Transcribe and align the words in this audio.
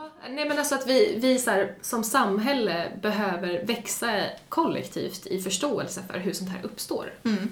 Ja, 0.00 0.28
nej 0.30 0.48
men 0.48 0.58
alltså 0.58 0.74
att 0.74 0.86
vi, 0.86 1.18
vi 1.20 1.38
så 1.38 1.50
här, 1.50 1.74
som 1.80 2.04
samhälle 2.04 2.92
behöver 3.02 3.64
växa 3.64 4.24
kollektivt 4.48 5.26
i 5.26 5.40
förståelse 5.42 6.02
för 6.10 6.18
hur 6.18 6.32
sånt 6.32 6.50
här 6.50 6.60
uppstår. 6.62 7.14
Mm. 7.24 7.50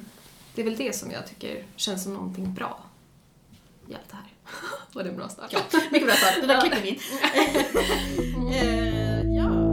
Det 0.55 0.61
är 0.61 0.65
väl 0.65 0.77
det 0.77 0.97
som 0.97 1.11
jag 1.11 1.27
tycker 1.27 1.65
känns 1.77 2.03
som 2.03 2.15
någonting 2.15 2.55
bra 2.55 2.85
i 3.89 3.95
allt 3.95 4.09
det 4.11 4.17
här. 4.17 4.33
Var 4.93 5.03
det 5.03 5.09
en 5.09 5.17
bra 5.17 5.29
start? 5.29 5.53
Ja, 5.53 5.61
mycket 5.91 6.09
bra 6.09 6.17
start. 6.17 6.35
Det 6.41 6.47
där 6.47 6.61
klipper 6.61 6.83
vi 6.83 6.89
in. 6.89 6.99
Eh, 8.53 9.23
ja. 9.37 9.69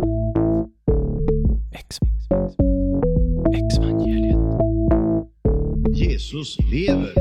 Jesus 5.96 6.58
lever. 6.72 7.14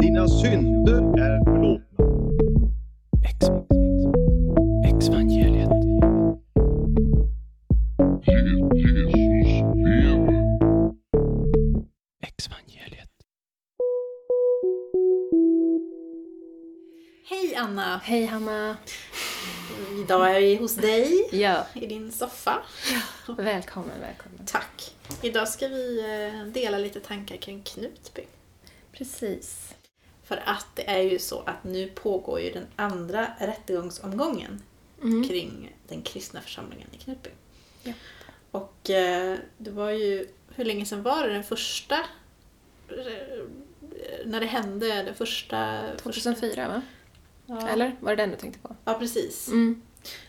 Dina 0.00 0.28
synder 0.28 0.98
är 0.98 1.44
förlåtna. 1.44 1.82
Hej 18.12 18.26
Hanna! 18.26 18.76
Idag 20.04 20.36
är 20.36 20.40
vi 20.40 20.56
hos 20.56 20.74
dig 20.74 21.28
Ja, 21.32 21.66
i 21.74 21.86
din 21.86 22.12
soffa. 22.12 22.62
välkommen, 23.26 24.00
välkommen. 24.00 24.46
Tack! 24.46 24.94
Idag 25.22 25.48
ska 25.48 25.68
vi 25.68 26.00
eh, 26.00 26.46
dela 26.46 26.78
lite 26.78 27.00
tankar 27.00 27.36
kring 27.36 27.62
Knutby. 27.62 28.22
Precis. 28.92 29.74
För 30.24 30.42
att 30.46 30.66
det 30.74 30.90
är 30.90 31.02
ju 31.02 31.18
så 31.18 31.40
att 31.40 31.64
nu 31.64 31.88
pågår 31.88 32.40
ju 32.40 32.50
den 32.52 32.66
andra 32.76 33.26
rättegångsomgången 33.38 34.62
Mm. 35.02 35.28
kring 35.28 35.76
den 35.88 36.02
kristna 36.02 36.40
församlingen 36.40 36.88
i 36.92 36.96
Knutby. 36.98 37.30
Ja. 37.82 37.92
Och 38.50 38.90
eh, 38.90 39.38
det 39.58 39.70
var 39.70 39.90
ju, 39.90 40.28
hur 40.54 40.64
länge 40.64 40.86
sedan 40.86 41.02
var 41.02 41.28
det 41.28 41.32
den 41.34 41.44
första, 41.44 41.98
eh, 42.88 43.44
när 44.24 44.40
det 44.40 44.46
hände, 44.46 45.02
den 45.02 45.14
första... 45.14 45.82
2004 46.02 46.68
va? 46.68 46.82
Ja. 47.46 47.68
Eller? 47.68 47.96
Var 48.00 48.16
det 48.16 48.22
den 48.22 48.30
du 48.30 48.36
tänkte 48.36 48.60
på? 48.60 48.76
Ja, 48.84 48.94
precis. 48.94 49.48
Mm. 49.48 49.82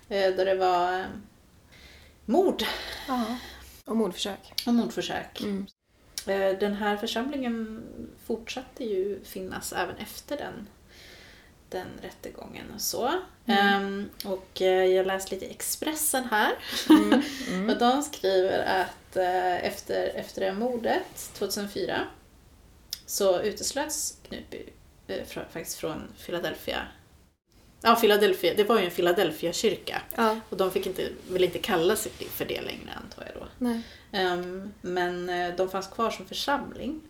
Eh, 0.10 0.36
Då 0.36 0.44
det 0.44 0.56
var 0.56 1.00
eh, 1.00 1.06
mord 2.26 2.64
Ja. 3.08 3.26
Och 3.86 3.96
mordförsök. 3.96 4.54
och 4.68 4.74
mordförsök. 4.74 5.42
Mm. 5.42 5.66
Eh, 6.28 6.60
Den 6.60 6.74
här 6.74 6.98
församlingen 6.98 7.84
fortsatte 8.26 8.84
ju 8.84 9.24
finnas 9.24 9.74
även 9.74 9.96
efter 9.98 10.38
den, 10.38 10.68
den 11.70 11.88
rättegången 12.02 12.72
och 12.76 12.82
så. 12.82 13.12
Ehm, 13.46 14.10
och 14.26 14.62
eh, 14.62 14.86
jag 14.86 15.08
läste 15.08 15.36
lite 15.36 15.46
Expressen 15.46 16.24
här. 16.32 16.52
Mm. 16.90 17.70
och 17.70 17.78
de 17.78 18.04
skriver 18.04 18.60
att 18.82 19.16
eh, 19.16 19.66
efter, 19.66 20.08
efter 20.08 20.42
det 20.42 20.54
mordet 20.54 21.30
2004 21.34 22.08
så 23.06 23.42
uteslöts 23.42 24.18
Knutby 24.28 24.66
från, 25.28 25.44
faktiskt 25.52 25.78
från 25.78 26.02
Philadelphia. 26.26 26.88
Ja, 27.86 27.96
Philadelphia, 27.96 28.54
det 28.58 28.64
var 28.64 28.80
ju 28.80 28.86
en 28.86 28.92
Philadelphia-kyrka. 28.92 30.02
Ja, 30.16 30.40
Och 30.50 30.58
de 30.58 30.72
fick 30.72 30.88
inte, 30.88 31.10
vill 31.30 31.44
inte 31.44 31.60
kalla 31.60 31.96
sig 31.96 32.12
för 32.12 32.46
det 32.46 32.62
längre 32.62 32.90
antar 33.04 33.24
jag 33.34 33.42
då. 33.44 33.48
nej. 33.58 33.82
Ehm, 34.12 34.74
men 34.82 35.30
eh, 35.30 35.56
de 35.56 35.70
fanns 35.70 35.88
kvar 35.88 36.10
som 36.10 36.26
församling. 36.26 37.02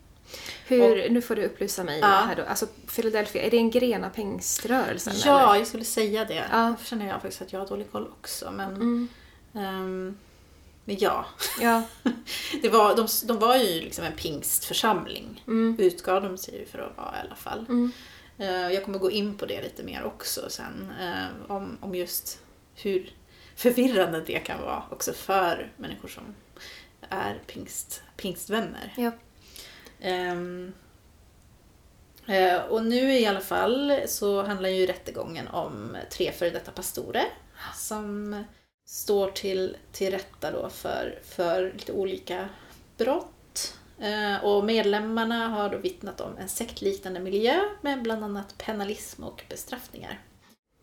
Hur, 0.68 1.10
nu 1.10 1.22
får 1.22 1.36
du 1.36 1.46
upplysa 1.46 1.84
mig 1.84 2.00
Ja. 2.00 2.08
här 2.08 2.36
då. 2.36 2.44
Alltså 2.44 2.68
Philadelphia, 2.96 3.44
är 3.44 3.52
det 3.52 3.58
en 3.58 3.72
gren 3.72 4.04
av 4.04 4.10
pingströrelsen? 4.10 5.14
Ja, 5.26 5.50
eller? 5.50 5.60
jag 5.60 5.68
skulle 5.68 5.84
säga 5.86 6.26
det. 6.26 6.44
Ja. 6.52 6.76
känner 6.84 7.08
jag 7.08 7.22
faktiskt 7.22 7.42
att 7.42 7.54
jag 7.54 7.60
har 7.60 7.68
dålig 7.68 7.92
koll 7.92 8.08
också. 8.22 8.52
Men, 8.52 8.76
Mm. 8.76 9.08
ehm, 9.56 10.18
men 10.86 10.98
ja, 11.00 11.26
Ja. 11.62 11.84
det 12.62 12.70
var, 12.70 12.96
de, 12.96 13.08
de 13.24 13.40
var 13.40 13.56
ju 13.58 13.82
liksom 13.82 14.06
en 14.06 14.14
pingstförsamling. 14.14 15.44
Mm. 15.48 15.76
Utgav 15.80 16.22
de 16.24 16.38
sig 16.38 16.60
ju 16.60 16.66
för 16.66 16.80
att 16.80 16.98
vara 16.98 17.16
i 17.18 17.28
alla 17.28 17.36
fall. 17.36 17.60
Mm. 17.70 17.92
Eh, 18.44 18.72
jag 18.72 18.84
kommer 18.84 19.00
gå 19.00 19.12
in 19.12 19.38
på 19.38 19.46
det 19.46 19.62
lite 19.62 19.84
mer 19.84 20.04
också 20.04 20.50
sen. 20.50 20.92
eh, 21.02 21.52
om, 21.52 21.78
om 21.82 21.96
just 21.96 22.40
hur 22.76 23.14
förvirrande 23.56 24.22
det 24.22 24.40
kan 24.40 24.62
vara 24.62 24.84
också 24.92 25.14
för 25.14 25.72
människor 25.78 26.08
som 26.08 26.36
är 27.10 27.42
pingst, 27.48 28.02
pingstvänner. 28.18 28.94
Ja. 28.98 29.12
Eh, 32.28 32.62
och 32.70 32.86
nu 32.86 33.14
i 33.14 33.26
alla 33.26 33.42
fall 33.42 34.00
så 34.08 34.44
handlar 34.44 34.70
ju 34.70 34.86
rättegången 34.86 35.48
om 35.48 35.98
tre 36.12 36.32
före 36.32 36.50
detta 36.50 36.72
pastorer 36.72 37.26
som 37.76 38.44
står 38.86 39.32
till, 39.32 39.78
till 39.92 40.12
rätta 40.12 40.52
då 40.52 40.70
för, 40.70 41.20
för 41.24 41.74
lite 41.74 41.92
olika 41.92 42.50
brott. 42.98 43.33
Eh, 44.04 44.44
och 44.46 44.66
medlemmarna 44.66 45.48
har 45.48 45.70
då 45.70 45.78
vittnat 45.78 46.22
om 46.22 46.38
en 46.38 46.50
sektliknande 46.50 47.20
miljö 47.20 47.60
med 47.82 48.02
bland 48.02 48.24
annat 48.24 48.58
penalism 48.58 49.24
och 49.24 49.44
bestraffningar. 49.50 50.20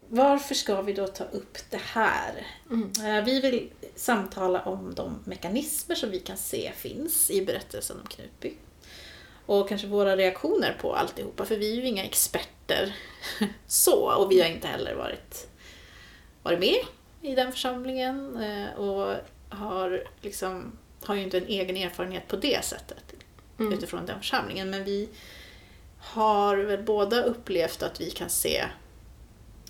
Varför 0.08 0.54
ska 0.54 0.82
vi 0.82 0.92
då 0.92 1.06
ta 1.06 1.24
upp 1.24 1.58
det 1.70 1.80
här? 1.82 2.46
Mm. 2.70 2.92
Eh, 3.04 3.24
Vi 3.24 3.40
vill 3.40 3.70
samtala 3.96 4.62
om 4.62 4.94
de 4.94 5.18
mekanismer 5.24 5.94
som 5.94 6.10
vi 6.10 6.20
kan 6.20 6.36
se 6.36 6.72
finns 6.76 7.30
i 7.30 7.46
berättelsen 7.46 7.96
om 8.00 8.06
Knutby. 8.06 8.52
Och 9.46 9.68
kanske 9.68 9.86
våra 9.86 10.16
reaktioner 10.16 10.76
på 10.80 10.94
alltihopa, 10.94 11.44
för 11.44 11.56
vi 11.56 11.72
är 11.72 11.76
ju 11.76 11.86
inga 11.86 12.04
experter 12.04 12.96
så, 13.66 14.12
och 14.16 14.32
vi 14.32 14.40
har 14.40 14.48
inte 14.48 14.68
heller 14.68 14.94
varit, 14.94 15.48
varit 16.42 16.60
med 16.60 16.84
i 17.22 17.34
den 17.34 17.52
församlingen 17.52 18.36
eh, 18.36 18.78
och 18.78 19.16
har, 19.48 20.04
liksom, 20.20 20.78
har 21.02 21.14
ju 21.14 21.22
inte 21.22 21.38
en 21.38 21.46
egen 21.46 21.76
erfarenhet 21.76 22.28
på 22.28 22.36
det 22.36 22.64
sättet 22.64 23.09
Mm. 23.60 23.72
utifrån 23.72 24.06
den 24.06 24.18
församlingen. 24.18 24.70
Men 24.70 24.84
vi 24.84 25.08
har 25.98 26.56
väl 26.56 26.82
båda 26.82 27.22
upplevt 27.22 27.82
att 27.82 28.00
vi 28.00 28.10
kan 28.10 28.30
se 28.30 28.64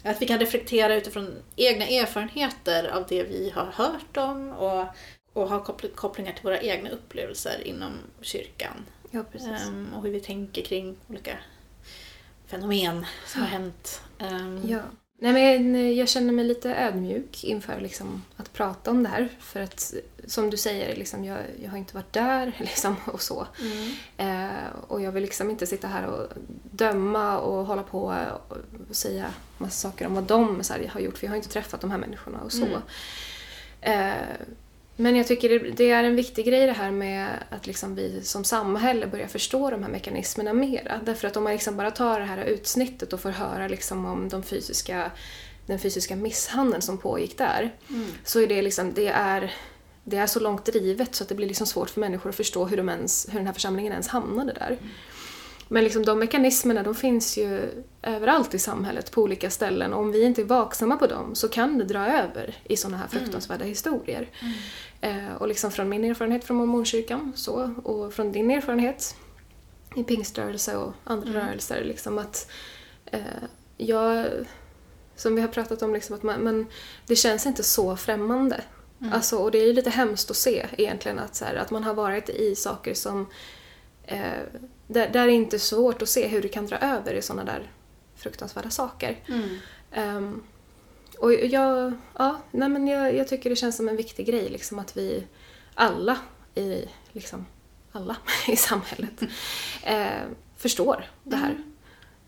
att 0.02 0.22
vi 0.22 0.26
kan 0.26 0.38
reflektera 0.38 0.94
utifrån 0.94 1.34
egna 1.56 1.86
erfarenheter 1.86 2.88
av 2.88 3.06
det 3.08 3.22
vi 3.22 3.50
har 3.54 3.66
hört 3.66 4.16
om 4.16 4.50
och, 4.50 4.86
och 5.32 5.48
ha 5.48 5.64
koppl- 5.64 5.94
kopplingar 5.94 6.32
till 6.32 6.42
våra 6.42 6.60
egna 6.60 6.90
upplevelser 6.90 7.66
inom 7.66 7.92
kyrkan. 8.20 8.86
Ja. 9.10 9.24
Ehm, 9.66 9.88
och 9.96 10.02
hur 10.02 10.10
vi 10.10 10.20
tänker 10.20 10.62
kring 10.62 10.96
olika 11.08 11.38
fenomen 12.46 13.06
som 13.26 13.40
har 13.40 13.48
hänt. 13.48 14.02
Ehm, 14.18 14.60
Ja. 14.68 14.80
Nej, 15.22 15.32
men 15.32 15.96
jag 15.96 16.08
känner 16.08 16.32
mig 16.32 16.44
lite 16.44 16.74
ödmjuk 16.74 17.44
inför 17.44 17.80
liksom, 17.80 18.24
att 18.36 18.52
prata 18.52 18.90
om 18.90 19.02
det 19.02 19.08
här. 19.08 19.28
För 19.40 19.60
att, 19.60 19.94
som 20.26 20.50
du 20.50 20.56
säger, 20.56 20.96
liksom, 20.96 21.24
jag, 21.24 21.38
jag 21.62 21.70
har 21.70 21.78
inte 21.78 21.94
varit 21.94 22.12
där 22.12 22.52
liksom, 22.58 22.96
och 23.04 23.22
så. 23.22 23.46
mm, 23.60 23.90
Eh, 24.16 24.66
och 24.88 25.02
jag 25.02 25.12
vill 25.12 25.22
liksom 25.22 25.50
inte 25.50 25.66
sitta 25.66 25.88
här 25.88 26.06
och 26.06 26.28
döma 26.70 27.38
och 27.38 27.66
hålla 27.66 27.82
på 27.82 28.14
och 28.88 28.96
säga 28.96 29.30
massa 29.58 29.88
saker 29.88 30.06
om 30.06 30.14
vad 30.14 30.24
de 30.24 30.64
så 30.64 30.72
här, 30.72 30.88
har 30.88 31.00
gjort, 31.00 31.18
för 31.18 31.26
jag 31.26 31.30
har 31.32 31.36
inte 31.36 31.48
träffat 31.48 31.80
de 31.80 31.90
här 31.90 31.98
människorna 31.98 32.40
och 32.40 32.52
så. 32.52 32.66
Mm. 32.66 32.80
Eh, 33.80 34.14
men 35.00 35.16
jag 35.16 35.26
tycker 35.26 35.48
det, 35.48 35.58
det 35.58 35.90
är 35.90 36.04
en 36.04 36.16
viktig 36.16 36.46
grej 36.46 36.66
det 36.66 36.72
här 36.72 36.90
med 36.90 37.28
att 37.50 37.66
liksom 37.66 37.94
vi 37.94 38.22
som 38.22 38.44
samhälle 38.44 39.06
börjar 39.06 39.26
förstå 39.26 39.70
de 39.70 39.82
här 39.82 39.90
mekanismerna 39.90 40.52
mera. 40.52 41.00
Därför 41.04 41.28
att 41.28 41.36
om 41.36 41.44
man 41.44 41.52
liksom 41.52 41.76
bara 41.76 41.90
tar 41.90 42.20
det 42.20 42.26
här 42.26 42.44
utsnittet 42.44 43.12
och 43.12 43.20
får 43.20 43.30
höra 43.30 43.68
liksom 43.68 44.06
om 44.06 44.28
de 44.28 44.42
fysiska, 44.42 45.10
den 45.66 45.78
fysiska 45.78 46.16
misshandeln 46.16 46.82
som 46.82 46.98
pågick 46.98 47.38
där, 47.38 47.74
mm, 47.88 48.06
så 48.24 48.40
är 48.40 48.46
det 48.46 48.62
liksom, 48.62 48.92
det 48.94 49.08
är, 49.08 49.54
det 50.04 50.16
är 50.16 50.26
så 50.26 50.40
långt 50.40 50.64
drivet 50.64 51.14
så 51.14 51.22
att 51.24 51.28
det 51.28 51.34
blir 51.34 51.48
liksom 51.48 51.66
svårt 51.66 51.90
för 51.90 52.00
människor 52.00 52.30
att 52.30 52.36
förstå 52.36 52.64
hur, 52.64 52.76
de 52.76 52.88
ens, 52.88 53.26
hur 53.30 53.38
den 53.38 53.46
här 53.46 53.54
församlingen 53.54 53.92
ens 53.92 54.08
hamnade 54.08 54.52
där. 54.52 54.78
Men 55.72 55.84
liksom 55.84 56.04
de 56.04 56.18
mekanismerna 56.18 56.82
de 56.82 56.94
finns 56.94 57.38
ju 57.38 57.60
överallt 58.02 58.54
i 58.54 58.58
samhället 58.58 59.10
på 59.10 59.22
olika 59.22 59.50
ställen 59.50 59.92
och 59.92 60.00
om 60.00 60.12
vi 60.12 60.22
inte 60.22 60.40
är 60.40 60.44
vaksamma 60.44 60.96
på 60.96 61.06
dem 61.06 61.34
så 61.34 61.48
kan 61.48 61.78
det 61.78 61.84
dra 61.84 62.06
över 62.06 62.54
i 62.64 62.76
sådana 62.76 62.96
här 62.96 63.08
fruktansvärda 63.08 63.64
historier. 63.64 64.28
Eh, 65.00 65.34
och 65.38 65.48
liksom 65.48 65.70
från 65.70 65.88
min 65.88 66.04
erfarenhet 66.04 66.44
från 66.44 66.56
mormonkyrkan 66.56 67.32
så, 67.36 67.74
och 67.84 68.12
från 68.12 68.32
din 68.32 68.50
erfarenhet 68.50 69.16
i 69.96 70.04
pingströrelse 70.04 70.76
och 70.76 70.92
andra 71.04 71.32
rörelser 71.32 71.84
liksom 71.84 72.18
att 72.18 72.50
eh, 73.06 73.20
jag 73.76 74.26
som 75.16 75.34
vi 75.34 75.40
har 75.40 75.48
pratat 75.48 75.82
om, 75.82 75.92
liksom, 75.92 76.16
att 76.16 76.22
man, 76.22 76.40
men 76.40 76.66
det 77.06 77.16
känns 77.16 77.46
inte 77.46 77.62
så 77.62 77.96
främmande. 77.96 78.60
Alltså, 79.12 79.36
och 79.36 79.50
det 79.50 79.58
är 79.58 79.66
ju 79.66 79.72
lite 79.72 79.90
hemskt 79.90 80.30
att 80.30 80.36
se 80.36 80.66
egentligen 80.78 81.18
att, 81.18 81.34
så 81.34 81.44
här, 81.44 81.54
att 81.54 81.70
man 81.70 81.84
har 81.84 81.94
varit 81.94 82.28
i 82.28 82.54
saker 82.54 82.94
som 82.94 83.26
eh, 84.04 84.20
där, 84.86 85.08
där 85.08 85.28
är 85.28 85.28
inte 85.28 85.58
svårt 85.58 86.02
att 86.02 86.08
se 86.08 86.28
hur 86.28 86.42
det 86.42 86.48
kan 86.48 86.66
dra 86.66 86.78
över 86.78 87.14
i 87.14 87.22
sådana 87.22 87.44
där 87.44 87.70
fruktansvärda 88.16 88.70
saker. 88.70 89.18
mm, 89.28 89.58
Ehm, 89.92 90.42
och 91.20 91.32
jag, 91.32 91.92
ja, 92.18 92.40
nej 92.50 92.68
men 92.68 92.88
jag, 92.88 93.14
jag 93.14 93.28
tycker 93.28 93.50
det 93.50 93.56
känns 93.56 93.76
som 93.76 93.88
en 93.88 93.96
viktig 93.96 94.26
grej 94.26 94.48
liksom 94.48 94.78
att 94.78 94.96
vi 94.96 95.26
alla 95.74 96.18
i, 96.54 96.84
liksom, 97.12 97.46
alla 97.92 98.16
i 98.48 98.56
samhället 98.56 99.22
eh, 99.82 100.22
förstår 100.56 101.04
det 101.24 101.36
här. 101.36 101.64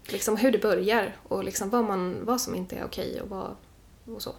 Liksom 0.06 0.36
hur 0.36 0.52
det 0.52 0.58
börjar 0.58 1.16
och 1.28 1.44
liksom 1.44 1.70
vad, 1.70 1.84
man, 1.84 2.24
vad 2.24 2.40
som 2.40 2.54
inte 2.54 2.76
är 2.76 2.84
okej 2.84 3.20
och 3.20 3.28
vad, 3.28 3.56
och 4.04 4.22
så. 4.22 4.34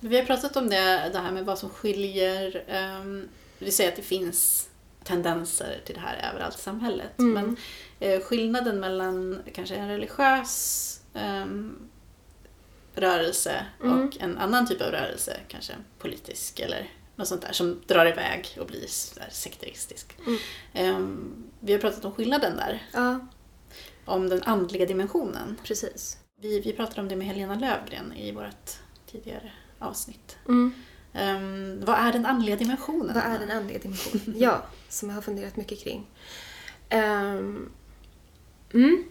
Vi 0.00 0.16
har 0.16 0.24
pratat 0.24 0.56
om 0.56 0.70
det, 0.70 1.10
det 1.12 1.18
här 1.18 1.32
med 1.32 1.44
vad 1.44 1.58
som 1.58 1.70
skiljer. 1.70 2.64
Um, 3.00 3.28
vi 3.58 3.70
säger 3.70 3.90
att 3.90 3.96
det 3.96 4.02
finns 4.02 4.68
tendenser 5.04 5.80
till 5.84 5.94
det 5.94 6.00
här 6.00 6.30
överallt 6.32 6.58
i 6.58 6.60
samhället. 6.60 7.18
Mm. 7.18 7.32
Men 7.32 7.56
eh, 8.00 8.20
skillnaden 8.20 8.80
mellan 8.80 9.42
kanske 9.54 9.74
en 9.74 9.88
religiös 9.88 11.00
ehm, 11.14 11.88
rörelse 12.94 13.66
Mm. 13.82 14.00
och 14.08 14.16
en 14.20 14.38
annan 14.38 14.66
typ 14.66 14.80
av 14.80 14.90
rörelse, 14.90 15.40
kanske 15.48 15.72
politisk 15.98 16.60
eller 16.60 16.90
något 17.16 17.28
sånt 17.28 17.42
där, 17.42 17.52
som 17.52 17.82
drar 17.86 18.06
iväg 18.06 18.56
och 18.60 18.66
blir 18.66 18.86
sekteristisk. 19.30 20.16
Mm. 20.26 20.38
Ehm, 20.72 21.44
vi 21.60 21.72
har 21.72 21.80
pratat 21.80 22.04
om 22.04 22.12
skillnaden 22.12 22.56
där, 22.56 22.82
Ja, 22.92 23.26
om 24.04 24.28
den 24.28 24.42
andliga 24.42 24.86
dimensionen. 24.86 25.56
precis. 25.64 26.18
Vi, 26.40 26.60
vi 26.60 26.72
pratade 26.72 27.00
om 27.00 27.08
det 27.08 27.16
med 27.16 27.26
Helena 27.26 27.54
Lövgren 27.54 28.12
i 28.12 28.32
vårt 28.32 28.70
tidigare 29.06 29.52
avsnitt. 29.78 30.36
Mm. 30.48 30.74
Ehm, 31.12 31.84
vad 31.84 31.98
är 31.98 32.12
den 32.12 32.26
andliga 32.26 32.56
dimensionen? 32.56 33.14
Vad 33.14 33.24
är 33.24 33.38
den 33.38 33.50
andliga 33.50 33.78
dimensionen? 33.78 34.34
Ja, 34.40 34.62
som 34.88 35.08
jag 35.08 35.16
har 35.16 35.22
funderat 35.22 35.56
mycket 35.56 35.78
kring. 35.80 36.06
Ehm, 36.88 37.70
mm. 38.74 39.04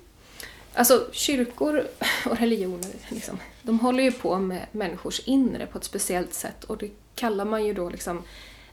Alltså 0.74 1.08
kyrkor 1.12 1.88
och 2.26 2.38
religioner, 2.40 2.92
liksom, 3.10 3.40
de 3.64 3.80
håller 3.80 4.04
ju 4.04 4.12
på 4.12 4.40
med 4.40 4.66
människors 4.72 5.20
inre 5.20 5.66
på 5.68 5.78
ett 5.78 5.84
speciellt 5.84 6.34
sätt 6.34 6.64
och 6.64 6.78
det 6.78 6.92
kallar 7.16 7.46
man 7.46 7.66
ju 7.66 7.74
då 7.74 7.90
liksom 7.90 8.24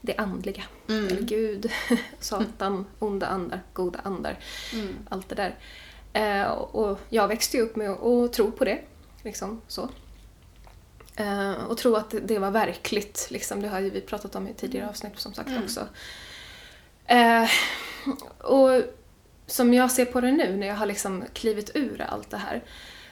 det 0.00 0.16
andliga. 0.16 0.62
Mm. 0.88 1.06
Eller 1.06 1.22
Gud, 1.22 1.70
Satan, 2.20 2.86
onda 2.98 3.26
andar, 3.26 3.62
goda 3.72 4.00
andar. 4.02 4.38
Mm. 4.72 4.94
Allt 5.08 5.28
det 5.28 5.34
där. 5.34 5.54
Eh, 6.12 6.50
och 6.52 7.00
jag 7.08 7.28
växte 7.28 7.56
ju 7.56 7.62
upp 7.62 7.76
med 7.76 7.90
att 7.90 8.32
tro 8.32 8.50
på 8.50 8.64
det. 8.64 8.78
Liksom, 9.22 9.60
så. 9.68 9.88
Eh, 11.16 11.52
och 11.52 11.78
tro 11.78 11.94
att 11.96 12.10
det, 12.10 12.20
det 12.20 12.38
var 12.38 12.50
verkligt. 12.50 13.28
Liksom. 13.30 13.62
Det 13.62 13.68
har 13.68 13.80
ju 13.80 13.90
vi 13.90 14.00
pratat 14.00 14.34
om 14.34 14.48
i 14.48 14.54
tidigare 14.54 14.88
avsnitt 14.88 15.18
som 15.18 15.34
sagt 15.34 15.48
Mm. 15.48 15.62
också. 15.62 15.88
Eh, 17.06 17.48
och 18.38 18.82
som 19.46 19.74
jag 19.74 19.90
ser 19.90 20.04
på 20.04 20.20
det 20.20 20.32
nu 20.32 20.56
när 20.56 20.66
jag 20.66 20.74
har 20.74 20.86
liksom 20.86 21.24
klivit 21.32 21.70
ur 21.74 22.00
allt 22.00 22.30
det 22.30 22.36
här 22.36 22.64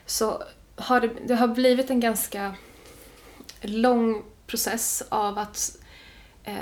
så 0.06 0.42
har 0.78 1.00
det, 1.00 1.10
det 1.26 1.34
har 1.34 1.48
blivit 1.48 1.90
en 1.90 2.00
ganska 2.00 2.54
lång 3.60 4.22
process 4.46 5.02
av 5.08 5.38
att, 5.38 5.76
eh, 6.44 6.56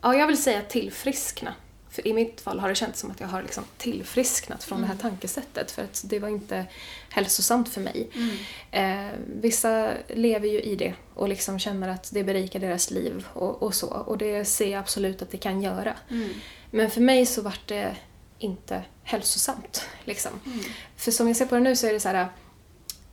ja 0.00 0.14
jag 0.14 0.26
vill 0.26 0.42
säga 0.42 0.62
tillfriskna. 0.62 1.54
För 1.90 2.06
i 2.06 2.12
mitt 2.12 2.40
fall 2.40 2.60
har 2.60 2.68
det 2.68 2.74
känts 2.74 3.00
som 3.00 3.10
att 3.10 3.20
jag 3.20 3.28
har 3.28 3.42
liksom 3.42 3.64
tillfrisknat 3.76 4.64
från 4.64 4.80
det 4.80 4.86
här 4.86 4.96
tankesättet 4.96 5.70
för 5.70 5.84
att 5.84 6.02
det 6.06 6.18
var 6.18 6.28
inte 6.28 6.66
hälsosamt 7.08 7.68
för 7.68 7.80
mig. 7.80 8.10
Mm. 8.14 9.08
Eh, 9.10 9.12
vissa 9.40 9.92
lever 10.08 10.48
ju 10.48 10.60
i 10.60 10.76
det 10.76 10.94
och 11.14 11.28
liksom 11.28 11.58
känner 11.58 11.88
att 11.88 12.10
det 12.12 12.24
berikar 12.24 12.60
deras 12.60 12.90
liv 12.90 13.26
och, 13.32 13.62
och 13.62 13.74
så. 13.74 13.86
Och 13.86 14.18
det 14.18 14.44
ser 14.44 14.70
jag 14.70 14.80
absolut 14.80 15.22
att 15.22 15.30
det 15.30 15.38
kan 15.38 15.62
göra. 15.62 15.96
Mm. 16.10 16.30
Men 16.70 16.90
för 16.90 17.00
mig 17.00 17.26
så 17.26 17.42
vart 17.42 17.68
det 17.68 17.96
inte 18.38 18.82
hälsosamt. 19.02 19.86
Liksom. 20.04 20.40
Mm. 20.46 20.60
För 20.96 21.10
som 21.10 21.26
jag 21.26 21.36
ser 21.36 21.46
på 21.46 21.54
det 21.54 21.60
nu 21.60 21.76
så 21.76 21.86
är 21.86 21.92
det 21.92 22.00
så 22.00 22.08
här... 22.08 22.28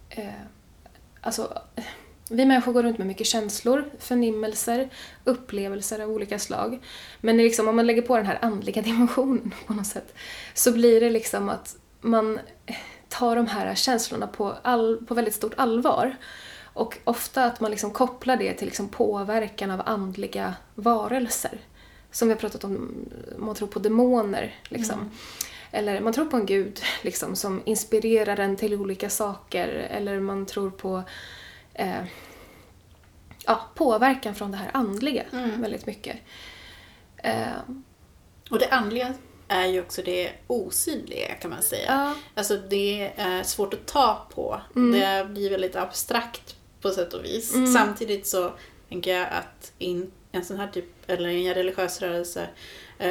Eh, 0.09 0.29
alltså, 1.21 1.61
vi 2.29 2.45
människor 2.45 2.73
går 2.73 2.83
runt 2.83 2.97
med 2.97 3.07
mycket 3.07 3.27
känslor, 3.27 3.89
förnimmelser, 3.99 4.89
upplevelser 5.23 5.99
av 5.99 6.09
olika 6.09 6.39
slag. 6.39 6.79
Men 7.21 7.37
liksom, 7.37 7.67
om 7.67 7.75
man 7.75 7.87
lägger 7.87 8.01
på 8.01 8.17
den 8.17 8.25
här 8.25 8.39
andliga 8.41 8.81
dimensionen 8.81 9.53
på 9.67 9.73
något 9.73 9.87
sätt 9.87 10.15
så 10.53 10.71
blir 10.71 11.01
det 11.01 11.09
liksom 11.09 11.49
att 11.49 11.75
man 12.01 12.39
tar 13.09 13.35
de 13.35 13.47
här 13.47 13.75
känslorna 13.75 14.27
på, 14.27 14.55
all, 14.61 15.05
på 15.07 15.13
väldigt 15.13 15.35
stort 15.35 15.53
allvar. 15.57 16.15
Och 16.73 16.97
ofta 17.03 17.45
att 17.45 17.59
man 17.59 17.71
liksom 17.71 17.91
kopplar 17.91 18.37
det 18.37 18.53
till 18.53 18.67
liksom 18.67 18.89
påverkan 18.89 19.71
av 19.71 19.81
andliga 19.85 20.53
varelser. 20.75 21.59
Som 22.11 22.27
vi 22.27 22.33
har 22.33 22.39
pratat 22.39 22.63
om, 22.63 22.91
man 23.37 23.55
tror 23.55 23.67
på 23.67 23.79
demoner. 23.79 24.55
Liksom. 24.69 24.99
Mm. 24.99 25.11
Eller 25.71 25.99
man 26.01 26.13
tror 26.13 26.25
på 26.25 26.37
en 26.37 26.45
gud 26.45 26.79
liksom, 27.01 27.35
som 27.35 27.61
inspirerar 27.65 28.37
en 28.37 28.55
till 28.55 28.73
olika 28.73 29.09
saker. 29.09 29.67
Eller 29.67 30.19
man 30.19 30.45
tror 30.45 30.69
på 30.71 31.03
eh, 31.73 32.03
ja, 33.45 33.61
påverkan 33.75 34.35
från 34.35 34.51
det 34.51 34.57
här 34.57 34.69
andliga 34.73 35.23
Mm. 35.33 35.61
väldigt 35.61 35.85
mycket. 35.85 36.17
Eh, 37.17 37.47
Och 38.49 38.59
det 38.59 38.69
andliga 38.69 39.13
är 39.47 39.65
ju 39.65 39.81
också 39.81 40.01
det 40.01 40.31
osynliga 40.47 41.35
kan 41.35 41.49
man 41.51 41.61
säga. 41.61 41.85
ja, 41.87 42.15
Alltså 42.35 42.57
det 42.57 43.11
är 43.15 43.43
svårt 43.43 43.73
att 43.73 43.85
ta 43.85 44.27
på. 44.35 44.61
Mm. 44.75 44.91
Det 44.99 45.29
blir 45.33 45.49
väldigt 45.49 45.75
abstrakt 45.75 46.55
på 46.81 46.89
sätt 46.89 47.13
och 47.13 47.23
vis. 47.25 47.55
Mm. 47.55 47.73
Samtidigt 47.73 48.27
så 48.27 48.53
tänker 48.89 49.17
jag 49.17 49.27
att 49.31 49.71
i 49.79 50.05
en 50.31 50.45
sån 50.45 50.57
här 50.57 50.67
typ, 50.67 50.85
eller 51.09 51.29
en 51.29 51.53
religiös 51.53 52.01
rörelse, 52.01 52.41
eh, 52.41 52.47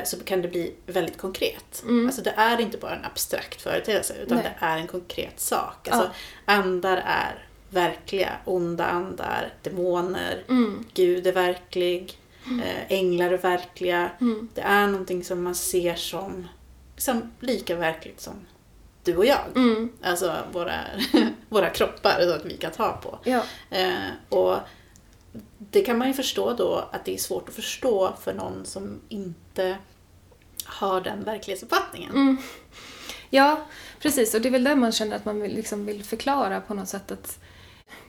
så 0.04 0.24
kan 0.24 0.42
det 0.42 0.48
bli 0.48 0.74
väldigt 0.86 1.18
konkret. 1.18 1.82
Mm. 1.82 2.06
Alltså 2.06 2.22
det 2.22 2.34
är 2.36 2.60
inte 2.60 2.78
bara 2.78 2.96
en 2.96 3.04
abstrakt 3.04 3.62
företeelse 3.62 4.14
utan 4.22 4.36
Nej. 4.38 4.46
det 4.60 4.66
är 4.66 4.76
en 4.78 4.86
konkret 4.86 5.40
sak. 5.40 5.88
Alltså 5.88 6.10
Ja. 6.46 6.52
andar 6.54 6.96
är 7.06 7.44
verkliga, 7.70 8.32
onda 8.44 8.84
andar, 8.86 9.52
demoner, 9.62 10.44
mm, 10.48 10.84
Gud 10.94 11.26
är 11.26 11.32
verklig, 11.32 12.18
eh, 12.64 12.92
änglar 12.98 13.30
är 13.30 13.38
verkliga. 13.38 14.10
mm, 14.20 14.48
Det 14.54 14.60
är 14.60 14.86
någonting 14.86 15.24
som 15.24 15.42
man 15.42 15.54
ser 15.54 15.94
som 15.94 16.48
liksom, 16.94 17.32
lika 17.40 17.76
verkligt 17.76 18.20
som 18.20 18.34
du 19.04 19.16
och 19.16 19.26
jag. 19.26 19.40
mm, 19.56 19.92
Alltså 20.02 20.34
våra, 20.52 20.74
våra 21.48 21.70
kroppar 21.70 22.20
så 22.20 22.32
att 22.34 22.44
vi 22.44 22.56
kan 22.56 22.72
ta 22.72 22.92
på. 22.92 23.18
ja, 23.24 23.42
Eh, 23.70 23.94
och 24.28 24.56
det 25.70 25.82
kan 25.82 25.98
man 25.98 26.08
ju 26.08 26.14
förstå 26.14 26.52
då 26.52 26.88
att 26.92 27.04
det 27.04 27.14
är 27.14 27.18
svårt 27.18 27.48
att 27.48 27.54
förstå 27.54 28.12
för 28.22 28.34
någon 28.34 28.66
som 28.66 29.00
inte 29.08 29.78
har 30.64 31.00
den 31.00 31.24
verklighetsuppfattningen. 31.24 32.10
mm. 32.10 32.36
ja, 33.30 33.66
precis. 34.00 34.34
Och 34.34 34.40
det 34.40 34.48
är 34.48 34.50
väl 34.52 34.64
där 34.64 34.74
man 34.76 34.92
känner 34.92 35.16
att 35.16 35.24
man 35.24 35.40
vill, 35.40 35.54
liksom 35.54 35.86
vill 35.86 36.04
förklara 36.04 36.60
på 36.60 36.74
något 36.74 36.88
sätt 36.88 37.10
att 37.10 37.38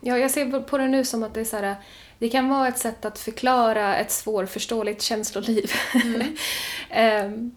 Ja, 0.02 0.18
jag 0.18 0.32
ser 0.32 0.60
på 0.60 0.78
det 0.78 0.88
nu 0.88 1.06
som 1.06 1.24
att 1.24 1.34
det 1.34 1.40
är 1.40 1.46
så 1.46 1.58
här, 1.58 1.76
det 2.20 2.30
kan 2.30 2.50
vara 2.50 2.68
ett 2.68 2.78
sätt 2.78 3.06
att 3.06 3.20
förklara 3.20 3.96
ett 3.98 4.12
svårförståeligt 4.12 5.02
känsloliv. 5.02 5.72
Ehm, 6.90 7.52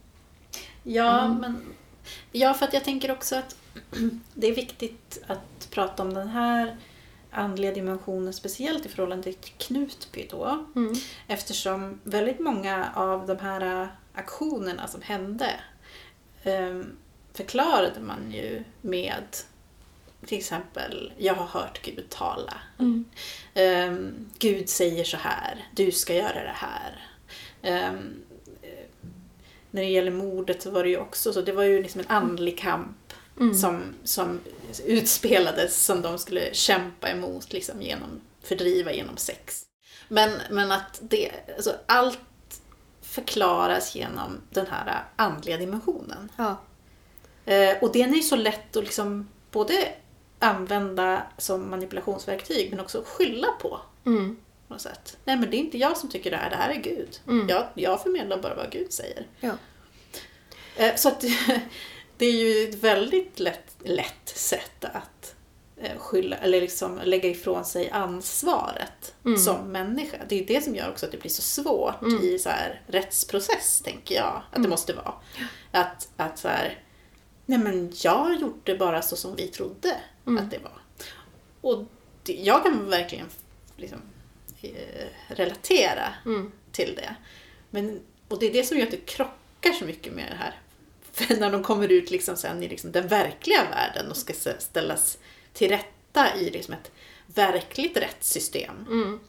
Ja, 0.83 1.21
Mm. 1.25 1.39
men, 1.39 1.63
ja, 2.33 2.55
för 2.55 2.67
att 2.67 2.75
jag 2.75 2.85
tänker 2.85 3.11
också 3.11 3.37
att 3.37 3.57
det 4.35 4.47
är 4.47 4.55
viktigt 4.55 5.23
att 5.27 5.69
prata 5.71 6.03
om 6.03 6.15
den 6.15 6.29
här 6.29 6.77
andliga 7.32 7.73
dimensionen, 7.75 8.32
speciellt 8.32 8.87
i 8.87 8.88
förhållande 8.88 9.32
till 9.32 9.52
Knutby 9.58 10.26
då. 10.31 10.67
mm, 10.76 10.93
Eftersom 11.29 12.01
väldigt 12.05 12.41
många 12.41 12.93
av 12.94 13.27
de 13.27 13.39
här 13.39 13.89
aktionerna 14.15 14.86
som 14.89 15.03
hände 15.03 15.51
ehm, 16.43 16.96
förklarade 17.34 18.01
man 18.01 18.32
ju 18.32 18.65
med 18.81 19.24
till 20.27 20.39
exempel, 20.39 21.12
jag 21.19 21.34
har 21.34 21.46
hört 21.60 21.82
Gud 21.82 22.05
tala. 22.08 22.55
mm, 22.79 23.05
Ehm, 23.55 24.31
Gud 24.39 24.69
säger 24.69 25.05
så 25.05 25.17
här, 25.17 25.67
du 25.74 25.93
ska 25.93 26.15
göra 26.15 26.43
det 26.44 26.55
här. 26.55 27.06
Ehm, 27.62 28.22
eh, 28.62 28.69
när 29.70 29.82
det 29.82 29.89
gäller 29.89 30.10
mordet 30.10 30.62
så 30.62 30.70
var 30.70 30.82
det 30.84 30.91
ju 30.91 30.96
också 30.98 31.32
så, 31.32 31.41
det 31.43 31.53
var 31.53 31.62
ju 31.62 31.82
liksom 31.82 32.01
en 32.01 32.06
andlig 32.08 32.58
kamp 32.58 32.96
mm. 33.41 33.55
som, 33.55 33.82
som 34.05 34.41
utspelades 34.86 35.84
som 35.84 36.03
de 36.03 36.19
skulle 36.19 36.55
kämpa 36.55 37.08
emot 37.08 37.53
liksom 37.53 37.82
genom, 37.82 38.20
fördriva 38.43 38.93
genom 38.93 39.17
sex. 39.17 39.62
Men, 40.08 40.31
men 40.51 40.72
att 40.72 41.01
det, 41.03 41.31
alltså 41.56 41.77
allt 41.86 42.19
förklaras 43.03 43.94
genom 43.94 44.41
den 44.51 44.67
här 44.67 45.05
andliga 45.17 45.56
dimensionen. 45.56 46.29
Ja, 46.36 46.56
Eh, 47.44 47.77
och 47.82 47.93
den 47.93 48.10
är 48.12 48.17
ju 48.17 48.22
så 48.22 48.36
lätt 48.36 48.77
att 48.77 48.84
liksom 48.84 49.29
både 49.51 49.89
använda 50.39 51.22
som 51.39 51.70
manipulationsverktyg 51.70 52.70
men 52.70 52.81
också 52.81 53.05
skylla 53.06 53.48
på. 53.48 53.81
mm, 54.06 54.36
På 54.69 54.74
något 54.74 54.82
sätt. 54.82 55.17
Nej 55.24 55.36
men 55.36 55.51
det 55.51 55.56
är 55.56 55.58
inte 55.58 55.79
jag 55.79 55.96
som 55.96 56.08
tycker 56.08 56.31
det 56.31 56.36
här, 56.36 56.51
det 56.51 56.56
här 56.56 56.70
är 56.70 56.74
Gud. 56.81 57.20
Mm. 57.29 57.48
Jag, 57.48 57.67
jag 57.74 58.03
förmedlar 58.03 58.39
bara 58.39 58.55
vad 58.55 58.70
Gud 58.70 58.93
säger. 58.93 59.27
ja, 59.41 59.53
Eh, 60.77 60.94
Så 60.96 61.08
att 61.08 61.24
det 62.22 62.26
är 62.26 62.32
ju 62.64 62.69
ett 62.69 62.74
väldigt 62.74 63.41
lätt, 63.41 63.76
lätt 63.84 64.29
sätt 64.29 64.84
att 64.84 65.34
eh, 65.76 65.98
skylla, 65.98 66.36
eller 66.36 66.60
liksom 66.60 67.00
lägga 67.05 67.29
ifrån 67.29 67.64
sig 67.64 67.91
ansvaret 67.91 69.14
Mm. 69.24 69.38
som 69.38 69.72
människa. 69.72 70.17
Det 70.29 70.41
är 70.41 70.46
det 70.46 70.64
som 70.64 70.74
gör 70.76 70.91
också 70.91 71.06
att 71.06 71.12
det 71.12 71.19
blir 71.19 71.31
så 71.31 71.43
svårt 71.43 72.02
Mm. 72.02 72.24
i 72.24 72.38
så 72.38 72.48
här 72.48 72.81
rättsprocess, 72.86 73.81
tänker 73.84 74.14
jag 74.14 74.43
att 74.52 74.62
det 74.62 74.69
måste 74.69 74.93
vara. 74.93 75.14
Att, 75.70 76.08
att 76.17 76.38
så 76.38 76.48
här, 76.48 76.79
nej 77.46 77.58
men 77.58 77.93
jag 78.05 78.41
gjorde 78.41 78.74
bara 78.74 79.02
så 79.02 79.17
som 79.17 79.36
vi 79.36 79.48
trodde 79.48 79.96
Mm. 80.26 80.44
att 80.44 80.50
det 80.50 80.58
var. 80.58 80.81
Och 81.60 81.84
det, 82.22 82.32
jag 82.32 82.62
kan 82.62 82.91
verkligen 82.91 83.26
liksom, 83.76 83.98
eh, 84.62 85.06
relatera 85.29 86.14
mm, 86.24 86.52
till 86.72 86.94
det. 86.96 87.14
Men, 87.70 88.00
och 88.29 88.38
det 88.38 88.46
är 88.46 88.52
det 88.52 88.64
som 88.64 88.76
gör 88.79 88.84
att 88.84 88.91
det 88.91 89.06
krockar 89.06 89.72
så 89.79 89.84
mycket 89.84 90.12
med 90.12 90.26
det 90.31 90.36
här. 90.36 90.60
För 91.13 91.37
när 91.37 91.53
de 91.53 91.63
kommer 91.63 91.93
ut 91.93 92.11
liksom 92.11 92.37
sen 92.37 92.63
i 92.63 92.69
liksom 92.69 92.93
den 92.93 93.09
verkliga 93.09 93.65
världen 93.71 94.11
och 94.11 94.17
ska 94.17 94.33
ställas 94.59 95.19
till 95.53 95.69
rätta 95.69 96.37
i 96.37 96.51
liksom 96.51 96.75
ett 96.75 96.91
verkligt 97.27 97.97
rättssystem. 97.97 98.87
Mm. 98.91 99.21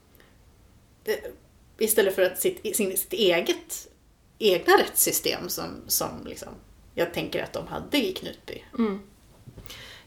Istället 1.77 2.15
för 2.15 2.21
att 2.21 2.39
sitt, 2.39 2.75
sin, 2.75 2.97
sitt 2.97 3.13
eget 3.13 3.87
egna 4.39 4.73
rättssystem 4.77 5.49
som, 5.49 5.81
som 5.87 6.09
liksom, 6.25 6.53
jag 6.95 7.13
tänker 7.13 7.43
att 7.43 7.53
de 7.53 7.67
hade 7.67 8.05
i 8.05 8.13
Knutby. 8.13 8.63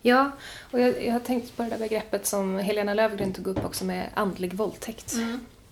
Ja, 0.03 0.31
och 0.71 0.81
jag, 0.81 1.05
jag 1.05 1.13
har 1.13 1.21
tänkt 1.21 1.57
på 1.57 1.63
det 1.63 1.69
där 1.69 1.79
begreppet 1.79 2.27
som 2.27 2.57
Helena 2.57 2.95
Löfgren 2.95 3.33
tog 3.33 3.47
upp 3.47 3.65
också 3.65 3.85
med 3.85 4.11
andlig 4.15 4.55
våldtäkt. 4.55 5.15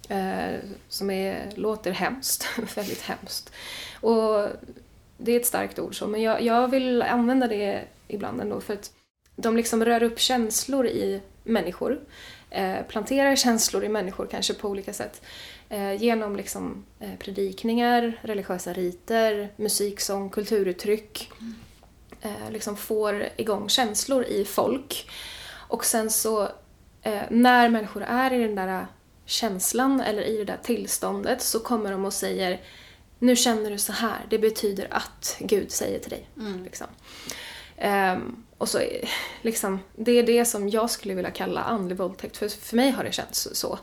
Eh, 0.09 0.59
som 0.89 1.11
är, 1.11 1.53
låter 1.55 1.91
hemskt, 1.91 2.49
väldigt 2.77 3.03
hemskt. 3.03 3.53
Och 4.01 4.49
det 5.19 5.33
är 5.33 5.41
ett 5.41 5.47
starkt 5.47 5.79
ord 5.79 5.99
så, 5.99 6.07
men 6.07 6.23
jag, 6.23 6.43
jag 6.43 6.69
vill 6.69 7.03
använda 7.03 7.47
det 7.47 7.85
ibland 8.09 8.41
ändå 8.41 8.61
för 8.61 8.75
att 8.75 8.93
de 9.37 9.57
liksom 9.57 9.85
rör 9.85 10.03
upp 10.03 10.19
känslor 10.19 10.87
i 10.87 11.21
människor. 11.45 12.01
Eh, 12.51 12.83
planterar 12.89 13.37
känslor 13.37 13.85
i 13.85 13.89
människor 13.89 14.27
kanske 14.31 14.55
på 14.55 14.69
olika 14.69 14.93
sätt. 14.93 15.23
Eh, 15.69 16.03
genom 16.03 16.37
liksom, 16.37 16.85
eh, 17.01 17.15
predikningar, 17.19 18.21
religiösa 18.23 18.73
riter, 18.73 19.53
musik, 19.57 20.01
sång, 20.01 20.31
kulturuttryck. 20.31 21.31
Eh, 22.21 22.51
liksom 22.51 22.77
får 22.77 23.29
igång 23.37 23.69
känslor 23.69 24.25
i 24.25 24.45
folk. 24.45 25.11
Och 25.69 25.85
sen 25.85 26.11
så, 26.11 26.43
eh, 27.03 27.23
när 27.31 27.69
människor 27.69 28.03
är 28.03 28.33
i 28.33 28.39
den 28.39 28.55
där 28.55 28.87
känslan 29.25 30.01
eller 30.01 30.23
i 30.23 30.37
det 30.37 30.45
där 30.45 30.59
tillståndet 30.63 31.43
så 31.43 31.61
kommer 31.61 31.93
de 31.93 32.05
och 32.05 32.13
säger 32.13 32.61
nu 33.19 33.37
känner 33.37 33.71
du 33.71 33.79
så 33.79 33.93
här, 33.93 34.27
det 34.31 34.39
betyder 34.39 34.89
att 34.91 35.37
Gud 35.41 35.71
säger 35.71 35.99
till 35.99 36.11
dig. 36.11 36.29
Liksom. 36.65 36.87
Ehm, 37.77 38.45
och 38.59 38.69
så, 38.69 38.81
liksom, 39.43 39.79
det 39.97 40.13
är 40.13 40.23
det 40.23 40.45
som 40.45 40.69
jag 40.69 40.91
skulle 40.91 41.15
vilja 41.15 41.31
kalla 41.31 41.61
andlig 41.61 41.97
våldtäkt. 41.97 42.37
För, 42.37 42.49
för 42.49 42.77
mig 42.77 42.91
har 42.91 43.05
det 43.05 43.13
känts 43.13 43.49
så. 43.53 43.79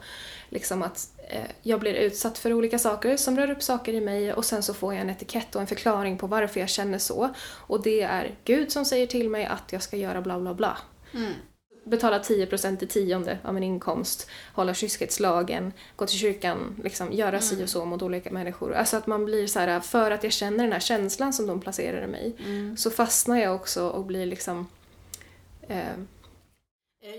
Liksom 0.50 0.84
att 0.84 1.10
eh, 1.30 1.42
jag 1.62 1.80
blir 1.80 1.94
utsatt 1.94 2.38
för 2.38 2.54
olika 2.54 2.80
saker 2.80 3.18
som 3.18 3.38
rör 3.38 3.52
upp 3.52 3.64
saker 3.64 3.94
i 3.94 4.02
mig 4.02 4.34
och 4.34 4.46
sen 4.46 4.64
så 4.64 4.74
får 4.74 4.94
jag 4.94 5.02
en 5.02 5.10
etikett 5.10 5.56
och 5.56 5.62
en 5.62 5.68
förklaring 5.68 6.18
på 6.18 6.28
varför 6.28 6.60
jag 6.60 6.70
känner 6.70 6.98
så. 6.98 7.30
Och 7.44 7.84
det 7.84 8.02
är 8.02 8.36
Gud 8.46 8.72
som 8.72 8.86
säger 8.86 9.08
till 9.08 9.30
mig 9.30 9.46
att 9.46 9.74
jag 9.74 9.84
ska 9.84 9.98
göra 9.98 10.22
bla 10.22 10.40
bla 10.40 10.54
bla. 10.54 10.78
Betala 11.84 12.20
10% 12.20 12.84
i 12.84 12.88
tionde 12.88 13.38
av 13.44 13.54
min 13.54 13.64
inkomst, 13.64 14.30
hålla 14.54 14.74
kyskhetslagen, 14.74 15.74
gå 15.96 16.08
till 16.08 16.20
kyrkan, 16.20 16.82
liksom, 16.84 17.14
göra 17.14 17.40
si 17.42 17.64
och 17.64 17.70
så 17.70 17.86
mot 17.86 18.02
olika 18.02 18.32
människor. 18.32 18.74
Alltså 18.74 18.98
att 18.98 19.08
man 19.08 19.26
blir 19.26 19.48
så 19.48 19.60
här, 19.60 19.80
för 19.80 20.12
att 20.12 20.24
jag 20.24 20.34
känner 20.34 20.64
den 20.64 20.74
här 20.74 20.80
känslan 20.80 21.34
som 21.34 21.48
de 21.48 21.62
placerar 21.62 22.04
i 22.04 22.08
mig, 22.08 22.36
så 22.78 22.92
fastnar 22.92 23.40
jag 23.40 23.56
också 23.56 23.88
och 23.88 24.06
blir 24.06 24.26
liksom... 24.26 24.68
Eh, 25.68 25.96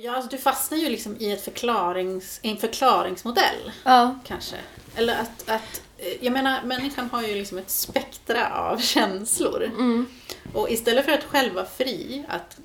Ja, 0.03 0.17
alltså 0.17 0.31
du 0.31 0.39
fastnar 0.39 0.79
ju 0.79 0.89
liksom 0.89 1.17
i 1.19 1.33
ett 1.33 1.45
förklarings, 1.45 2.41
en 2.43 2.57
förklaringsmodell. 2.57 3.73
ja. 3.85 4.19
Kanske. 4.25 4.57
Eller 4.97 5.21
att, 5.21 5.49
att, 5.49 5.83
eh, 5.99 6.25
jag 6.25 6.33
menar 6.33 6.63
människan 6.63 7.09
har 7.13 7.23
ju 7.23 7.35
liksom 7.35 7.59
ett 7.59 7.71
spektra 7.71 8.59
av 8.59 8.79
känslor. 8.79 9.65
Mm. 9.65 10.07
Och 10.53 10.71
istället 10.71 11.05
för 11.05 11.13
att 11.13 11.25
själv 11.25 11.55
vara 11.55 11.67
fri, 11.67 12.25
att, 12.29 12.59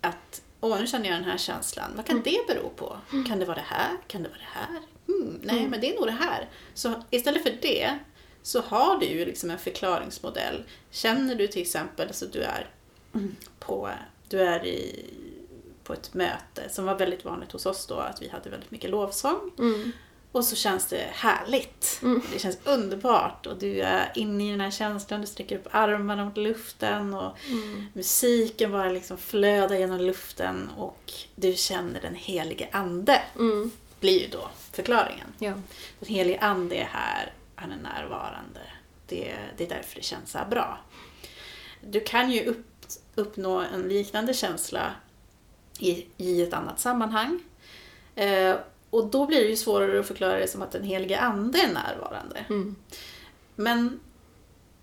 att 0.00 0.42
åh 0.60 0.80
nu 0.80 0.86
känner 0.86 1.08
jag 1.08 1.18
den 1.18 1.24
här 1.30 1.38
känslan, 1.38 1.92
vad 1.96 2.06
kan 2.06 2.22
det 2.22 2.46
bero 2.46 2.68
på? 2.76 2.96
Kan 3.28 3.38
det 3.38 3.44
vara 3.44 3.56
det 3.56 3.64
här? 3.66 3.96
Kan 4.06 4.22
det 4.22 4.28
vara 4.28 4.38
det 4.38 4.58
här? 4.60 4.80
Hmm, 5.06 5.40
nej, 5.42 5.68
men 5.68 5.80
det 5.80 5.92
är 5.92 5.96
nog 5.96 6.06
det 6.06 6.12
här. 6.12 6.48
Så 6.74 7.02
istället 7.10 7.42
för 7.42 7.58
det 7.62 7.98
så 8.42 8.60
har 8.60 8.98
du 8.98 9.06
ju 9.06 9.24
liksom 9.24 9.50
en 9.50 9.58
förklaringsmodell. 9.58 10.64
Känner 10.90 11.34
du 11.34 11.46
till 11.46 11.62
exempel 11.62 12.14
så 12.14 12.26
du 12.26 12.42
är 12.42 12.70
på, 13.58 13.90
du 14.28 14.40
är 14.40 14.66
i, 14.66 15.04
på 15.84 15.92
ett 15.92 16.14
möte 16.14 16.68
som 16.70 16.84
var 16.84 16.94
väldigt 16.94 17.24
vanligt 17.24 17.52
hos 17.52 17.66
oss 17.66 17.86
då, 17.86 17.94
att 17.94 18.22
vi 18.22 18.28
hade 18.28 18.50
väldigt 18.50 18.70
mycket 18.70 18.90
lovsång. 18.90 19.50
Mm. 19.58 19.92
Och 20.32 20.44
så 20.44 20.56
känns 20.56 20.86
det 20.86 21.08
härligt. 21.12 22.00
Det 22.32 22.38
känns 22.38 22.58
underbart 22.64 23.46
och 23.46 23.58
du 23.58 23.80
är 23.80 24.12
inne 24.14 24.48
i 24.48 24.50
den 24.50 24.60
här 24.60 24.70
känslan, 24.70 25.20
du 25.20 25.26
sträcker 25.26 25.58
upp 25.58 25.68
armarna 25.70 26.24
mot 26.24 26.36
luften 26.36 27.14
och 27.14 27.38
musiken 27.92 28.72
bara 28.72 28.90
liksom 28.90 29.18
flödar 29.18 29.76
genom 29.76 30.00
luften 30.00 30.70
och 30.76 31.12
du 31.34 31.54
känner 31.54 32.00
den 32.00 32.14
helige 32.14 32.68
ande. 32.72 33.22
Mm. 33.38 33.70
Blir 34.00 34.20
ju 34.20 34.28
då 34.28 34.48
förklaringen. 34.72 35.26
Ja. 35.38 35.52
Den 36.00 36.08
helige 36.08 36.40
ande 36.40 36.76
är 36.76 36.88
här, 36.92 37.32
han 37.54 37.72
är 37.72 37.76
närvarande. 37.76 38.60
Det, 39.06 39.34
det 39.56 39.64
är 39.64 39.68
därför 39.68 39.96
det 39.96 40.04
känns 40.04 40.30
så 40.30 40.38
här 40.38 40.46
bra. 40.46 40.78
Du 41.80 42.00
kan 42.00 42.30
ju 42.30 42.44
upp, 42.44 42.66
uppnå 43.14 43.60
en 43.60 43.88
liknande 43.88 44.34
känsla 44.34 44.92
i, 45.78 46.06
i 46.16 46.42
ett 46.42 46.54
annat 46.54 46.80
sammanhang. 46.80 47.40
Eh, 48.14 48.56
och 48.90 49.06
då 49.06 49.26
blir 49.26 49.40
det 49.40 49.48
ju 49.48 49.56
svårare 49.56 50.00
att 50.00 50.06
förklara 50.06 50.38
det 50.38 50.48
som 50.48 50.62
att 50.62 50.72
den 50.72 50.84
helige 50.84 51.18
ande 51.18 51.58
är 51.58 51.72
närvarande. 51.72 52.44
Mm. 52.48 52.76
Men 53.56 54.00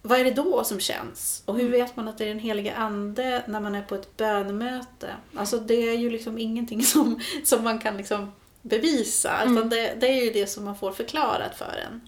vad 0.01 0.19
är 0.19 0.23
det 0.23 0.31
då 0.31 0.63
som 0.63 0.79
känns? 0.79 1.43
Och 1.45 1.57
hur 1.57 1.69
vet 1.69 1.95
man 1.95 2.07
att 2.07 2.17
det 2.17 2.23
är 2.23 2.29
den 2.29 2.39
helige 2.39 2.75
ande 2.75 3.43
när 3.47 3.59
man 3.59 3.75
är 3.75 3.81
på 3.81 3.95
ett 3.95 4.17
bönemöte? 4.17 5.15
Alltså 5.35 5.59
det 5.59 5.89
är 5.89 5.97
ju 5.97 6.09
liksom 6.09 6.37
ingenting 6.37 6.83
som, 6.83 7.19
som 7.43 7.63
man 7.63 7.79
kan 7.79 7.97
liksom 7.97 8.31
bevisa. 8.61 9.43
Utan 9.43 9.69
det, 9.69 9.95
det 9.99 10.07
är 10.07 10.25
ju 10.25 10.31
det 10.31 10.47
som 10.47 10.65
man 10.65 10.75
får 10.77 10.91
förklarat 10.91 11.57
för 11.57 11.79
en. 11.87 12.01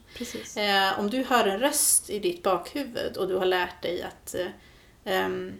Eh, 0.56 1.00
om 1.00 1.10
du 1.10 1.24
hör 1.24 1.48
en 1.48 1.60
röst 1.60 2.10
i 2.10 2.20
ditt 2.20 2.44
bakhuvud 2.44 3.18
och 3.18 3.27
du 3.27 3.36
har 3.36 3.46
lärt 3.46 3.82
dig 3.82 4.04
att 4.04 4.36
eh, 4.36 4.48
ehm, 5.04 5.54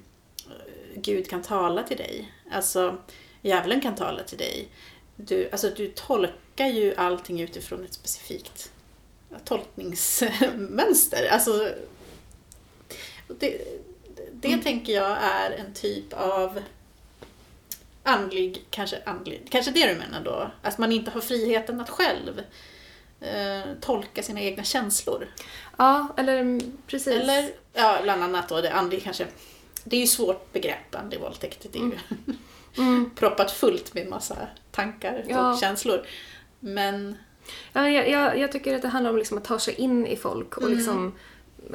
Gud 0.96 1.30
kan 1.30 1.42
tala 1.42 1.84
till 1.84 1.98
dig. 1.98 2.34
Alltså, 2.52 2.98
djävulen 3.42 3.82
kan 3.82 3.96
tala 3.96 4.24
till 4.24 4.38
dig. 4.38 4.70
Du, 5.18 5.50
alltså, 5.52 5.70
du 5.70 5.88
tolkar 5.88 6.68
ju 6.68 6.96
allting 6.96 7.42
utifrån 7.42 7.86
ett 7.86 7.94
specifikt 7.94 8.72
tolkningsmönster. 9.46 11.28
Alltså, 11.32 11.70
det 13.28 13.62
det 14.32 14.58
tänker 14.58 14.94
jag 14.94 15.18
är 15.22 15.52
en 15.52 15.74
typ 15.74 16.14
av 16.14 16.60
andlig, 18.04 18.66
kanske 18.70 19.02
andlig, 19.06 19.48
kanske 19.50 19.72
det 19.72 19.88
du 19.88 19.96
menar 19.96 20.22
då? 20.24 20.52
Att 20.62 20.78
man 20.78 20.92
inte 20.92 21.12
har 21.12 21.22
friheten 21.22 21.82
att 21.82 21.90
själv 21.90 22.42
eh, 23.22 23.74
tolka 23.82 24.24
sina 24.24 24.42
egna 24.42 24.64
känslor. 24.64 25.28
Ja, 25.78 26.08
eller 26.18 26.38
mm, 26.38 26.78
precis. 26.88 27.22
Eller, 27.22 27.50
ja, 27.74 28.00
bland 28.04 28.24
annat 28.24 28.50
då 28.50 28.62
det 28.62 28.74
andlig 28.74 29.04
kanske. 29.04 29.28
Det 29.84 29.96
är 29.96 30.02
ju 30.02 30.08
svårt 30.08 30.54
begrepp, 30.54 30.96
andlig 30.96 31.20
våldtäkt. 31.20 31.66
Det 31.72 31.80
är 31.80 31.84
ju 31.84 31.86
Mm. 31.86 32.00
proppat 33.16 33.52
fullt 33.52 33.94
med 33.94 34.08
massa 34.10 34.36
tankar 34.72 35.24
Ja. 35.28 35.52
och 35.54 35.60
känslor. 35.60 36.02
Men, 36.60 37.18
Ja, 37.74 37.90
jag, 37.90 38.10
jag, 38.10 38.38
jag 38.40 38.52
tycker 38.52 38.76
att 38.76 38.82
det 38.82 38.88
handlar 38.88 39.12
om 39.12 39.18
liksom 39.18 39.38
att 39.38 39.44
ta 39.44 39.60
sig 39.60 39.74
in 39.74 40.08
i 40.08 40.16
folk 40.16 40.58
och 40.58 40.70
liksom 40.70 41.14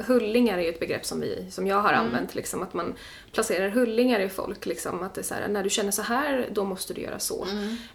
Hullingar 0.06 0.59
är 0.59 0.62
ju 0.62 0.68
ett 0.68 0.80
begrepp 0.80 1.04
som, 1.06 1.21
vi, 1.21 1.47
som 1.50 1.66
jag 1.66 1.76
har 1.82 1.92
använt, 1.92 2.35
liksom, 2.35 2.62
att 2.62 2.75
man 2.75 2.94
placerar 3.32 3.68
hullingar 3.68 4.21
i 4.21 4.28
folk. 4.28 4.66
Liksom, 4.66 5.02
att 5.02 5.14
det 5.14 5.21
är 5.21 5.23
så 5.23 5.35
här, 5.35 5.49
när 5.49 5.62
du 5.62 5.71
känner 5.71 5.90
så 5.90 6.02
här, 6.02 6.49
då 6.52 6.64
måste 6.64 6.94
du 6.94 7.00
göra 7.00 7.18
så. 7.18 7.47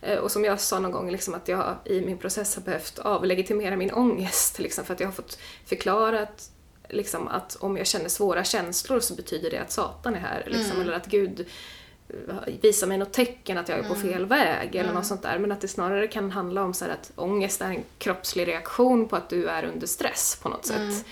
Eh, 0.01 0.17
och 0.19 0.31
som 0.31 0.45
jag 0.45 0.59
sa 0.59 0.79
någon 0.79 0.91
gång, 0.91 1.11
liksom, 1.11 1.33
att 1.33 1.47
jag 1.47 1.75
i 1.85 2.01
min 2.01 2.17
process 2.17 2.55
har 2.55 2.63
behövt 2.63 2.99
avlegitimera 2.99 3.75
min 3.77 3.91
ångest. 3.91 4.59
Liksom, 4.59 4.85
för 4.85 4.93
att 4.93 4.99
jag 4.99 5.07
har 5.07 5.13
fått 5.13 5.39
förklarat 5.65 6.49
liksom, 6.89 7.27
att 7.27 7.57
om 7.59 7.77
jag 7.77 7.87
känner 7.87 8.09
svåra 8.09 8.43
känslor 8.43 8.99
så 8.99 9.15
betyder 9.15 9.49
det 9.51 9.57
att 9.57 9.71
Satan 9.71 10.15
är 10.15 10.19
här. 10.19 10.43
Liksom, 10.47 10.81
Eller 10.81 10.93
att 10.93 11.05
Gud 11.07 11.45
visar 12.61 12.87
mig 12.87 12.97
något 12.97 13.13
tecken 13.13 13.57
att 13.57 13.69
jag 13.69 13.79
är 13.79 13.83
på 13.83 13.95
fel 13.95 14.25
väg 14.25 14.75
eller 14.75 14.93
något 14.93 15.05
sånt 15.05 15.21
där. 15.21 15.39
Men 15.39 15.51
att 15.51 15.61
det 15.61 15.67
snarare 15.67 16.07
kan 16.07 16.31
handla 16.31 16.63
om 16.63 16.73
så 16.73 16.85
här 16.85 16.91
att 16.91 17.11
ångest 17.15 17.61
är 17.61 17.69
en 17.69 17.83
kroppslig 17.97 18.47
reaktion 18.47 19.07
på 19.07 19.15
att 19.15 19.29
du 19.29 19.47
är 19.47 19.63
under 19.63 19.87
stress 19.87 20.39
på 20.41 20.49
något 20.49 20.65
sätt. 20.65 21.05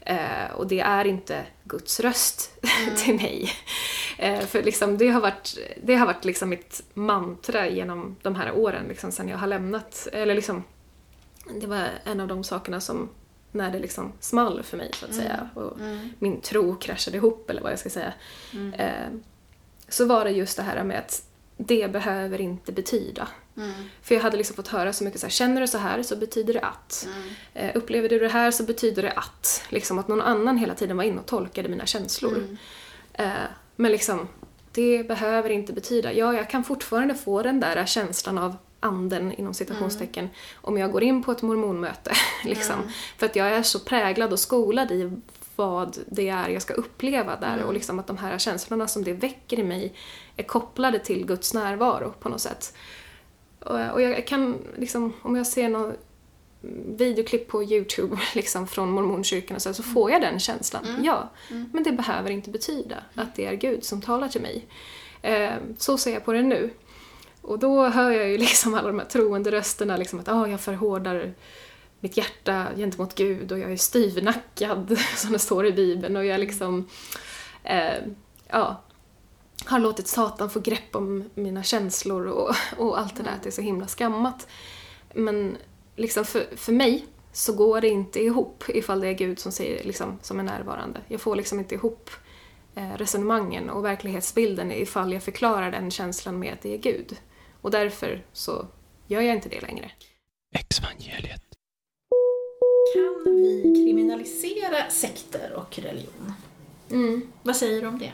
Eh, 0.00 0.52
och 0.56 0.66
det 0.66 0.80
är 0.80 1.04
inte 1.04 1.46
Guds 1.64 2.00
röst 2.00 2.50
till 3.04 3.14
mig. 3.14 3.52
Eh, 4.18 4.40
för 4.40 4.62
liksom, 4.62 4.98
det 4.98 5.08
har 5.08 5.20
varit, 5.20 5.58
det 5.82 5.94
har 5.94 6.06
varit 6.06 6.24
liksom 6.24 6.48
mitt 6.48 6.82
mantra 6.94 7.68
genom 7.68 8.16
de 8.22 8.34
här 8.34 8.52
åren, 8.52 8.84
liksom, 8.88 9.12
sen 9.12 9.28
jag 9.28 9.38
har 9.38 9.46
lämnat. 9.46 10.08
Eller 10.12 10.34
liksom, 10.34 10.64
det 11.60 11.66
var 11.66 11.88
en 12.04 12.20
av 12.20 12.28
de 12.28 12.44
sakerna 12.44 12.80
som, 12.80 13.08
när 13.52 13.70
det 13.70 13.78
liksom 13.78 14.12
small 14.20 14.62
för 14.62 14.76
mig 14.76 14.90
så 14.94 15.06
att 15.06 15.14
säga, 15.14 15.48
och 15.54 15.78
min 16.18 16.40
tro 16.40 16.76
kraschade 16.76 17.16
ihop 17.16 17.50
eller 17.50 17.62
vad 17.62 17.72
jag 17.72 17.78
ska 17.78 17.90
säga. 17.90 18.12
Eh, 18.76 19.18
så 19.90 20.04
var 20.04 20.24
det 20.24 20.30
just 20.30 20.56
det 20.56 20.62
här 20.62 20.84
med 20.84 20.98
att 20.98 21.22
det 21.56 21.92
behöver 21.92 22.40
inte 22.40 22.72
betyda. 22.72 23.28
För 24.02 24.14
jag 24.14 24.22
hade 24.22 24.36
liksom 24.36 24.56
fått 24.56 24.68
höra 24.68 24.92
så 24.92 25.04
mycket 25.04 25.20
så 25.20 25.26
här, 25.26 25.30
känner 25.30 25.60
du 25.60 25.66
så 25.66 25.78
här 25.78 26.02
så 26.02 26.16
betyder 26.16 26.54
det 26.54 26.60
att. 26.60 27.08
Eh, 27.54 27.70
upplever 27.74 28.08
du 28.08 28.18
det 28.18 28.28
här 28.28 28.50
så 28.50 28.62
betyder 28.62 29.02
det 29.02 29.12
att. 29.12 29.62
Liksom 29.68 29.98
att 29.98 30.08
någon 30.08 30.20
annan 30.20 30.56
hela 30.56 30.74
tiden 30.74 30.96
var 30.96 31.04
inne 31.04 31.20
och 31.20 31.26
tolkade 31.26 31.68
mina 31.68 31.86
känslor. 31.86 32.58
Eh, 33.12 33.30
men 33.76 33.92
liksom, 33.92 34.28
det 34.72 35.08
behöver 35.08 35.50
inte 35.50 35.72
betyda. 35.72 36.12
Ja, 36.12 36.34
jag 36.34 36.50
kan 36.50 36.64
fortfarande 36.64 37.14
få 37.14 37.42
den 37.42 37.60
där 37.60 37.86
känslan 37.86 38.38
av 38.38 38.56
anden 38.80 39.32
inom 39.32 39.54
citationstecken 39.54 40.28
om 40.54 40.78
jag 40.78 40.92
går 40.92 41.02
in 41.02 41.22
på 41.22 41.32
ett 41.32 41.42
mormonmöte. 41.42 42.12
liksom. 42.44 42.76
För 43.18 43.26
att 43.26 43.36
jag 43.36 43.46
är 43.46 43.62
så 43.62 43.78
präglad 43.78 44.32
och 44.32 44.38
skolad 44.38 44.90
i 44.90 45.12
vad 45.56 45.98
det 46.06 46.28
är 46.28 46.48
jag 46.48 46.62
ska 46.62 46.74
uppleva 46.74 47.36
där 47.36 47.62
och 47.62 47.74
liksom 47.74 47.98
att 47.98 48.06
de 48.06 48.18
här 48.18 48.38
känslorna 48.38 48.88
som 48.88 49.04
det 49.04 49.12
väcker 49.12 49.58
i 49.58 49.62
mig 49.62 49.94
är 50.36 50.42
kopplade 50.42 50.98
till 50.98 51.26
Guds 51.26 51.54
närvaro 51.54 52.12
på 52.20 52.28
något 52.28 52.40
sätt. 52.40 52.74
Och, 53.60 53.80
och 53.92 54.02
jag 54.02 54.26
kan 54.26 54.58
liksom, 54.76 55.12
om 55.22 55.36
jag 55.36 55.46
ser 55.46 55.68
någon 55.68 55.92
videoklipp 56.96 57.48
på 57.48 57.64
Youtube 57.64 58.18
liksom 58.34 58.66
från 58.66 58.90
mormonkyrkan 58.90 59.54
och 59.54 59.62
så, 59.62 59.74
så 59.74 59.82
får 59.82 60.10
jag 60.10 60.20
den 60.20 60.40
känslan. 60.40 60.84
Ja, 61.04 61.30
men 61.72 61.82
det 61.82 61.92
behöver 61.92 62.30
inte 62.30 62.50
betyda 62.50 62.96
att 63.14 63.34
det 63.36 63.46
är 63.46 63.54
Gud 63.54 63.84
som 63.84 64.02
talar 64.02 64.28
till 64.28 64.40
mig. 64.40 64.66
Eh, 65.22 65.52
så 65.78 65.98
ser 65.98 66.12
jag 66.12 66.24
på 66.24 66.32
det 66.32 66.42
nu. 66.42 66.70
Och 67.42 67.58
då 67.58 67.88
hör 67.88 68.10
jag 68.10 68.28
ju 68.28 68.38
liksom 68.48 68.74
alla 68.74 68.88
de 68.88 68.98
här 68.98 69.06
troende 69.06 69.50
rösterna 69.50 69.96
liksom 69.96 70.20
att 70.20 70.28
ah, 70.28 70.46
jag 70.46 70.60
förhårdar 70.60 71.34
mitt 72.00 72.16
hjärta 72.16 72.66
gentemot 72.76 73.14
Gud 73.14 73.52
och 73.52 73.58
jag 73.58 73.72
är 73.72 73.76
styvnackad, 73.76 74.98
som 75.16 75.32
det 75.32 75.38
står 75.38 75.66
i 75.66 75.72
Bibeln. 75.72 76.16
Och 76.16 76.24
jag 76.24 76.40
liksom, 76.40 76.88
eh, 77.64 77.94
ja, 78.48 78.82
har 79.64 79.78
låtit 79.78 80.06
Satan 80.06 80.50
få 80.50 80.60
grepp 80.60 80.96
om 80.96 81.30
mina 81.34 81.62
känslor 81.62 82.26
och, 82.26 82.54
och 82.76 82.98
allt 82.98 83.16
det 83.16 83.22
där, 83.22 83.30
att 83.30 83.42
det 83.42 83.48
är 83.48 83.52
så 83.52 83.62
himla 83.62 83.86
skammat. 83.86 84.48
Men 85.14 85.56
liksom 85.96 86.24
för, 86.24 86.56
för 86.56 86.72
mig 86.72 87.06
så 87.32 87.52
går 87.52 87.80
det 87.80 87.88
inte 87.88 88.22
ihop 88.24 88.64
ifall 88.68 89.00
det 89.00 89.08
är 89.08 89.12
Gud 89.12 89.38
som, 89.38 89.52
säger, 89.52 89.84
liksom, 89.84 90.18
som 90.22 90.38
är 90.38 90.42
närvarande. 90.42 91.00
Jag 91.08 91.20
får 91.20 91.36
liksom 91.36 91.58
inte 91.58 91.74
ihop 91.74 92.10
eh, 92.74 92.96
resonemangen 92.96 93.70
och 93.70 93.84
verklighetsbilden 93.84 94.72
ifall 94.72 95.12
jag 95.12 95.22
förklarar 95.22 95.70
den 95.70 95.90
känslan 95.90 96.38
med 96.38 96.52
att 96.52 96.62
det 96.62 96.74
är 96.74 96.78
Gud. 96.78 97.16
Och 97.60 97.70
därför 97.70 98.24
så 98.32 98.66
gör 99.06 99.20
jag 99.20 99.34
inte 99.34 99.48
det 99.48 99.60
längre. 99.60 99.90
Exvangeliet. 100.54 101.49
Kan 102.94 103.36
vi 103.36 103.62
kriminalisera 103.86 104.90
sekter 104.90 105.52
och 105.56 105.78
religion? 105.78 106.32
Vad 107.42 107.56
säger 107.56 107.80
du 107.80 107.86
om 107.88 107.98
det? 107.98 108.12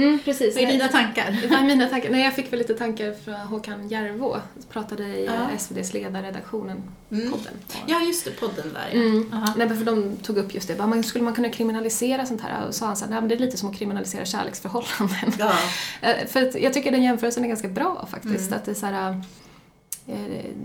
Mm, 0.00 0.18
precis. 0.24 0.54
Vad 0.54 0.64
är 0.64 0.72
dina 0.72 0.88
tankar? 0.88 1.40
Vad 1.50 1.58
är 1.58 1.64
mina 1.64 1.88
tankar? 1.88 2.10
Nej, 2.10 2.24
jag 2.24 2.34
fick 2.34 2.52
väl 2.52 2.58
lite 2.58 2.74
tankar 2.74 3.14
från 3.24 3.34
Håkan 3.34 3.88
Järvå, 3.88 4.36
pratade 4.70 5.02
i 5.04 5.24
Ja. 5.24 5.50
SVDs 5.58 5.92
ledarredaktionen, 5.94 6.82
Mm. 7.10 7.30
podden. 7.30 7.52
Ja, 7.86 8.00
just 8.00 8.24
det, 8.24 8.30
podden 8.30 8.72
där 8.72 8.88
ja. 8.92 8.98
Mm. 9.00 9.30
Aha. 9.32 9.54
Nej, 9.56 9.68
men 9.68 9.78
för 9.78 9.84
de 9.84 10.16
tog 10.16 10.36
upp 10.38 10.54
just 10.54 10.68
det, 10.68 10.74
bara, 10.74 10.86
man, 10.86 11.02
skulle 11.04 11.24
man 11.24 11.34
kunna 11.34 11.48
kriminalisera 11.48 12.26
sånt 12.26 12.40
här? 12.40 12.66
Och 12.68 12.74
sa 12.74 12.86
han 12.86 12.96
så 12.96 13.04
här, 13.04 13.10
nej 13.10 13.20
men 13.20 13.28
det 13.28 13.34
är 13.34 13.38
lite 13.38 13.56
som 13.56 13.70
att 13.70 13.76
kriminalisera 13.76 14.24
kärleksförhållanden. 14.24 15.32
Ja. 15.38 15.52
Eh, 16.02 16.26
För 16.26 16.58
jag 16.58 16.72
tycker 16.72 16.90
den 16.90 17.02
jämförelsen 17.02 17.44
är 17.44 17.48
ganska 17.48 17.68
bra 17.68 18.06
faktiskt. 18.10 18.46
Mm. 18.46 18.58
Att 18.58 18.64
det, 18.64 18.70
är 18.70 18.74
så 18.74 18.86
här, 18.86 19.22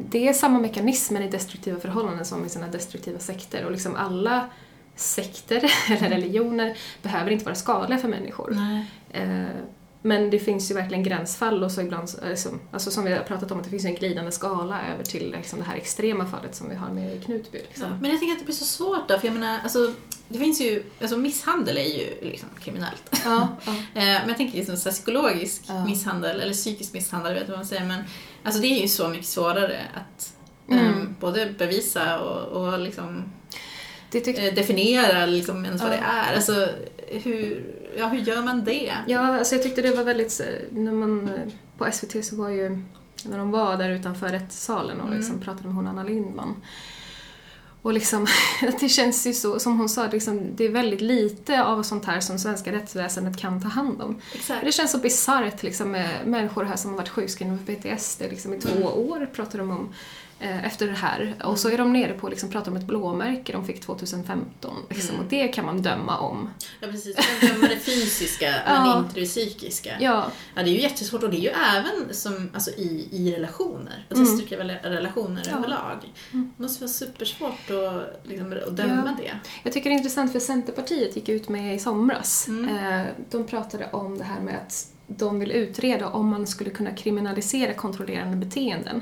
det 0.10 0.27
är 0.27 0.34
samma 0.34 0.60
mekanismer 0.60 1.22
i 1.22 1.27
destruktiva 1.27 1.79
förhållanden 1.79 2.25
som 2.25 2.46
i 2.46 2.50
sina 2.50 2.67
destruktiva 2.67 3.20
sekter. 3.20 3.65
Och 3.65 3.72
liksom 3.72 3.96
alla 3.96 4.50
sekter 4.96 5.72
eller 5.89 6.10
religioner 6.10 6.77
behöver 7.01 7.32
inte 7.32 7.46
vara 7.46 7.56
skadliga 7.56 8.00
för 8.00 8.08
människor. 8.08 8.51
Nej. 8.56 8.86
Men 10.01 10.29
det 10.29 10.39
finns 10.39 10.71
ju 10.71 10.75
verkligen 10.75 11.03
gränsfall 11.03 11.63
och 11.63 11.71
så 11.71 11.81
ibland, 11.81 12.09
liksom, 12.23 12.59
alltså 12.71 12.91
som 12.91 13.03
vi 13.05 13.13
har 13.13 13.19
pratat 13.23 13.51
om, 13.51 13.57
att 13.57 13.63
det 13.63 13.69
finns 13.69 13.85
en 13.85 13.95
glidande 13.95 14.31
skala 14.31 14.81
över 14.93 15.03
till 15.03 15.31
liksom 15.31 15.59
det 15.59 15.65
här 15.65 15.75
extrema 15.75 16.25
fallet 16.25 16.55
som 16.55 16.69
vi 16.69 16.75
har 16.75 16.89
med 16.89 17.23
Knutby. 17.25 17.57
Liksom. 17.57 17.83
Ja, 17.83 17.97
men 18.01 18.11
jag 18.11 18.19
tänker 18.19 18.33
att 18.33 18.39
det 18.39 18.45
blir 18.45 18.55
så 18.55 18.65
svårt 18.65 19.07
då, 19.09 19.19
för 19.19 19.27
jag 19.27 19.33
menar, 19.33 19.59
alltså, 19.63 19.93
det 20.27 20.39
finns 20.39 20.61
ju, 20.61 20.83
alltså 21.01 21.17
misshandel 21.17 21.77
är 21.77 21.97
ju 21.99 22.29
liksom 22.29 22.49
kriminellt. 22.59 23.21
Ja, 23.25 23.47
ja. 23.65 23.71
Eh, 23.93 24.03
Men 24.03 24.27
jag 24.27 24.37
tänker 24.37 24.57
liksom 24.57 24.77
så 24.77 24.89
psykologisk 24.89 25.61
Ja. 25.67 25.85
misshandel, 25.85 26.39
eller 26.41 26.53
psykisk 26.53 26.93
misshandel, 26.93 27.27
jag 27.31 27.33
vet 27.33 27.41
inte 27.41 27.51
vad 27.51 27.59
man 27.59 27.67
säger, 27.67 27.85
men 27.85 28.03
alltså 28.43 28.61
det 28.61 28.67
är 28.67 28.81
ju 28.81 28.87
så 28.87 29.07
mycket 29.07 29.27
svårare 29.27 29.81
att 29.93 30.33
Mm. 30.69 30.85
ehm, 30.85 31.15
både 31.19 31.53
bevisa 31.57 32.19
och, 32.19 32.63
och 32.67 32.79
liksom, 32.79 33.23
eh, 34.13 34.53
definiera 34.53 35.25
liksom 35.25 35.65
ens 35.65 35.81
vad 35.81 35.91
det 35.91 35.97
är. 35.97 36.35
Alltså, 36.35 36.69
hur, 37.07 37.63
ja, 37.98 38.08
hur 38.08 38.20
gör 38.20 38.41
man 38.41 38.63
det? 38.63 38.94
Ja, 39.08 39.38
alltså 39.38 39.56
jag 39.56 39.63
tyckte 39.63 39.82
det 39.82 39.96
var 39.96 40.03
väldigt, 40.03 40.41
när 40.72 40.91
man, 40.91 41.29
på 41.77 41.91
SVT 41.91 42.25
så 42.25 42.36
var 42.36 42.50
ju, 42.50 42.84
när 43.25 43.38
de 43.38 43.51
var 43.51 43.77
där 43.77 43.89
utanför 43.89 44.29
rättssalen 44.29 45.01
och 45.01 45.15
liksom 45.15 45.39
pratade 45.39 45.67
med 45.67 45.75
hon 45.75 45.88
Anna 45.88 46.03
Lindman. 46.03 46.56
Och 47.82 47.94
liksom, 47.94 48.27
det 48.79 48.89
känns 48.89 49.27
ju 49.27 49.34
så, 49.34 49.60
som 49.60 49.77
hon 49.77 49.89
sa, 49.89 50.08
liksom, 50.08 50.56
det 50.56 50.65
är 50.65 50.69
väldigt 50.69 51.02
lite 51.02 51.63
av 51.63 51.84
sånt 51.84 52.06
här 52.06 52.19
som 52.19 52.39
svenska 52.39 52.71
rättsväsendet 52.71 53.38
kan 53.38 53.62
ta 53.62 53.67
hand 53.67 54.02
om. 54.02 54.21
Exakt. 54.34 54.65
Det 54.65 54.71
känns 54.71 54.91
så 54.91 54.97
bisarrt 54.97 55.63
liksom, 55.63 55.91
med 55.91 56.10
människor 56.26 56.63
här 56.63 56.76
som 56.76 56.91
har 56.91 56.97
varit 56.97 57.10
sjukskrivna 57.10 57.58
för 57.58 57.76
PTSD 57.76 58.21
liksom, 58.21 58.54
i 58.54 58.60
två 58.60 58.84
år, 58.84 59.30
pratar 59.34 59.60
de 59.60 59.71
om. 59.71 59.93
Eh, 60.39 60.65
Efter 60.65 60.88
det 60.88 60.93
här. 60.93 61.36
Och 61.43 61.60
så 61.60 61.69
är 61.69 61.78
de 61.78 61.93
nere 61.93 62.13
på, 62.13 62.30
liksom, 62.30 62.50
pratar 62.50 62.71
om 62.71 62.78
ett 62.78 62.84
blåmärke 62.88 63.52
de 63.54 63.65
fick 63.65 63.82
2015. 63.82 64.76
Liksom, 64.89 65.15
Och 65.19 65.26
det 65.30 65.47
kan 65.47 65.65
man 65.65 65.82
döma 65.82 66.17
om. 66.19 66.50
Ja, 66.82 66.88
precis. 66.88 67.17
Man 67.17 67.50
dömer 67.52 67.67
det 67.69 67.80
fysiska, 67.80 68.45
men 68.65 68.88
Ja. 68.88 69.00
inte 69.00 69.19
det 69.19 69.26
psykiska. 69.26 69.97
Ja, 70.00 70.32
Ja, 70.56 70.63
det 70.63 70.69
är 70.69 70.73
ju 70.73 70.82
jättesvårt 70.82 71.23
och 71.23 71.30
det 71.30 71.38
är 71.38 71.41
ju 71.41 71.50
även 71.78 72.13
som, 72.13 72.50
alltså, 72.54 72.71
i, 72.71 73.08
i 73.12 73.36
relationer, 73.36 74.06
alltså 74.10 74.34
Mm. 74.34 74.45
rela- 74.69 74.84
relationer 74.89 75.43
Ja. 75.52 75.58
överlag. 75.58 76.13
Det 76.32 76.63
måste 76.63 76.84
vara 76.84 76.91
supersvårt 76.91 77.69
att, 77.71 78.21
liksom, 78.30 78.52
att 78.67 78.78
döma 78.78 79.04
Ja. 79.17 79.23
det. 79.23 79.32
Jag 79.63 79.73
tycker 79.73 79.89
det 79.89 79.93
är 79.93 79.97
intressant 79.97 80.32
för 80.32 80.39
Centerpartiet 80.39 81.15
gick 81.15 81.30
ut 81.30 81.50
med 81.50 81.76
i 81.76 81.80
somras. 81.80 82.47
Mm. 82.47 82.78
Eh, 82.78 83.06
De 83.30 83.47
pratade 83.47 83.89
om 83.91 84.17
det 84.17 84.23
här 84.23 84.39
med 84.39 84.56
att 84.56 84.88
de 85.08 85.39
vill 85.39 85.52
utreda 85.52 86.10
om 86.10 86.28
man 86.28 86.48
skulle 86.48 86.70
kunna 86.70 86.91
kriminalisera 86.91 87.74
kontrollerande 87.74 88.38
beteenden. 88.38 89.02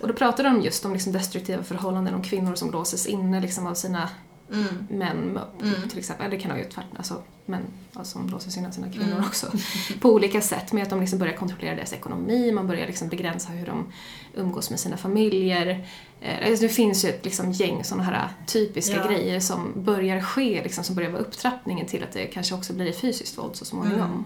Och 0.00 0.08
då 0.08 0.14
pratade 0.14 0.48
de 0.48 0.60
just 0.62 0.84
om 0.84 0.92
liksom 0.92 1.12
destruktiva 1.12 1.62
förhållanden, 1.62 2.14
om 2.14 2.22
kvinnor 2.22 2.54
som 2.54 2.70
låses 2.70 3.06
inne 3.06 3.40
liksom 3.40 3.66
av 3.66 3.74
sina 3.74 4.08
Mm. 4.52 4.86
män 4.90 5.38
Mm. 5.62 5.88
till 5.88 5.98
exempel. 5.98 6.26
Eller 6.26 6.36
det 6.36 6.42
kan 6.42 6.50
vara 6.50 6.60
ju 6.62 6.68
tvärt, 6.68 6.84
alltså 6.96 7.22
män 7.46 7.62
ja, 7.92 8.04
som 8.04 8.28
låses 8.28 8.56
in 8.56 8.66
av 8.66 8.70
sina 8.70 8.90
kvinnor 8.92 9.12
Mm. 9.12 9.24
också. 9.24 9.46
På 10.00 10.08
olika 10.12 10.40
sätt 10.40 10.72
med 10.72 10.82
att 10.82 10.90
de 10.90 11.00
liksom 11.00 11.18
börjar 11.18 11.34
kontrollera 11.36 11.74
deras 11.74 11.92
ekonomi, 11.92 12.52
man 12.52 12.66
börjar 12.66 12.86
liksom 12.86 13.08
begränsa 13.08 13.52
hur 13.52 13.66
de 13.66 13.92
umgås 14.34 14.70
med 14.70 14.80
sina 14.80 14.96
familjer. 14.96 15.86
Eh, 16.20 16.48
alltså 16.48 16.62
det 16.62 16.68
finns 16.68 17.04
ju 17.04 17.08
ett 17.08 17.24
liksom 17.24 17.52
gäng 17.52 17.84
sådana 17.84 18.02
här 18.04 18.28
typiska 18.46 18.96
Ja. 18.96 19.06
grejer 19.08 19.40
som 19.40 19.72
börjar 19.76 20.20
ske, 20.20 20.62
liksom, 20.62 20.84
som 20.84 20.94
börjar 20.94 21.10
vara 21.10 21.22
upptrappningen 21.22 21.86
till 21.86 22.02
att 22.02 22.12
det 22.12 22.26
kanske 22.26 22.54
också 22.54 22.72
blir 22.72 22.92
fysiskt 22.92 23.38
våld 23.38 23.56
så 23.56 23.64
småningom. 23.64 24.00
Mm. 24.00 24.24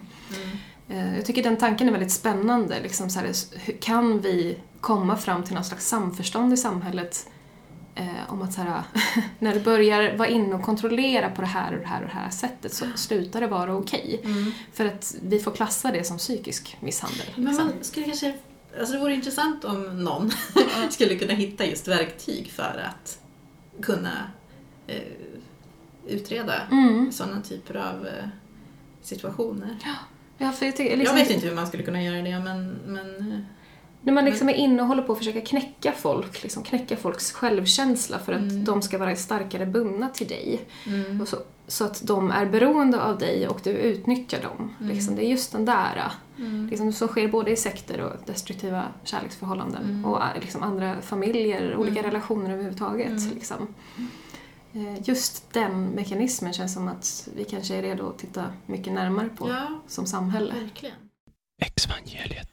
Eh, 0.52 0.56
Jag 0.96 1.24
tycker 1.26 1.42
den 1.42 1.56
tanken 1.56 1.88
är 1.88 1.92
väldigt 1.92 2.12
spännande. 2.12 2.80
Liksom 2.82 3.10
så 3.10 3.20
här, 3.20 3.32
kan 3.80 4.20
vi 4.20 4.58
komma 4.80 5.16
fram 5.16 5.42
till 5.42 5.54
någon 5.54 5.64
slags 5.64 5.86
samförstånd 5.88 6.52
i 6.52 6.56
samhället 6.56 7.28
eh, 7.94 8.06
om 8.32 8.42
att 8.42 8.52
så 8.52 8.60
här, 8.60 8.82
när 9.38 9.54
du 9.54 9.60
börjar 9.60 10.16
vara 10.16 10.28
inne 10.28 10.54
och 10.54 10.62
kontrollera 10.62 11.30
på 11.30 11.40
det 11.42 11.48
här 11.48 11.72
och 11.74 11.80
det 11.80 11.86
här 11.86 12.00
och 12.02 12.08
det 12.08 12.14
här 12.14 12.30
sättet 12.30 12.74
så 12.74 12.84
slutar 12.94 13.40
det 13.40 13.46
vara 13.46 13.74
okej. 13.76 14.20
Mm. 14.24 14.52
För 14.72 14.84
att 14.86 15.14
vi 15.22 15.38
får 15.40 15.50
klassa 15.50 15.92
det 15.92 16.04
som 16.04 16.18
psykisk 16.18 16.76
misshandel. 16.80 17.26
Men 17.36 17.44
Liksom. 17.44 17.66
man 17.66 17.74
skulle 17.84 18.06
kanske, 18.06 18.34
alltså 18.78 18.94
det 18.94 19.00
vore 19.00 19.14
intressant 19.14 19.64
om 19.64 20.04
någon 20.04 20.30
skulle 20.90 21.16
kunna 21.16 21.32
hitta 21.34 21.64
just 21.66 21.88
verktyg 21.88 22.50
för 22.52 22.86
att 22.90 23.18
kunna 23.82 24.12
eh, 24.86 24.96
utreda 26.06 26.54
Mm. 26.70 27.12
sådana 27.12 27.40
typer 27.42 27.74
av 27.74 28.06
eh, 28.06 28.24
situationer. 29.02 29.76
Ja, 29.84 29.94
för 30.52 30.66
jag, 30.66 30.76
tycker, 30.76 30.96
liksom, 30.96 31.16
Jag 31.16 31.24
vet 31.24 31.34
inte 31.34 31.46
hur 31.46 31.54
man 31.54 31.66
skulle 31.66 31.82
kunna 31.82 32.02
göra 32.02 32.22
det, 32.22 32.38
men, 32.40 32.78
men 32.86 33.32
eh, 33.32 33.38
När 34.02 34.12
man 34.12 34.24
liksom 34.24 34.48
är 34.48 34.54
inne 34.54 34.82
och 34.82 34.88
håller 34.88 35.02
på 35.02 35.12
att 35.12 35.18
försöka 35.18 35.40
knäcka 35.40 35.92
folk, 35.92 36.42
liksom 36.42 36.62
knäcka 36.62 36.96
folks 36.96 37.32
självkänsla 37.32 38.18
för 38.18 38.32
att 38.32 38.40
Mm. 38.40 38.64
de 38.64 38.82
ska 38.82 38.98
vara 38.98 39.16
starkare 39.16 39.66
bundna 39.66 40.08
till 40.08 40.26
dig. 40.28 40.60
mm, 40.86 41.26
så, 41.26 41.36
så 41.66 41.84
att 41.84 42.06
de 42.06 42.30
är 42.30 42.46
beroende 42.46 43.02
av 43.02 43.18
dig 43.18 43.48
och 43.48 43.60
du 43.64 43.70
utnyttjar 43.70 44.42
dem. 44.42 44.72
Mm. 44.80 44.92
Liksom, 44.94 45.16
det 45.16 45.24
är 45.24 45.28
just 45.28 45.52
den 45.52 45.64
där, 45.64 46.12
mm, 46.38 46.66
liksom, 46.70 46.92
som 46.92 47.08
sker 47.08 47.28
både 47.28 47.50
i 47.50 47.56
sekter 47.56 48.00
och 48.00 48.12
destruktiva 48.26 48.84
kärleksförhållanden 49.04 49.84
Mm. 49.84 50.04
och 50.04 50.20
äh, 50.22 50.26
liksom, 50.40 50.62
andra 50.62 50.96
familjer, 51.02 51.76
olika 51.76 52.00
Mm. 52.00 52.10
relationer 52.10 52.50
överhuvudtaget. 52.50 53.34
Liksom. 53.34 53.74
Eh, 54.74 55.08
Just 55.08 55.52
den 55.52 55.86
mekanismen 55.88 56.52
känns 56.52 56.74
som 56.74 56.88
att 56.88 57.28
vi 57.36 57.44
kanske 57.44 57.74
är 57.74 57.82
redo 57.82 58.08
att 58.08 58.18
titta 58.18 58.52
mycket 58.66 58.92
närmare 58.92 59.28
på 59.28 59.48
ja, 59.48 59.80
som 59.88 60.06
samhälle. 60.06 60.54
verkligen. 60.54 60.96
Exvangeliet. 61.62 62.48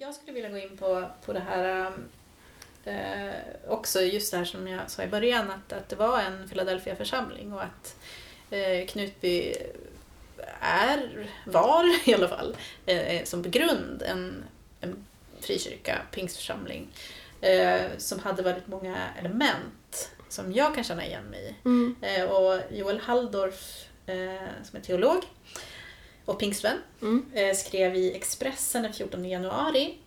Jag 0.00 0.14
skulle 0.14 0.32
vilja 0.32 0.50
gå 0.50 0.58
in 0.58 0.76
på, 0.76 1.10
på 1.24 1.32
det 1.32 1.40
här 1.40 1.92
eh, 2.84 3.34
också 3.68 4.00
just 4.02 4.30
det 4.30 4.38
här 4.38 4.44
som 4.44 4.68
jag 4.68 4.90
sa 4.90 5.02
i 5.02 5.08
början 5.08 5.50
att, 5.50 5.72
att 5.72 5.88
det 5.88 5.96
var 5.96 6.20
en 6.20 6.48
Philadelphia-församling 6.48 7.52
och 7.52 7.62
att 7.62 7.96
eh, 8.50 8.86
Knutby 8.86 9.54
är, 10.60 11.30
var 11.46 12.08
i 12.08 12.14
alla 12.14 12.28
fall, 12.28 12.56
eh, 12.86 13.24
som 13.24 13.42
grund 13.42 14.02
en, 14.02 14.44
en 14.80 15.06
frikyrka, 15.40 16.02
pingstförsamling, 16.10 16.88
eh, 17.40 17.82
som 17.98 18.18
hade 18.18 18.42
väldigt 18.42 18.66
många 18.66 18.96
element 19.18 20.10
som 20.34 20.52
jag 20.52 20.74
kan 20.74 20.84
känna 20.84 21.06
igen 21.06 21.24
mig 21.24 21.40
i. 21.40 21.68
Mm. 21.68 21.96
Eh, 22.00 22.24
och 22.24 22.60
Joel 22.72 22.98
Halldorf, 22.98 23.84
eh, 24.06 24.48
som 24.62 24.78
är 24.78 24.80
teolog 24.80 25.22
och 26.24 26.38
pingstvän, 26.38 26.76
Mm. 27.02 27.26
eh, 27.32 27.54
skrev 27.54 27.96
i 27.96 28.16
Expressen 28.16 28.82
den 28.82 28.92
14 28.92 29.24
januari 29.24 29.98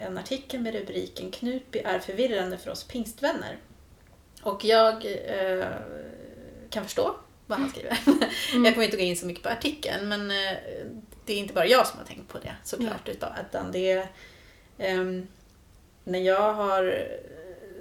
en 0.00 0.18
artikel 0.18 0.60
med 0.60 0.74
rubriken 0.74 1.30
Knutby 1.30 1.78
är 1.78 1.98
förvirrande 1.98 2.58
för 2.58 2.70
oss 2.70 2.84
pingstvänner. 2.84 3.58
Och 4.42 4.64
jag 4.64 5.06
kan 6.70 6.84
förstå 6.84 7.16
vad 7.46 7.58
han 7.58 7.70
skriver. 7.70 7.98
Jag 8.64 8.74
kommer 8.74 8.84
inte 8.84 8.96
gå 8.96 9.02
in 9.02 9.16
så 9.16 9.26
mycket 9.26 9.42
på 9.42 9.48
artikeln 9.48 10.08
men 10.08 10.28
det 11.24 11.32
är 11.32 11.38
inte 11.38 11.54
bara 11.54 11.66
jag 11.66 11.86
som 11.86 11.98
har 11.98 12.06
tänkt 12.06 12.28
på 12.32 12.38
det 12.38 12.54
såklart. 12.64 13.08
Utan 13.08 13.72
det 13.72 13.90
är, 13.90 14.08
ehm, 14.78 15.26
när 16.04 16.18
jag 16.20 16.52
har... 16.52 17.08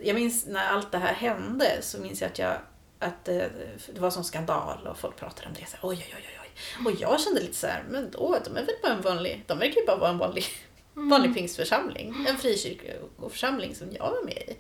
Jag 0.06 0.16
minns 0.16 0.46
när 0.46 0.68
allt 0.68 0.92
det 0.92 0.98
här 0.98 1.14
hände 1.14 1.78
så 1.82 2.00
minns 2.00 2.22
jag 2.22 2.32
att, 2.32 2.40
jag, 2.40 2.58
att 3.00 3.26
det, 3.26 3.50
det 3.94 4.00
var 4.00 4.10
sån 4.10 4.24
skandal 4.24 4.88
och 4.88 4.98
folk 4.98 5.16
pratade 5.16 5.48
om 5.48 5.54
det. 5.54 5.66
Så 5.66 5.78
här, 5.78 5.90
oj, 5.90 6.08
oj, 6.16 6.16
oj, 6.18 6.40
oj. 6.42 6.86
Och 6.86 7.02
jag 7.02 7.22
kände 7.22 7.42
lite 7.42 7.54
så 7.54 7.68
här, 7.68 7.84
men 7.90 8.12
då, 8.12 8.38
de 8.46 8.58
är 8.58 8.66
väl 8.66 8.76
bara 8.82 8.94
en 8.94 9.02
vanlig... 9.02 9.44
De 9.48 9.60
verkar 9.60 9.82
ju 9.82 9.86
bara 9.86 9.98
vara 9.98 10.10
en 10.10 10.18
vanlig, 10.18 10.46
vanlig 10.94 11.36
pingstförsamling. 11.36 12.26
En 12.30 12.38
frikyrkoförsamling 12.38 13.76
som 13.76 13.88
jag 13.92 14.12
var 14.12 14.26
med 14.26 14.44
i. 14.48 14.58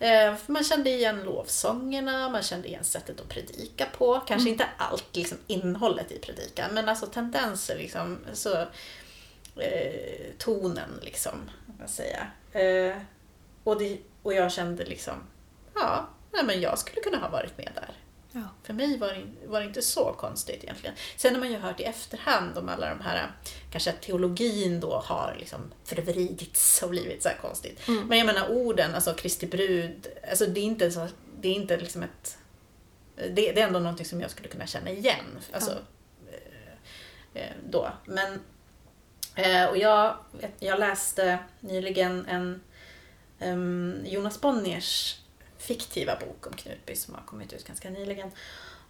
Eh, 0.00 0.36
för 0.36 0.52
man 0.52 0.64
kände 0.64 0.90
igen 0.90 1.22
lovsångerna, 1.24 2.28
man 2.28 2.42
kände 2.42 2.68
igen 2.68 2.84
sättet 2.84 3.20
att 3.20 3.28
predika 3.28 3.86
på. 3.98 4.20
Kanske 4.26 4.50
inte 4.50 4.66
allt 4.78 5.16
liksom, 5.16 5.38
innehållet 5.46 6.12
i 6.12 6.18
predikan, 6.18 6.74
men 6.74 6.88
alltså 6.88 7.06
tendenser. 7.06 7.76
Liksom, 7.76 8.18
så, 8.32 8.52
eh, 9.56 10.32
tonen, 10.38 11.00
liksom, 11.02 11.50
kan 11.66 11.76
man 11.78 11.88
säga. 11.88 12.26
Eh, 12.52 12.96
och, 13.64 13.78
det, 13.78 13.98
och 14.24 14.34
jag 14.34 14.52
kände 14.52 14.84
liksom, 14.84 15.14
ja, 15.74 16.08
nej, 16.32 16.44
men 16.44 16.60
jag 16.60 16.78
skulle 16.78 17.00
kunna 17.00 17.18
ha 17.18 17.28
varit 17.28 17.58
med 17.58 17.70
där. 17.74 17.94
Ja. 18.32 18.40
För 18.62 18.72
mig 18.72 18.98
var 18.98 19.08
det, 19.08 19.46
var 19.46 19.60
det 19.60 19.66
inte 19.66 19.82
så 19.82 20.12
konstigt 20.12 20.64
egentligen. 20.64 20.96
Sen 21.16 21.34
har 21.34 21.40
man 21.40 21.52
ju 21.52 21.58
hört 21.58 21.80
i 21.80 21.84
efterhand 21.84 22.58
om 22.58 22.68
alla 22.68 22.88
de 22.88 23.00
här, 23.00 23.30
kanske 23.70 23.90
att 23.90 24.02
teologin 24.02 24.80
då 24.80 24.96
har 24.96 25.36
liksom 25.38 25.72
förvridits 25.84 26.82
och 26.82 26.90
blivit 26.90 27.22
så 27.22 27.28
här 27.28 27.36
konstigt. 27.36 27.80
Men 27.86 28.18
jag 28.18 28.26
menar 28.26 28.50
orden, 28.50 28.94
alltså 28.94 29.14
Kristi 29.14 29.46
brud, 29.46 30.06
alltså 30.30 30.46
det 30.46 30.60
är 30.60 30.64
inte, 30.64 30.90
så, 30.90 31.08
det 31.40 31.48
är 31.48 31.52
inte 31.52 31.76
liksom 31.76 32.02
ett... 32.02 32.38
Det, 33.16 33.30
det 33.32 33.60
är 33.60 33.66
ändå 33.66 33.78
någonting 33.78 34.06
som 34.06 34.20
jag 34.20 34.30
skulle 34.30 34.48
kunna 34.48 34.66
känna 34.66 34.90
igen. 34.90 35.38
Alltså, 35.52 35.78
eh, 36.32 37.42
eh, 37.42 37.50
då. 37.70 37.92
Men, 38.04 38.40
eh, 39.34 39.64
och 39.64 39.76
jag, 39.76 40.16
jag 40.58 40.78
läste 40.78 41.38
nyligen 41.60 42.26
en 42.26 42.60
Jonas 44.04 44.40
Bonniers 44.40 45.18
fiktiva 45.58 46.16
bok 46.16 46.46
om 46.46 46.52
Knutby 46.52 46.96
som 46.96 47.14
har 47.14 47.22
kommit 47.22 47.52
ut 47.52 47.66
ganska 47.66 47.90
nyligen. 47.90 48.30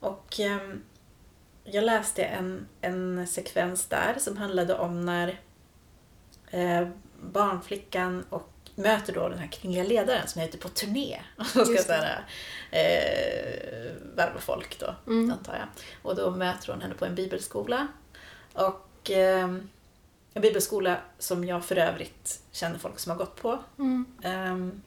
Och 0.01 0.41
em, 0.41 0.83
jag 1.65 1.85
läste 1.85 2.25
en, 2.25 2.67
en 2.81 3.27
sekvens 3.27 3.87
där 3.87 4.15
som 4.19 4.37
handlade 4.37 4.75
om 4.79 5.01
när 5.07 5.41
eh, 6.51 6.89
barnflickan 7.23 8.25
och 8.31 8.51
möter 8.75 9.13
då 9.13 9.29
den 9.29 9.39
här 9.39 9.47
kvinnliga 9.47 9.85
ledaren 9.85 10.29
som 10.29 10.43
är 10.43 10.47
ute 10.47 10.59
på 10.59 10.69
turné 10.69 11.21
och 11.39 11.47
ska 11.47 11.61
Just 11.73 11.87
så 11.87 11.93
här, 11.93 12.25
eh, 12.71 13.93
värva 14.17 14.41
folk 14.41 14.79
då, 14.79 14.95
Mm. 15.07 15.31
antar 15.33 15.55
jag. 15.57 15.67
Och 16.03 16.17
då 16.17 16.31
möter 16.31 16.73
hon 16.73 16.83
henne 16.83 16.95
på 16.95 17.05
en 17.05 17.15
bibelskola. 17.15 17.87
Och 18.53 19.11
eh, 19.11 19.57
en 20.35 20.43
bibelskola 20.43 21.01
som 21.19 21.45
jag 21.45 21.65
för 21.65 21.77
övrigt 21.77 22.43
känner 22.53 22.79
folk 22.79 22.99
som 22.99 23.11
har 23.11 23.17
gått 23.17 23.37
på. 23.37 23.59
Mm. 23.79 24.07
Ehm, 24.23 24.83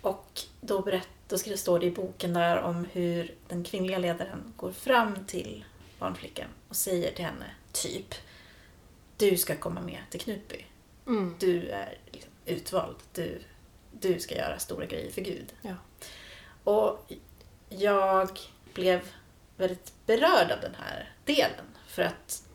och 0.00 0.40
då, 0.60 0.80
berätt, 0.80 1.08
då 1.28 1.38
ska 1.38 1.50
det 1.50 1.56
stå 1.56 1.78
det 1.78 1.86
i 1.86 1.90
boken 1.90 2.34
där 2.34 2.62
om 2.62 2.86
hur 2.92 3.34
den 3.48 3.64
kvinnliga 3.64 3.98
ledaren 3.98 4.52
går 4.56 4.72
fram 4.72 5.24
till 5.26 5.64
barnflickan 5.98 6.48
och 6.68 6.76
säger 6.76 7.12
till 7.12 7.24
henne, 7.24 7.46
typ, 7.72 8.14
du 9.16 9.36
ska 9.36 9.56
komma 9.56 9.80
med 9.80 10.00
till 10.10 10.20
Knutby. 10.20 10.64
Mm. 11.06 11.34
Du 11.38 11.68
är 11.68 11.98
liksom 12.10 12.32
utvald. 12.46 12.96
Du, 13.12 13.42
du 13.92 14.20
ska 14.20 14.34
göra 14.34 14.58
stora 14.58 14.86
grejer 14.86 15.10
för 15.10 15.20
Gud. 15.20 15.52
Ja. 15.62 15.74
Och 16.64 17.12
jag 17.68 18.38
blev 18.74 19.00
väldigt 19.56 19.92
berörd 20.06 20.50
av 20.50 20.60
den 20.60 20.74
här 20.74 21.10
delen 21.24 21.64
för 21.86 22.02
att 22.02 22.45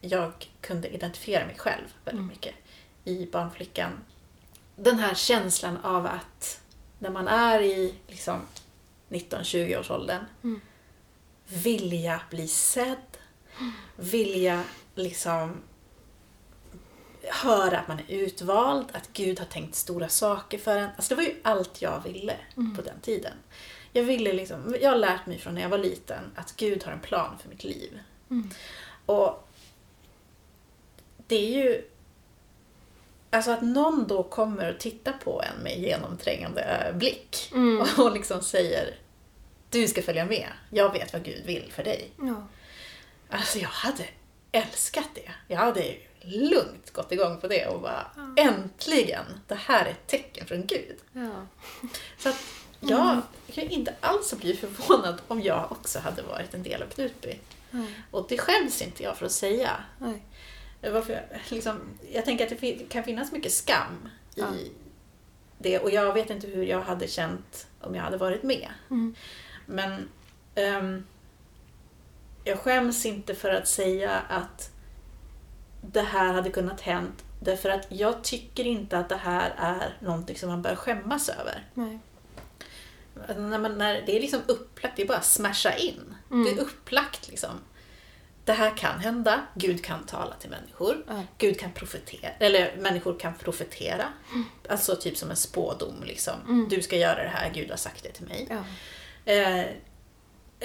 jag 0.00 0.32
kunde 0.60 0.88
identifiera 0.88 1.46
mig 1.46 1.56
själv 1.58 1.84
väldigt 2.04 2.18
Mm. 2.20 2.26
mycket 2.26 2.54
i 3.04 3.26
barnflickan. 3.26 3.92
Den 4.76 4.98
här 4.98 5.14
känslan 5.14 5.76
av 5.76 6.06
att 6.06 6.60
när 6.98 7.10
man 7.10 7.28
är 7.28 7.60
i 7.60 7.94
liksom 8.06 8.40
19-20 9.08 9.76
års 9.78 9.90
åldern 9.90 10.24
Mm. 10.44 10.60
vilja 11.48 12.20
bli 12.30 12.48
sedd, 12.48 13.16
vilja 13.96 14.64
liksom 14.94 15.56
höra 17.22 17.78
att 17.78 17.88
man 17.88 17.98
är 17.98 18.04
utvald, 18.08 18.86
att 18.92 19.08
Gud 19.12 19.38
har 19.38 19.46
tänkt 19.46 19.74
stora 19.74 20.08
saker 20.08 20.58
för 20.58 20.76
en. 20.76 20.90
Alltså 20.96 21.08
det 21.08 21.14
var 21.14 21.22
ju 21.28 21.34
allt 21.42 21.82
jag 21.82 22.02
ville 22.04 22.36
på 22.76 22.82
den 22.82 23.00
tiden. 23.00 23.32
Jag 23.92 24.02
ville 24.02 24.32
liksom, 24.32 24.76
jag 24.80 24.90
har 24.90 24.96
lärt 24.96 25.26
mig 25.26 25.38
från 25.38 25.54
när 25.54 25.62
jag 25.62 25.68
var 25.68 25.78
liten 25.78 26.24
att 26.34 26.56
Gud 26.56 26.84
har 26.84 26.92
en 26.92 27.00
plan 27.00 27.38
för 27.42 27.48
mitt 27.48 27.64
liv. 27.64 27.98
Mm. 28.30 28.50
Och 29.06 29.47
det 31.28 31.36
är 31.36 31.64
ju 31.64 31.84
Alltså 33.30 33.50
att 33.50 33.62
någon 33.62 34.06
då 34.06 34.22
kommer 34.22 34.74
och 34.74 34.80
tittar 34.80 35.12
på 35.12 35.42
en 35.42 35.62
med 35.62 35.78
genomträngande 35.78 36.62
eh, 36.62 36.96
blick 36.96 37.50
Mm. 37.54 37.86
och 37.98 38.12
liksom 38.12 38.42
säger 38.42 38.94
Du 39.70 39.88
ska 39.88 40.02
följa 40.02 40.24
med, 40.24 40.48
jag 40.70 40.92
vet 40.92 41.12
vad 41.12 41.24
Gud 41.24 41.44
vill 41.46 41.72
för 41.72 41.84
dig. 41.84 42.10
Ja. 42.22 42.46
Alltså 43.30 43.58
jag 43.58 43.68
hade 43.68 44.04
älskat 44.52 45.08
det. 45.14 45.30
Jag 45.48 45.58
hade 45.58 45.96
lugnt 46.20 46.90
gått 46.92 47.12
igång 47.12 47.40
på 47.40 47.48
det 47.48 47.66
och 47.66 47.80
bara 47.80 48.06
äntligen, 48.36 49.24
det 49.46 49.54
här 49.54 49.84
är 49.84 49.90
ett 49.90 50.06
tecken 50.06 50.46
från 50.46 50.66
Gud. 50.66 50.96
Ja. 51.12 51.46
Så 52.18 52.28
att 52.28 52.44
jag 52.80 53.20
kan 53.52 53.64
ju 53.64 53.70
inte 53.70 53.94
alls 54.00 54.34
bli 54.34 54.56
förvånad 54.56 55.20
om 55.28 55.42
jag 55.42 55.72
också 55.72 55.98
hade 55.98 56.22
varit 56.22 56.54
en 56.54 56.62
del 56.62 56.82
av 56.82 56.86
Knutby. 56.86 57.38
Nej. 57.70 57.94
Och 58.10 58.26
det 58.28 58.38
skäms 58.38 58.82
inte 58.82 59.02
jag 59.02 59.16
för 59.16 59.26
att 59.26 59.32
säga. 59.32 59.70
Nej. 59.98 60.22
Varför 60.80 61.12
jag, 61.12 61.22
liksom, 61.50 61.80
jag 62.12 62.24
tänker 62.24 62.44
att 62.44 62.60
det 62.60 62.88
kan 62.88 63.04
finnas 63.04 63.32
mycket 63.32 63.52
skam 63.52 64.08
i 64.34 64.40
Ja. 64.40 64.46
det 65.58 65.78
och 65.78 65.90
jag 65.90 66.14
vet 66.14 66.30
inte 66.30 66.46
hur 66.46 66.62
jag 66.64 66.80
hade 66.80 67.08
känt 67.08 67.66
om 67.80 67.94
jag 67.94 68.02
hade 68.02 68.16
varit 68.16 68.42
med. 68.42 68.68
Mm. 68.90 69.14
Men 69.66 70.08
ehm, 70.54 71.06
jag 72.44 72.58
skäms 72.58 73.06
inte 73.06 73.34
för 73.34 73.50
att 73.50 73.68
säga 73.68 74.18
att 74.28 74.70
det 75.82 76.00
här 76.00 76.32
hade 76.32 76.50
kunnat 76.50 76.80
hänt 76.80 77.24
därför 77.40 77.70
att 77.70 77.86
jag 77.88 78.24
tycker 78.24 78.64
inte 78.66 78.98
att 78.98 79.08
det 79.08 79.16
här 79.16 79.54
är 79.56 79.96
någonting 80.00 80.36
som 80.36 80.48
man 80.48 80.62
bör 80.62 80.76
skämmas 80.76 81.28
över. 81.28 81.66
Nej. 81.74 81.98
När 83.36 83.58
man, 83.58 83.78
när 83.78 84.02
det 84.06 84.16
är 84.16 84.20
liksom 84.20 84.40
upplagt, 84.46 84.96
det 84.96 85.02
är 85.02 85.06
bara 85.06 85.18
att 85.18 85.24
smasha 85.24 85.74
in. 85.74 86.14
Mm. 86.30 86.44
Det 86.44 86.50
är 86.50 86.64
upplagt 86.64 87.28
liksom. 87.28 87.50
Det 88.48 88.54
här 88.54 88.76
kan 88.76 89.00
hända, 89.00 89.40
Gud 89.54 89.84
kan 89.84 90.04
tala 90.06 90.34
till 90.34 90.50
människor. 90.50 91.04
Ja. 91.08 91.22
Gud 91.38 91.60
kan 91.60 91.72
profetera, 91.72 92.30
eller 92.38 92.76
människor 92.76 93.18
kan 93.18 93.34
profetera. 93.34 94.04
Alltså 94.68 94.96
typ 94.96 95.16
som 95.16 95.30
en 95.30 95.36
spådom 95.36 95.94
liksom. 96.04 96.34
Mm. 96.48 96.68
Du 96.68 96.82
ska 96.82 96.96
göra 96.96 97.22
det 97.22 97.28
här, 97.28 97.50
Gud 97.54 97.70
har 97.70 97.76
sagt 97.76 98.02
det 98.02 98.12
till 98.12 98.26
mig. 98.26 98.48
Ja. 98.50 98.64
Eh, 99.32 99.60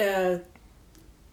eh, 0.07 0.37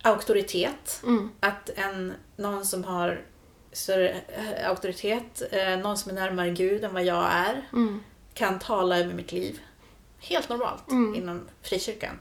auktoritet. 0.02 1.00
Mm. 1.06 1.30
Att 1.40 1.70
en, 1.76 2.14
någon 2.36 2.66
som 2.66 2.84
har 2.84 3.24
större 3.72 4.08
eh, 4.10 4.68
auktoritet, 4.68 5.42
eh, 5.50 5.76
någon 5.78 5.98
som 5.98 6.10
är 6.10 6.14
närmare 6.14 6.50
Gud 6.50 6.84
än 6.84 6.94
vad 6.94 7.04
jag 7.04 7.28
är, 7.32 7.68
Mm. 7.72 8.02
kan 8.34 8.58
tala 8.58 8.98
över 8.98 9.14
mitt 9.14 9.32
liv. 9.32 9.60
Helt 10.18 10.48
normalt 10.48 10.90
Mm. 10.90 11.14
inom 11.14 11.48
frikyrkan. 11.62 12.18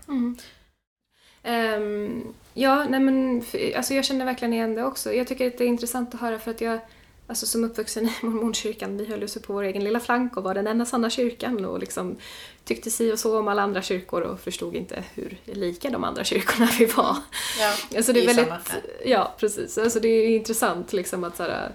Ehm, 1.43 2.34
ja, 2.54 2.86
nej 2.89 2.99
men 2.99 3.43
alltså 3.75 3.93
jag 3.93 4.06
känner 4.06 4.25
verkligen 4.25 4.54
igen 4.54 4.75
det 4.75 4.84
också. 4.84 5.13
Jag 5.13 5.28
tycker 5.28 5.47
att 5.47 5.58
det 5.58 5.63
är 5.63 5.67
intressant 5.67 6.13
att 6.13 6.21
höra 6.21 6.39
för 6.39 6.52
att 6.52 6.62
jag, 6.62 6.80
alltså 7.28 7.45
som 7.45 7.63
uppvuxen 7.63 8.06
i 8.06 8.12
mormonkyrkan, 8.25 8.97
vi 8.97 9.06
höll 9.06 9.23
oss 9.23 9.38
på 9.41 9.54
vår 9.54 9.63
egen 9.63 9.84
lilla 9.84 9.99
flank 9.99 10.38
och 10.38 10.43
var 10.43 10.54
den 10.54 10.67
enda 10.67 10.86
sanna 10.86 11.10
kyrkan 11.10 11.65
och 11.65 11.80
liksom 11.80 12.17
tyckte 12.63 12.91
si 12.91 13.13
och 13.13 13.19
så 13.19 13.39
om 13.39 13.47
alla 13.47 13.62
andra 13.62 13.82
kyrkor 13.82 14.21
och 14.21 14.39
förstod 14.39 14.75
inte 14.75 15.04
hur 15.13 15.38
lika 15.45 15.89
de 15.89 16.04
andra 16.04 16.23
kyrkorna 16.23 16.69
vi 16.80 16.86
var. 16.86 17.17
Ja, 17.60 17.97
Alltså 17.97 18.13
det 18.13 18.19
är 18.19 18.28
väldigt, 18.28 18.47
samma 18.47 18.60
ja 19.06 19.36
precis. 19.39 19.78
Alltså 19.78 19.99
det 19.99 20.08
är 20.08 20.30
intressant 20.30 20.93
liksom 20.93 21.23
att 21.23 21.38
såhär, 21.38 21.71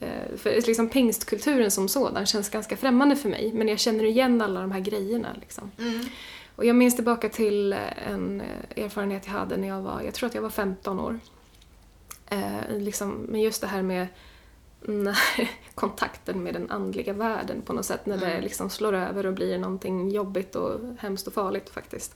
eh, 0.00 0.36
för 0.36 0.66
liksom 0.66 0.88
pingstkulturen 0.88 1.70
som 1.70 1.88
sådan 1.88 2.26
känns 2.26 2.48
ganska 2.48 2.76
främmande 2.76 3.16
för 3.16 3.28
mig 3.28 3.50
men 3.54 3.68
jag 3.68 3.78
känner 3.78 4.04
igen 4.04 4.42
alla 4.42 4.60
de 4.60 4.72
här 4.72 4.80
grejerna 4.80 5.28
liksom. 5.40 5.70
Mm. 5.78 6.04
Och 6.56 6.64
jag 6.64 6.76
minns 6.76 6.94
tillbaka 6.94 7.28
till 7.28 7.72
en 7.72 8.40
eh, 8.40 8.84
erfarenhet 8.84 9.22
jag 9.26 9.32
hade 9.32 9.56
när 9.56 9.68
jag 9.68 9.80
var, 9.80 10.02
jag 10.02 10.14
tror 10.14 10.26
att 10.26 10.34
jag 10.34 10.42
var 10.42 10.50
15 10.50 11.00
år. 11.00 11.20
Eh, 12.26 12.78
liksom, 12.78 13.10
men 13.10 13.40
just 13.40 13.60
det 13.60 13.66
här 13.66 13.82
med 13.82 14.06
när, 14.80 15.18
kontakten 15.74 16.42
med 16.42 16.54
den 16.54 16.70
andliga 16.70 17.12
världen 17.12 17.62
på 17.62 17.72
något 17.72 17.86
sätt, 17.86 18.06
när 18.06 18.18
det 18.18 18.40
liksom 18.40 18.70
slår 18.70 18.92
över 18.92 19.26
och 19.26 19.34
blir 19.34 19.58
någonting 19.58 20.10
jobbigt 20.10 20.56
och 20.56 20.80
hemskt 20.98 21.26
och 21.26 21.32
farligt 21.32 21.70
faktiskt. 21.70 22.14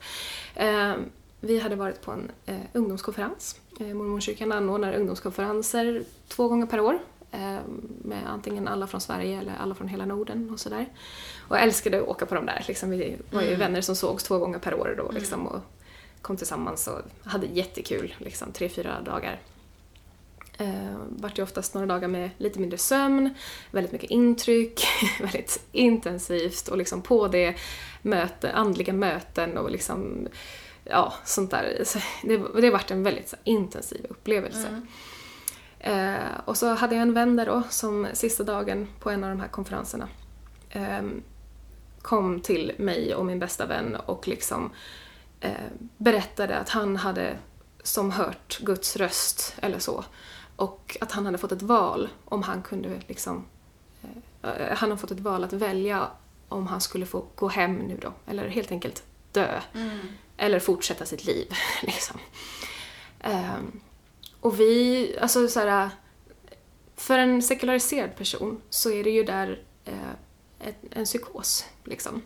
Eh, 0.55 0.95
vi 1.41 1.59
hade 1.59 1.77
varit 1.77 2.03
på 2.03 2.11
en 2.13 2.31
eh, 2.47 2.61
ungdomskonferens. 2.73 3.61
Eh, 3.81 3.87
Mormonkyrkan 3.87 4.53
anordnar 4.53 4.93
ungdomskonferenser 4.93 6.03
två 6.29 6.49
gånger 6.49 6.67
per 6.67 6.81
år. 6.81 6.99
Eh, 7.31 7.61
med 8.05 8.27
antingen 8.27 8.69
alla 8.69 8.87
från 8.87 9.01
Sverige 9.01 9.39
eller 9.39 9.57
alla 9.57 9.75
från 9.75 9.89
hela 9.89 10.07
Norden 10.07 10.51
och 10.51 10.61
sådär. 10.61 10.87
Och 11.49 11.57
jag 11.57 11.63
älskade 11.63 12.01
att 12.01 12.09
åka 12.09 12.27
på 12.27 12.35
de 12.35 12.47
där. 12.47 12.65
Liksom, 12.69 12.91
vi 12.91 13.17
var 13.31 13.43
ju 13.43 13.55
vänner 13.55 13.81
som 13.81 13.97
sågs 13.97 14.25
två 14.25 14.39
gånger 14.39 14.59
per 14.59 14.75
år 14.75 14.95
då 14.97 15.11
liksom, 15.13 15.47
och 15.47 15.61
kom 16.23 16.37
tillsammans 16.37 16.87
och 16.87 17.01
hade 17.25 17.47
jättekul, 17.47 18.15
liksom, 18.19 18.53
tre, 18.53 18.69
fyra 18.69 19.01
dagar. 19.01 19.41
Eh, 20.59 20.97
vart 21.09 21.39
ju 21.39 21.43
oftast 21.43 21.75
några 21.75 21.87
dagar 21.87 22.09
med 22.09 22.31
lite 22.39 22.61
mindre 22.61 22.79
sömn, 22.79 23.35
väldigt 23.71 23.93
mycket 23.93 24.11
intryck, 24.11 24.87
väldigt 25.21 25.61
intensivt 25.73 26.69
och 26.69 26.79
liksom 26.79 27.03
på 27.03 27.29
det 27.29 27.55
möte, 28.03 28.53
andliga 28.53 28.93
möten 28.93 29.59
och 29.59 29.71
liksom 29.71 30.29
ja, 30.85 31.15
sånt 31.25 31.51
där. 31.51 31.83
Så 31.85 31.99
det, 32.23 32.37
det 32.37 32.67
har 32.67 32.71
varit 32.71 32.91
en 32.91 33.03
väldigt 33.03 33.29
så, 33.29 33.37
intensiv 33.45 34.07
upplevelse. 34.09 34.83
Eh, 35.81 36.41
och 36.45 36.57
så 36.57 36.75
hade 36.75 36.95
jag 36.95 37.03
en 37.03 37.15
vän 37.15 37.37
där 37.37 37.47
då 37.47 37.63
som 37.71 38.09
sista 38.13 38.45
dagen 38.45 38.89
på 39.01 39.11
en 39.11 39.25
av 39.25 39.31
de 39.31 39.41
här 39.41 39.49
konferenserna 39.49 40.09
ehm, 40.71 41.23
kom 42.03 42.41
till 42.41 42.73
mig 42.79 43.15
och 43.15 43.27
min 43.27 43.39
bästa 43.39 43.67
vän 43.67 43.97
och 44.07 44.29
liksom 44.29 44.71
eh, 45.41 45.53
berättade 45.97 46.59
att 46.59 46.69
han 46.69 46.97
hade 46.97 47.39
som 47.83 48.11
hört 48.11 48.59
Guds 48.59 48.97
röst 48.97 49.55
eller 49.63 49.79
så. 49.79 50.05
Och 50.57 50.97
att 51.01 51.13
han 51.13 51.27
hade 51.27 51.39
fått 51.39 51.53
ett 51.53 51.63
val 51.63 52.09
om 52.25 52.43
han 52.43 52.63
kunde 52.63 53.01
liksom... 53.07 53.45
Eh, 54.43 54.77
han 54.77 54.91
har 54.91 54.97
fått 54.97 55.11
ett 55.11 55.21
val 55.21 55.45
att 55.45 55.53
välja 55.53 56.07
om 56.49 56.67
han 56.67 56.81
skulle 56.81 57.07
få 57.07 57.25
gå 57.35 57.49
hem 57.49 57.75
nu 57.75 57.99
då, 58.03 58.13
eller 58.27 58.49
helt 58.49 58.71
enkelt 58.71 59.03
dö. 59.33 59.61
Eller 60.37 60.61
fortsätta 60.61 61.07
sitt 61.07 61.25
liv, 61.25 61.53
liksom. 61.83 62.21
Ehm, 63.21 63.81
och 64.41 64.61
vi, 64.61 65.17
alltså 65.21 65.49
så 65.49 65.61
här, 65.61 65.91
för 66.97 67.19
en 67.19 67.43
sekulariserad 67.43 68.17
person 68.17 68.61
så 68.71 68.91
är 68.91 69.05
det 69.05 69.11
ju 69.11 69.25
där 69.25 69.63
eh, 69.85 70.11
ett, 70.61 70.77
en 70.91 71.05
psykos, 71.05 71.65
liksom. 71.85 72.23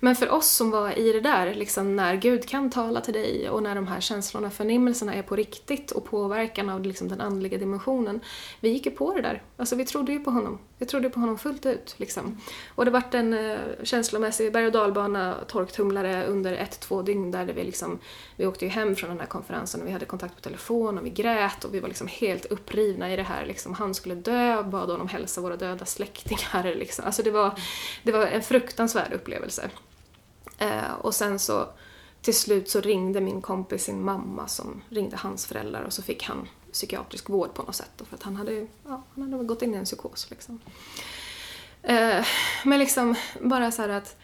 Men 0.00 0.16
för 0.16 0.30
oss 0.30 0.48
som 0.48 0.70
var 0.70 0.98
i 0.98 1.12
det 1.12 1.20
där, 1.20 1.54
liksom 1.54 1.96
när 1.96 2.16
Gud 2.16 2.48
kan 2.48 2.70
tala 2.70 3.00
till 3.00 3.14
dig 3.14 3.50
och 3.50 3.62
när 3.62 3.74
de 3.74 3.86
här 3.86 4.00
känslorna, 4.00 4.50
förnimmelserna 4.50 5.14
är 5.14 5.22
på 5.22 5.36
riktigt 5.36 5.90
och 5.90 6.04
påverkan 6.04 6.70
av 6.70 6.82
liksom 6.82 7.08
den 7.08 7.20
andliga 7.20 7.58
dimensionen. 7.58 8.20
Vi 8.60 8.68
gick 8.68 8.86
ju 8.86 8.92
på 8.92 9.14
det 9.14 9.22
där. 9.22 9.42
Alltså 9.56 9.76
vi 9.76 9.84
trodde 9.84 10.12
ju 10.12 10.20
på 10.20 10.30
honom. 10.30 10.58
Vi 10.78 10.86
trodde 10.86 11.10
på 11.10 11.20
honom 11.20 11.38
fullt 11.38 11.66
ut. 11.66 11.94
Liksom. 11.96 12.40
Och 12.74 12.84
det 12.84 12.90
vart 12.90 13.14
en 13.14 13.34
eh, 13.34 13.58
känslomässig 13.82 14.52
berg 14.52 14.66
och 14.66 14.72
dalbana, 14.72 15.34
torktumlare 15.46 16.26
under 16.26 16.52
ett, 16.52 16.80
två 16.80 17.02
dygn 17.02 17.30
där 17.30 17.44
vi 17.44 17.64
liksom, 17.64 17.98
vi 18.36 18.46
åkte 18.46 18.64
ju 18.64 18.70
hem 18.70 18.96
från 18.96 19.10
den 19.10 19.20
här 19.20 19.26
konferensen 19.26 19.80
och 19.80 19.86
vi 19.88 19.92
hade 19.92 20.04
kontakt 20.04 20.34
på 20.34 20.40
telefon 20.40 20.98
och 20.98 21.06
vi 21.06 21.10
grät 21.10 21.64
och 21.64 21.74
vi 21.74 21.80
var 21.80 21.88
liksom 21.88 22.06
helt 22.06 22.44
upprivna 22.44 23.12
i 23.12 23.16
det 23.16 23.22
här. 23.22 23.46
Liksom, 23.46 23.74
han 23.74 23.94
skulle 23.94 24.14
dö, 24.14 24.62
bad 24.62 24.90
honom 24.90 25.08
hälsa 25.08 25.40
våra 25.40 25.56
döda 25.56 25.84
släktingar. 25.84 26.74
Liksom. 26.78 27.04
Alltså 27.04 27.22
det 27.22 27.30
var, 27.30 27.60
det 28.02 28.12
var 28.12 28.26
en 28.26 28.42
fruktansvärd 28.42 29.12
upplevelse. 29.12 29.70
Eh, 30.58 30.92
och 31.00 31.14
sen 31.14 31.38
så 31.38 31.68
till 32.22 32.34
slut 32.34 32.70
så 32.70 32.80
ringde 32.80 33.20
min 33.20 33.42
kompis 33.42 33.84
sin 33.84 34.04
mamma 34.04 34.48
som 34.48 34.82
ringde 34.88 35.16
hans 35.16 35.46
föräldrar 35.46 35.82
och 35.82 35.92
så 35.92 36.02
fick 36.02 36.24
han 36.24 36.48
psykiatrisk 36.72 37.28
vård 37.28 37.54
på 37.54 37.62
något 37.62 37.74
sätt 37.74 37.90
då, 37.96 38.04
för 38.04 38.14
att 38.14 38.22
han 38.22 38.36
hade, 38.36 38.66
ja, 38.86 39.02
han 39.14 39.32
hade 39.32 39.44
gått 39.44 39.62
in 39.62 39.74
i 39.74 39.76
en 39.76 39.84
psykos. 39.84 40.30
Liksom. 40.30 40.60
Eh, 41.82 42.26
men 42.64 42.78
liksom 42.78 43.14
bara 43.40 43.70
så 43.70 43.82
här 43.82 43.88
att 43.88 44.16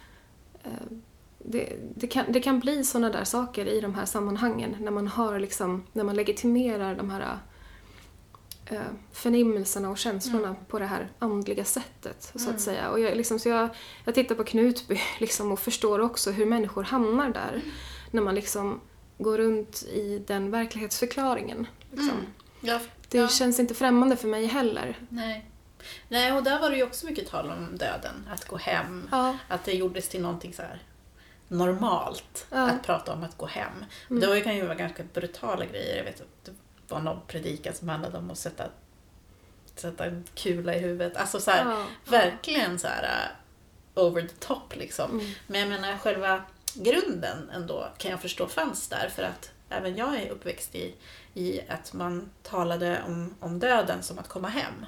eh, 0.63 0.71
det, 1.39 1.77
det, 1.95 2.07
kan, 2.07 2.25
det 2.29 2.41
kan 2.41 2.61
bli 2.61 2.85
sådana 2.85 3.11
där 3.11 3.25
saker 3.25 3.67
i 3.67 3.81
de 3.81 3.95
här 3.95 4.05
sammanhangen 4.05 4.77
när 4.81 4.91
man 4.91 5.09
har 5.09 5.39
liksom, 5.39 5.83
när 5.93 6.05
man 6.05 6.17
legitimerar 6.17 6.95
de 6.95 7.11
här 7.11 7.39
eh, 8.71 8.81
förnimmelserna 9.13 9.91
och 9.91 9.99
känslorna 9.99 10.57
på 10.69 10.79
det 10.79 10.87
här 10.87 11.09
andliga 11.19 11.65
sättet, 11.65 12.33
så 12.35 12.51
att 12.51 12.61
säga. 12.61 12.91
Och 12.91 13.01
jag, 13.01 13.17
liksom, 13.17 13.39
så 13.39 13.49
jag, 13.49 13.69
jag 14.05 14.15
tittar 14.15 14.35
på 14.35 14.45
Knutby 14.45 15.01
liksom, 15.21 15.53
och 15.53 15.59
förstår 15.61 15.99
också 15.99 16.31
hur 16.31 16.47
människor 16.47 16.83
hamnar 16.83 17.29
där 17.31 17.63
när 18.11 18.23
man 18.23 18.35
liksom 18.35 18.81
går 19.19 19.39
runt 19.39 19.83
i 19.83 20.25
den 20.27 20.51
verklighetsförklaringen. 20.51 21.67
Liksom. 21.91 22.21
Ja, 22.61 22.81
Det 23.09 23.19
ja. 23.19 23.29
känns 23.29 23.61
inte 23.61 23.75
främmande 23.75 24.17
för 24.17 24.29
mig 24.29 24.47
heller. 24.47 24.99
Nej. 25.09 25.51
Nej, 26.09 26.33
och 26.33 26.43
där 26.43 26.61
var 26.61 26.71
det 26.71 26.77
ju 26.77 26.83
också 26.83 27.07
mycket 27.07 27.29
tal 27.31 27.51
om 27.51 27.77
döden. 27.77 28.29
Att 28.33 28.45
gå 28.49 28.57
hem. 28.57 29.09
Ja. 29.13 29.37
Att 29.49 29.65
det 29.65 29.73
gjordes 29.73 30.09
till 30.09 30.23
någonting 30.23 30.53
så 30.53 30.63
här 30.63 30.83
normalt 31.49 32.47
Ja. 32.51 32.59
att 32.71 32.83
prata 32.83 33.13
om 33.13 33.25
att 33.25 33.37
gå 33.39 33.47
hem. 33.47 33.85
Mm. 34.11 34.21
Det 34.31 34.41
kan 34.41 34.57
ju 34.57 34.63
vara 34.63 34.75
ganska 34.75 35.03
brutala 35.15 35.65
grejer. 35.67 35.97
Jag 35.97 36.05
vet 36.05 36.23
det 36.45 36.53
var 36.89 37.01
någon 37.01 37.21
predikan 37.27 37.75
som 37.75 37.89
handlade 37.89 38.19
om 38.19 38.31
att 38.31 38.39
sätta, 38.39 38.65
sätta 39.77 40.05
en 40.05 40.25
kula 40.35 40.75
i 40.75 40.79
huvudet. 40.79 41.17
Alltså 41.17 41.41
så 41.41 41.51
här, 41.51 41.71
Ja. 41.71 41.87
verkligen 42.11 42.79
så 42.79 42.89
här 42.89 43.03
uh, 43.97 44.05
over 44.05 44.23
the 44.23 44.35
top 44.47 44.77
liksom. 44.77 45.11
Mm. 45.11 45.27
Men 45.47 45.61
jag 45.61 45.69
menar 45.69 45.99
själva 45.99 46.43
grunden 46.75 47.51
ändå 47.55 47.89
kan 47.99 48.11
jag 48.11 48.21
förstå 48.21 48.47
fanns 48.49 48.89
där 48.89 49.09
för 49.09 49.23
att 49.23 49.51
även 49.69 49.97
jag 49.97 50.15
är 50.23 50.31
uppväxt 50.31 50.75
i, 50.75 50.95
i 51.35 51.61
att 51.69 51.93
man 51.93 52.31
talade 52.43 53.03
om, 53.07 53.35
om 53.41 53.59
döden 53.59 54.03
som 54.03 54.19
att 54.19 54.29
komma 54.29 54.49
hem. 54.49 54.87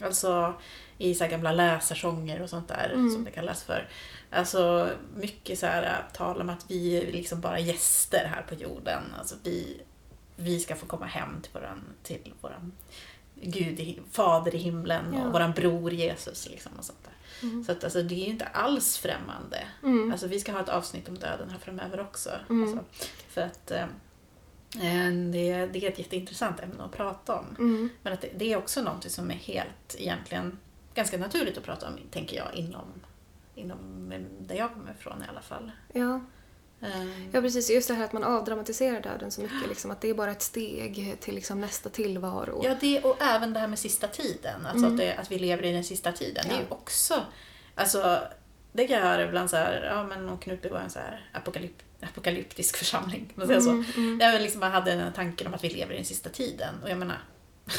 Alltså 0.00 0.54
i 0.98 1.14
så 1.14 1.26
gamla 1.26 1.52
läsarsånger 1.52 2.42
och 2.42 2.50
sånt 2.50 2.68
där 2.68 2.88
som 3.14 3.24
det 3.24 3.30
kallas 3.30 3.62
för. 3.62 3.88
Alltså 4.30 4.90
mycket 5.16 5.58
så 5.58 5.66
här 5.66 6.04
tal 6.12 6.40
om 6.40 6.48
att 6.50 6.64
vi 6.68 6.96
är 6.96 7.12
liksom 7.12 7.40
bara 7.40 7.58
gäster 7.58 8.24
här 8.34 8.42
på 8.42 8.54
jorden. 8.54 9.02
Alltså 9.18 9.34
vi, 9.42 9.80
vi 10.42 10.60
ska 10.60 10.76
få 10.76 10.86
komma 10.86 11.06
hem 11.06 11.40
till 11.42 11.52
våran, 11.52 11.84
till 12.02 12.32
våran 12.40 12.72
Gud, 13.34 13.80
i, 13.80 14.00
fader 14.10 14.54
i 14.54 14.58
himlen 14.58 15.04
Ja. 15.14 15.26
och 15.26 15.32
våran 15.32 15.52
bror 15.52 15.92
Jesus. 15.92 16.48
Liksom 16.50 16.72
och 16.78 16.84
sånt 16.84 16.98
där. 17.04 17.12
Så 17.66 17.72
att, 17.72 17.84
alltså, 17.84 18.02
det 18.02 18.14
är 18.14 18.24
ju 18.24 18.32
inte 18.32 18.44
alls 18.44 18.98
främmande. 18.98 19.66
Mm. 19.82 20.12
Alltså, 20.12 20.26
vi 20.26 20.40
ska 20.40 20.52
ha 20.52 20.60
ett 20.60 20.68
avsnitt 20.68 21.08
om 21.08 21.18
döden 21.18 21.50
här 21.50 21.58
framöver 21.58 22.00
också. 22.00 22.30
Mm. 22.48 22.62
Alltså, 22.62 22.84
för 23.28 23.40
att 23.40 23.70
eh, 23.70 23.82
eh, 24.74 25.12
det, 25.32 25.66
det 25.66 25.86
är 25.86 25.88
ett 25.88 25.98
jätteintressant 25.98 26.60
ämne 26.60 26.84
att 26.84 26.92
prata 26.92 27.38
om. 27.38 27.46
Mm. 27.58 27.88
Men 28.02 28.12
att 28.12 28.20
det, 28.20 28.30
det 28.36 28.52
är 28.52 28.56
också 28.56 28.82
någonting 28.82 29.10
som 29.10 29.30
är 29.30 29.34
helt 29.34 29.96
egentligen 29.98 30.58
ganska 30.94 31.18
naturligt 31.18 31.58
att 31.58 31.64
prata 31.64 31.88
om, 31.88 31.94
tänker 32.10 32.36
jag, 32.36 32.54
inom, 32.54 32.86
inom 33.54 34.12
där 34.40 34.56
jag 34.56 34.72
kommer 34.72 34.90
ifrån 34.90 35.22
i 35.22 35.28
alla 35.28 35.42
fall. 35.42 35.70
Ja. 35.92 36.20
Ja, 37.32 37.40
precis. 37.40 37.70
Just 37.70 37.88
det 37.88 37.94
här 37.94 38.04
att 38.04 38.12
man 38.12 38.24
avdramatiserar 38.24 39.00
döden 39.02 39.30
så 39.30 39.40
mycket. 39.40 39.68
Liksom, 39.68 39.90
att 39.90 40.00
det 40.00 40.10
är 40.10 40.14
bara 40.14 40.30
ett 40.30 40.42
steg 40.42 41.16
till 41.20 41.34
liksom, 41.34 41.60
nästa 41.60 41.88
tillvaro. 41.88 42.60
Ja, 42.64 42.74
det, 42.80 43.00
och 43.02 43.22
även 43.22 43.52
det 43.52 43.60
här 43.60 43.68
med 43.68 43.78
sista 43.78 44.08
tiden. 44.08 44.66
Alltså 44.66 44.86
att, 44.86 44.96
det, 44.98 45.14
att 45.16 45.30
vi 45.30 45.38
lever 45.38 45.62
i 45.62 45.72
den 45.72 45.84
sista 45.84 46.12
tiden. 46.12 46.44
Det 46.48 46.54
är 46.54 46.58
ju 46.58 46.64
Ja. 46.70 46.76
också... 46.76 47.22
Alltså, 47.74 48.18
det 48.72 48.86
kan 48.86 48.96
jag 48.96 49.04
höra 49.06 49.24
ibland 49.28 49.50
så 49.50 49.56
här, 49.56 49.82
ja 49.82 50.04
men 50.04 50.38
Knutby 50.38 50.68
var 50.68 50.78
en 50.80 50.90
så 50.90 50.98
här 50.98 51.30
apokalyp, 51.32 51.82
apokalyptisk 52.00 52.76
församling. 52.76 53.32
Man 53.34 53.46
säga 53.46 53.60
så? 53.60 53.84
Jag 54.20 54.42
liksom 54.42 54.62
hade 54.62 54.90
den 54.90 55.00
här 55.00 55.12
tanken 55.12 55.46
om 55.46 55.54
att 55.54 55.64
vi 55.64 55.68
lever 55.68 55.92
i 55.92 55.96
den 55.96 56.04
sista 56.04 56.28
tiden. 56.30 56.74
Och 56.82 56.90
jag 56.90 56.98
menar, 56.98 57.18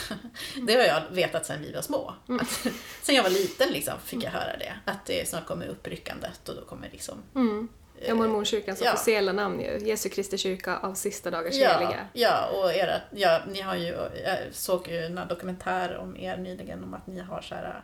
det 0.67 0.73
har 0.73 0.81
jag 0.83 1.01
vetat 1.11 1.45
sedan 1.45 1.61
vi 1.61 1.73
var 1.73 1.81
små. 1.81 2.13
Att, 2.41 2.67
sen 3.01 3.15
jag 3.15 3.23
var 3.23 3.29
liten 3.29 3.69
liksom, 3.71 3.93
fick 4.05 4.23
jag 4.23 4.31
höra 4.31 4.57
det. 4.57 4.73
Att 4.85 5.05
det 5.05 5.29
snart 5.29 5.45
kommer 5.45 5.67
uppryckandet 5.67 6.49
och 6.49 6.55
då 6.55 6.65
kommer 6.65 6.89
liksom... 6.91 7.17
Mm. 7.35 7.67
Ja, 8.07 8.15
mormonkyrkans 8.15 8.81
Ja. 8.81 8.93
officiella 8.93 9.31
namn 9.31 9.59
ju. 9.61 9.77
Jesu 9.77 10.09
Kristi 10.09 10.37
kyrka 10.37 10.77
av 10.77 10.93
sista 10.93 11.31
dagars 11.31 11.55
Ja, 11.55 11.69
heliga. 11.69 12.07
ja, 12.13 12.47
och 12.55 12.73
era, 12.73 13.01
ja, 13.11 13.41
ni 13.47 13.61
har 13.61 13.75
ju, 13.75 13.87
jag 14.25 14.37
såg 14.51 14.87
ju 14.87 14.99
en 15.05 15.19
dokumentär 15.29 15.97
om 15.97 16.17
er 16.17 16.37
nyligen 16.37 16.83
om 16.83 16.93
att 16.93 17.07
ni 17.07 17.19
har 17.21 17.41
så 17.41 17.55
här, 17.55 17.83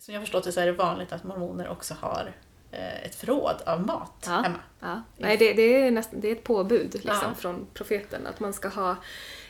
som 0.00 0.14
jag 0.14 0.22
förstått 0.22 0.44
det 0.44 0.52
så 0.52 0.60
är 0.60 0.66
det 0.66 0.72
vanligt 0.72 1.12
att 1.12 1.24
mormoner 1.24 1.68
också 1.68 1.94
har 2.00 2.24
eh, 2.26 2.32
ett 2.72 3.14
förråd 3.14 3.56
av 3.66 3.86
mat 3.86 4.24
Ja. 4.26 4.32
hemma. 4.40 4.58
Ja. 4.80 5.02
Nej, 5.16 5.36
det, 5.36 5.52
det, 5.52 5.62
är 5.86 5.90
nästan, 5.90 6.20
det 6.20 6.28
är 6.28 6.32
ett 6.32 6.44
påbud 6.44 6.94
liksom, 6.94 7.16
Ja. 7.22 7.34
från 7.38 7.66
profeten 7.74 8.26
att 8.26 8.40
man 8.40 8.52
ska 8.52 8.68
ha 8.68 8.96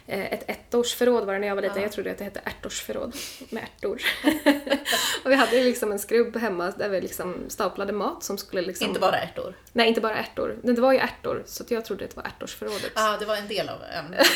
eh, 0.06 0.32
ett 0.32 0.44
ettårsförråd 0.74 1.26
var 1.26 1.32
det 1.32 1.38
när 1.38 1.48
jag 1.48 1.54
var 1.54 1.62
liten. 1.62 1.76
Ja. 1.76 1.82
Jag 1.82 1.92
trodde 1.92 2.10
att 2.10 2.18
det 2.18 2.24
hette 2.24 2.40
ärtårsförråd 2.44 3.16
med 3.50 3.62
ärtor. 3.62 4.02
och 5.24 5.30
vi 5.30 5.34
hade 5.34 5.62
liksom 5.64 5.92
en 5.92 5.98
skrubb 5.98 6.36
hemma 6.36 6.70
där 6.70 6.88
vi 6.88 7.00
liksom 7.00 7.36
staplade 7.48 7.92
mat 7.92 8.22
som 8.24 8.38
skulle 8.38 8.62
liksom... 8.62 8.86
Inte 8.88 9.00
bara 9.00 9.18
ärtor. 9.18 9.54
Nej, 9.72 9.88
inte 9.88 10.00
bara 10.00 10.14
ärtor. 10.14 10.58
Det 10.62 10.80
var 10.80 10.92
ju 10.92 10.98
ärtor, 10.98 11.42
så 11.46 11.62
att 11.62 11.70
jag 11.70 11.84
trodde 11.84 12.04
att 12.04 12.10
det 12.10 12.16
var 12.16 12.24
ärtorsförrådet. 12.24 12.92
Ja, 12.94 13.16
det 13.20 13.26
var 13.26 13.36
en 13.36 13.48
del 13.48 13.68
av 13.68 13.78
ämnet. 13.98 14.26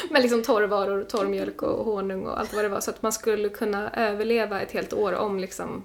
Med 0.10 0.22
liksom 0.22 0.42
torrvaror, 0.42 1.04
torrmjölk 1.04 1.62
och 1.62 1.84
honung 1.84 2.26
och 2.26 2.40
allt 2.40 2.54
vad 2.54 2.64
det 2.64 2.68
var. 2.68 2.80
Så 2.80 2.90
att 2.90 3.02
man 3.02 3.12
skulle 3.12 3.48
kunna 3.48 3.90
överleva 3.90 4.60
ett 4.60 4.72
helt 4.72 4.92
år 4.92 5.12
om 5.12 5.40
liksom 5.40 5.84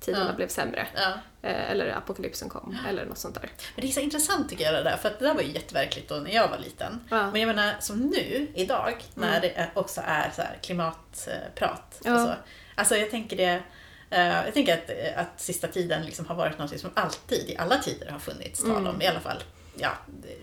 tiderna 0.00 0.26
Ja. 0.26 0.32
blev 0.36 0.48
sämre. 0.48 0.86
ja. 0.96 1.12
Eh, 1.42 1.70
Eller 1.70 1.90
apokalypsen 1.96 2.48
kom, 2.48 2.76
eller 2.88 3.04
något 3.06 3.18
sånt 3.18 3.34
där. 3.34 3.50
Men 3.74 3.82
det 3.84 3.88
är 3.90 3.92
så 3.92 4.00
intressant 4.00 4.48
tycker 4.50 4.64
jag 4.64 4.74
det 4.74 4.82
där, 4.82 4.96
för 4.96 5.08
att 5.08 5.18
det 5.18 5.24
där 5.24 5.34
var 5.34 5.42
ju 5.42 5.52
jätteverkligt 5.52 6.08
då 6.08 6.14
när 6.14 6.30
jag 6.34 6.48
var 6.48 6.58
liten. 6.58 7.00
Ja. 7.10 7.18
Mm. 7.18 7.30
Men 7.30 7.40
jag 7.40 7.46
menar 7.56 7.74
som 7.80 7.98
nu, 7.98 8.46
idag, 8.54 8.94
när 9.14 9.40
det 9.40 9.50
är- 9.58 9.70
också 9.74 10.00
är 10.06 10.30
så 10.36 10.42
klimatprat. 10.62 12.00
Ja. 12.04 12.14
Och 12.14 12.20
så. 12.20 12.34
Alltså 12.74 12.96
jag 12.96 13.10
tänker 13.10 13.36
det, 13.36 13.62
eh, 14.10 14.26
jag 14.44 14.54
tänker 14.54 14.74
att, 14.74 15.16
att 15.26 15.40
sista 15.40 15.68
tiden 15.68 16.02
liksom 16.06 16.26
har 16.26 16.34
varit 16.34 16.58
något 16.58 16.80
som 16.80 16.90
alltid, 16.94 17.50
i 17.50 17.56
alla 17.56 17.78
tider, 17.78 18.10
har 18.10 18.18
funnits 18.18 18.60
tal 18.62 18.70
Mm. 18.70 18.86
om. 18.86 19.02
I 19.02 19.06
alla 19.06 19.20
fall, 19.20 19.42
ja. 19.76 19.90
Det, 20.06 20.36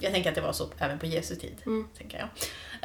jag 0.00 0.12
tänker 0.12 0.28
att 0.30 0.34
det 0.34 0.40
var 0.40 0.52
så 0.52 0.68
även 0.78 0.98
på 0.98 1.06
Jesu 1.06 1.36
tid, 1.36 1.56
Mm. 1.66 1.88
tänker 1.98 2.18
jag. 2.18 2.28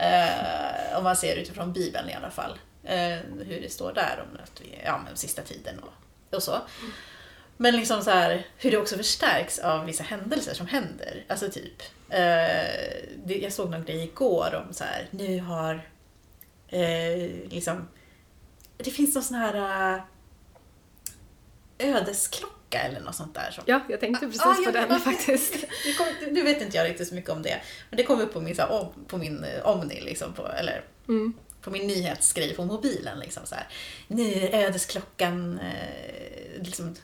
Eh, 0.06 0.98
om 0.98 1.04
man 1.04 1.16
ser 1.16 1.36
utifrån 1.36 1.74
Bibeln 1.74 2.10
i 2.10 2.14
alla 2.14 2.30
fall. 2.30 2.58
Eh, 2.90 3.20
hur 3.46 3.62
det 3.62 3.70
står 3.72 3.94
där 3.94 4.26
om 4.32 4.40
att 4.44 4.62
vi, 4.62 4.80
ja, 4.86 5.02
men 5.06 5.18
sista 5.18 5.42
tiden 5.42 5.80
och, 5.80 6.36
och 6.36 6.44
så. 6.44 6.58
Men 7.58 7.76
liksom 7.76 8.04
så 8.04 8.10
här, 8.10 8.48
hur 8.58 8.72
det 8.72 8.78
också 8.78 8.98
förstärks 8.98 9.60
av 9.60 9.86
vissa 9.86 10.04
händelser 10.04 10.54
som 10.54 10.68
händer. 10.68 11.26
Alltså 11.28 11.50
typ, 11.50 11.82
eh, 12.10 13.42
jag 13.42 13.54
såg 13.54 13.70
någon 13.70 13.86
grej 13.86 14.04
igår 14.04 14.64
om 14.68 14.74
så 14.74 14.84
här, 14.84 15.08
nu 15.12 15.40
har 15.40 15.74
eh, 16.68 17.30
liksom, 17.50 17.88
det 18.78 18.92
finns 18.92 19.16
någon 19.16 19.24
sån 19.24 19.38
här 19.38 19.96
eh, 21.78 21.96
ödesklocka 21.96 22.80
eller 22.80 23.00
något 23.00 23.16
sånt 23.16 23.36
där. 23.36 23.52
Som, 23.52 23.64
Ja, 23.68 23.80
jag 23.90 24.00
tänkte 24.00 24.26
precis 24.26 24.42
Ah, 24.42 24.54
på 24.54 24.62
ja, 24.66 24.72
den 24.72 25.00
faktiskt. 25.00 25.54
Kom, 25.98 26.08
nu 26.32 26.44
vet 26.44 26.62
inte 26.62 26.78
jag 26.78 26.90
riktigt 26.90 27.08
så 27.08 27.16
mycket 27.16 27.30
om 27.30 27.42
det, 27.42 27.62
men 27.90 27.98
det 27.98 28.04
kom 28.04 28.22
upp 28.22 28.34
på 28.34 28.42
min, 28.42 28.56
så 28.56 28.62
här, 28.62 28.72
om, 28.72 29.06
på 29.08 29.18
min 29.18 29.44
eh, 29.44 29.66
Omni, 29.68 30.02
liksom, 30.02 30.34
på, 30.34 30.48
eller 30.48 30.84
Mm. 31.08 31.34
På 31.62 31.72
min 31.72 31.88
nyhetsgrej 31.88 32.56
på 32.56 32.66
mobilen. 32.66 33.20
Liksom, 33.20 33.46
så 33.46 33.56
här. 33.56 33.68
Nu 34.08 34.34
är 34.34 34.66
ödesklockan 34.66 35.60
eh, 35.60 36.62
liksom, 36.64 36.96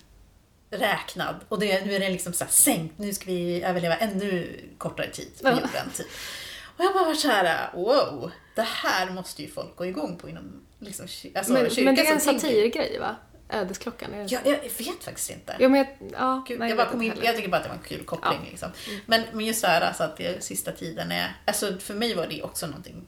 räknad 0.69 1.35
och 1.49 1.59
det, 1.59 1.85
nu 1.85 1.95
är 1.95 1.99
den 1.99 2.11
liksom 2.11 2.33
så 2.33 2.43
här, 2.43 2.51
sänkt. 2.51 2.97
Nu 2.97 3.13
ska 3.13 3.25
vi 3.25 3.63
överleva 3.63 3.95
ännu 3.95 4.59
kortare 4.77 5.09
tid 5.09 5.31
på 5.41 5.47
Ja. 5.47 5.51
jorden. 5.51 5.89
Typ. 5.95 6.07
Och 6.77 6.85
jag 6.85 6.93
bara 6.93 7.05
varit 7.05 7.19
så 7.19 7.27
här, 7.27 7.71
wow, 7.73 8.31
det 8.55 8.61
här 8.61 9.09
måste 9.09 9.41
ju 9.41 9.47
folk 9.49 9.75
gå 9.75 9.85
igång 9.85 10.17
på 10.17 10.29
inom 10.29 10.65
liksom, 10.79 11.07
alltså, 11.35 11.53
Men, 11.53 11.69
kyrkan 11.69 11.85
men 11.85 11.95
det 11.95 12.07
är 12.07 12.13
en 12.13 12.21
satirgrej 12.21 12.99
va? 12.99 13.15
Ödesklockan? 13.49 14.13
Är 14.13 14.23
det? 14.23 14.31
Jag, 14.31 14.47
jag 14.47 14.59
vet 14.61 15.03
faktiskt 15.03 15.29
inte. 15.29 15.55
Jo, 15.59 15.69
men 15.69 15.77
jag, 15.77 15.87
ja, 16.13 16.45
Kul. 16.47 16.59
nej, 16.59 16.69
jag, 16.69 16.77
bara 16.77 16.89
kom 16.89 17.01
in, 17.01 17.13
jag 17.23 17.35
tycker 17.35 17.49
bara 17.49 17.57
att 17.57 17.63
det 17.63 17.69
var 17.69 17.75
en 17.75 17.83
kul 17.83 18.05
koppling. 18.05 18.47
Liksom. 18.49 18.69
Men, 19.05 19.23
men 19.33 19.45
just 19.45 19.61
så 19.61 19.67
här 19.67 19.81
alltså 19.81 20.03
att 20.03 20.17
det, 20.17 20.43
sista 20.43 20.71
tiden 20.71 21.11
är... 21.11 21.35
Alltså 21.45 21.77
för 21.79 21.93
mig 21.93 22.15
var 22.15 22.27
det 22.27 22.43
också 22.43 22.67
någonting 22.67 23.07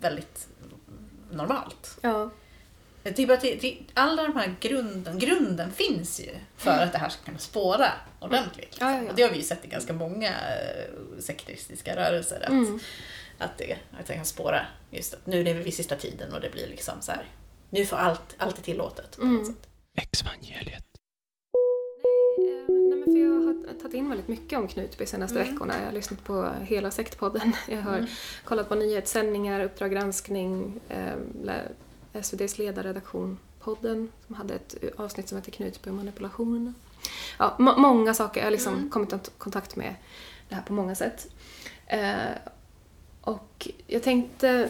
väldigt 0.00 0.46
normalt. 1.30 1.98
Ja. 2.00 2.30
Tycker 3.14 3.34
att 3.34 3.40
det, 3.40 3.54
det, 3.54 3.78
alla 3.94 4.22
de 4.22 4.36
här 4.36 4.54
grunden, 4.60 5.18
grunden 5.18 5.72
finns 5.72 6.20
ju 6.20 6.30
för 6.56 6.70
att 6.70 6.92
det 6.92 6.98
här 6.98 7.08
ska 7.08 7.24
kunna 7.24 7.38
spåra 7.38 7.92
ordentligt. 8.20 8.64
Liksom. 8.64 8.88
Ja, 8.88 8.94
ja, 8.96 9.02
ja. 9.02 9.10
Och 9.10 9.16
det 9.16 9.22
har 9.22 9.30
vi 9.30 9.36
ju 9.36 9.42
sett 9.42 9.64
i 9.64 9.68
ganska 9.68 9.92
många 9.92 10.28
eh, 10.28 11.18
sekteristiska 11.20 11.96
rörelser. 11.96 12.40
Att, 12.42 12.48
Mm. 12.48 12.80
att, 13.38 13.58
det, 13.58 13.76
att 14.00 14.06
det 14.06 14.14
kan 14.14 14.24
spåra 14.24 14.66
just 14.90 15.14
att 15.14 15.26
nu 15.26 15.44
lever 15.44 15.62
vi 15.62 15.72
sista 15.72 15.96
tiden 15.96 16.32
och 16.34 16.40
det 16.40 16.50
blir 16.50 16.66
liksom 16.66 16.94
så 17.00 17.12
här. 17.12 17.24
Nu 17.70 17.86
får 17.86 17.96
allt, 17.96 18.34
allt 18.38 18.58
är 18.58 18.62
tillåtet. 18.62 19.16
På 19.16 19.22
Mm. 19.22 19.56
Exvangeliet. 19.94 20.84
Nej, 23.18 23.26
eh, 23.26 23.40
nej, 23.40 23.54
men 23.54 23.54
för 23.54 23.66
jag 23.66 23.74
har 23.74 23.80
tagit 23.80 23.94
in 23.94 24.08
väldigt 24.08 24.28
mycket 24.28 24.58
om 24.58 24.68
Knutby 24.68 25.06
senaste 25.06 25.40
Mm. 25.40 25.52
veckorna. 25.52 25.74
Jag 25.78 25.86
har 25.86 25.92
lyssnat 25.92 26.24
på 26.24 26.48
hela 26.62 26.90
sektpodden. 26.90 27.52
Jag 27.68 27.82
har 27.82 28.06
kollat 28.44 28.68
på 28.68 28.74
nyhetssändningar, 28.74 29.60
Uppdrag 29.64 29.92
granskning, 29.92 30.80
eh, 30.88 31.14
SVDs 32.12 32.58
ledarredaktion-podden 32.58 34.08
som 34.26 34.34
hade 34.34 34.54
ett 34.54 34.74
avsnitt 34.96 35.28
som 35.28 35.38
heter 35.38 35.50
Knutby 35.52 35.90
och 35.90 35.94
manipulationerna. 35.94 36.74
Ja, 37.38 37.54
må- 37.58 37.76
många 37.78 38.14
saker. 38.14 38.40
Jag 38.40 38.46
har 38.46 38.50
liksom 38.50 38.74
Mm. 38.74 38.90
kommit 38.90 39.12
i 39.12 39.16
kontakt 39.38 39.76
med 39.76 39.94
det 40.48 40.54
här 40.54 40.62
på 40.62 40.72
många 40.72 40.94
sätt. 40.94 41.26
Eh, 41.86 42.16
och 43.20 43.68
jag 43.86 44.02
tänkte 44.02 44.68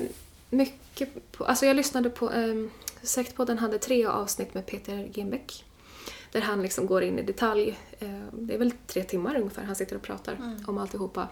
mycket 0.50 1.32
på... 1.32 1.44
Alltså 1.44 1.66
jag 1.66 1.76
lyssnade 1.76 2.10
på... 2.10 2.32
Eh, 2.32 2.54
Sektpodden 3.02 3.58
hade 3.58 3.78
tre 3.78 4.06
avsnitt 4.06 4.54
med 4.54 4.66
Peter 4.66 5.08
Genbeck. 5.14 5.64
Där 6.32 6.40
han 6.40 6.62
liksom 6.62 6.86
går 6.86 7.02
in 7.02 7.18
i 7.18 7.22
detalj. 7.22 7.78
Eh, 7.98 8.08
det 8.32 8.54
är 8.54 8.58
väl 8.58 8.72
tre 8.86 9.02
timmar 9.02 9.36
ungefär 9.36 9.62
han 9.62 9.76
sitter 9.76 9.96
och 9.96 10.02
pratar 10.02 10.56
om 10.66 10.78
alltihopa. 10.78 11.28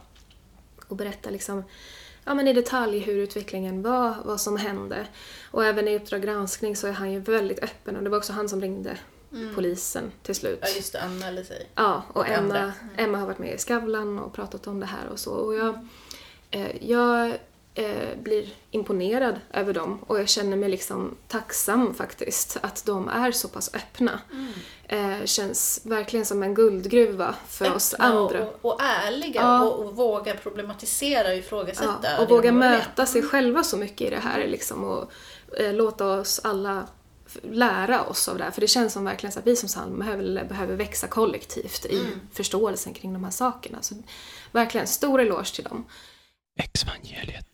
Och 0.89 0.97
berättar 0.97 1.31
liksom 1.31 1.65
ja, 2.25 2.35
men 2.35 2.49
i 2.49 2.53
detalj 2.53 2.99
hur 2.99 3.17
utvecklingen 3.17 3.83
var, 3.83 4.15
vad 4.25 4.41
som 4.41 4.57
hände. 4.57 5.07
Och 5.51 5.65
även 5.65 5.89
i 5.89 5.97
Uppdrag 5.97 6.23
granskning 6.23 6.77
så 6.77 6.87
är 6.87 6.93
han 6.93 7.13
ju 7.13 7.19
väldigt 7.19 7.63
öppen 7.63 7.97
och 7.97 8.03
det 8.03 8.11
var 8.11 8.19
också 8.19 8.33
han 8.33 8.49
som 8.49 8.61
ringde 8.61 8.99
polisen 9.55 10.13
till 10.23 10.35
slut. 10.35 10.59
Ja, 10.63 10.69
just 10.69 10.93
det, 10.93 11.03
anmälde 11.03 11.45
sig. 11.45 11.69
Ja, 11.75 12.03
och 12.09 12.17
Och 12.17 12.29
Emma. 12.29 12.59
Mm. 12.59 12.73
Emma 12.97 13.19
har 13.19 13.27
varit 13.27 13.39
med 13.39 13.55
i 13.55 13.59
Skavlan 13.59 14.19
och 14.19 14.33
pratat 14.33 14.67
om 14.67 14.81
det 14.81 14.87
här 14.87 15.09
och 15.13 15.19
så. 15.19 15.33
Och 15.33 15.55
jag 15.55 15.89
eh, 16.51 16.87
jag 16.91 17.33
eh, 17.77 18.19
blir 18.23 18.49
imponerad 18.71 19.41
över 19.53 19.73
dem 19.73 19.99
och 20.07 20.21
jag 20.21 20.29
känner 20.29 20.57
mig 20.57 20.69
liksom 20.69 21.17
tacksam 21.29 21.95
faktiskt 21.95 22.57
att 22.63 22.85
de 22.87 23.09
är 23.09 23.33
så 23.33 23.49
pass 23.49 23.71
öppna. 23.75 24.21
Mm. 24.33 24.53
Eh, 25.21 25.25
känns 25.25 25.81
verkligen 25.85 26.27
som 26.27 26.43
en 26.43 26.55
guldgruva 26.55 27.35
för 27.49 27.75
oss 27.75 27.95
Öppna 27.95 28.05
andra. 28.07 28.49
Och, 28.49 28.73
och 28.73 28.83
ärliga 28.83 29.41
Ja. 29.41 29.63
och, 29.63 29.85
och 29.87 29.97
våga 29.97 30.35
problematisera 30.35 31.29
och 31.29 31.35
ifrågasätta. 31.35 31.99
Ja, 32.03 32.19
och 32.23 32.29
våga 32.29 32.53
möta 32.53 33.07
sig 33.07 33.23
själva 33.23 33.63
så 33.63 33.77
mycket 33.77 34.07
i 34.07 34.11
det 34.11 34.21
här 34.21 34.47
liksom, 34.47 34.85
och 34.85 35.11
eh, 35.61 35.75
låta 35.75 36.07
oss 36.07 36.41
alla 36.45 36.87
lära 37.43 38.03
oss 38.05 38.29
av 38.29 38.39
det 38.39 38.45
här. 38.45 38.51
För 38.51 38.61
det 38.61 38.67
känns 38.69 38.93
som 38.93 39.05
verkligen 39.05 39.33
så 39.33 39.39
att 39.39 39.47
vi 39.47 39.57
som 39.57 39.69
samhälle 39.69 40.45
behöver 40.45 40.77
växa 40.77 41.07
kollektivt 41.07 41.87
i 41.87 41.99
Mm. 41.99 42.21
förståelsen 42.33 42.95
kring 42.95 43.13
de 43.13 43.25
här 43.25 43.31
sakerna. 43.31 43.83
Så 43.83 43.95
verkligen, 44.53 44.87
stor 44.87 45.21
eloge 45.21 45.55
till 45.55 45.65
dem. 45.65 45.85
Exvangeliet. 46.59 47.47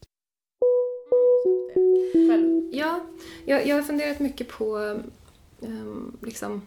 Själv. 2.13 2.69
Ja, 2.73 3.01
jag, 3.45 3.67
jag 3.67 3.77
har 3.77 3.83
funderat 3.83 4.21
mycket 4.21 4.49
på 4.49 4.77
um, 5.61 6.17
liksom, 6.23 6.63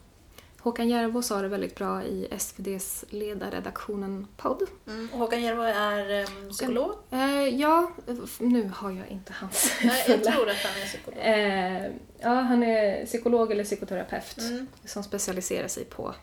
Håkan 0.60 0.90
Järvo 0.90 1.22
sa 1.22 1.42
det 1.42 1.48
väldigt 1.48 1.76
bra 1.76 2.04
i 2.04 2.28
SVDs 2.32 3.06
ledarredaktionen-podd. 3.10 4.62
Mm. 4.88 5.10
Och 5.14 5.20
Håkan 5.20 5.42
Järvo 5.42 5.62
är 5.62 6.22
um, 6.44 6.50
psykolog. 6.50 6.92
Eh, 7.12 7.48
ja, 7.48 7.92
nu 8.40 8.72
har 8.76 8.92
jag 8.92 9.08
inte 9.08 9.34
hans 9.34 9.72
Nej, 9.84 10.06
jag 10.08 10.24
tror 10.24 10.50
att 10.50 10.58
han 10.58 10.82
är 10.82 10.86
psykolog. 10.88 11.20
Eh, 11.20 11.92
ja, 12.20 12.30
han 12.42 12.64
är 12.64 13.06
psykolog 13.06 13.52
eller 13.52 13.64
psykoterapeut 13.64 14.38
Mm. 14.40 14.68
som 14.86 15.04
specialiserar 15.04 15.68
sig 15.68 15.86
på 15.86 16.16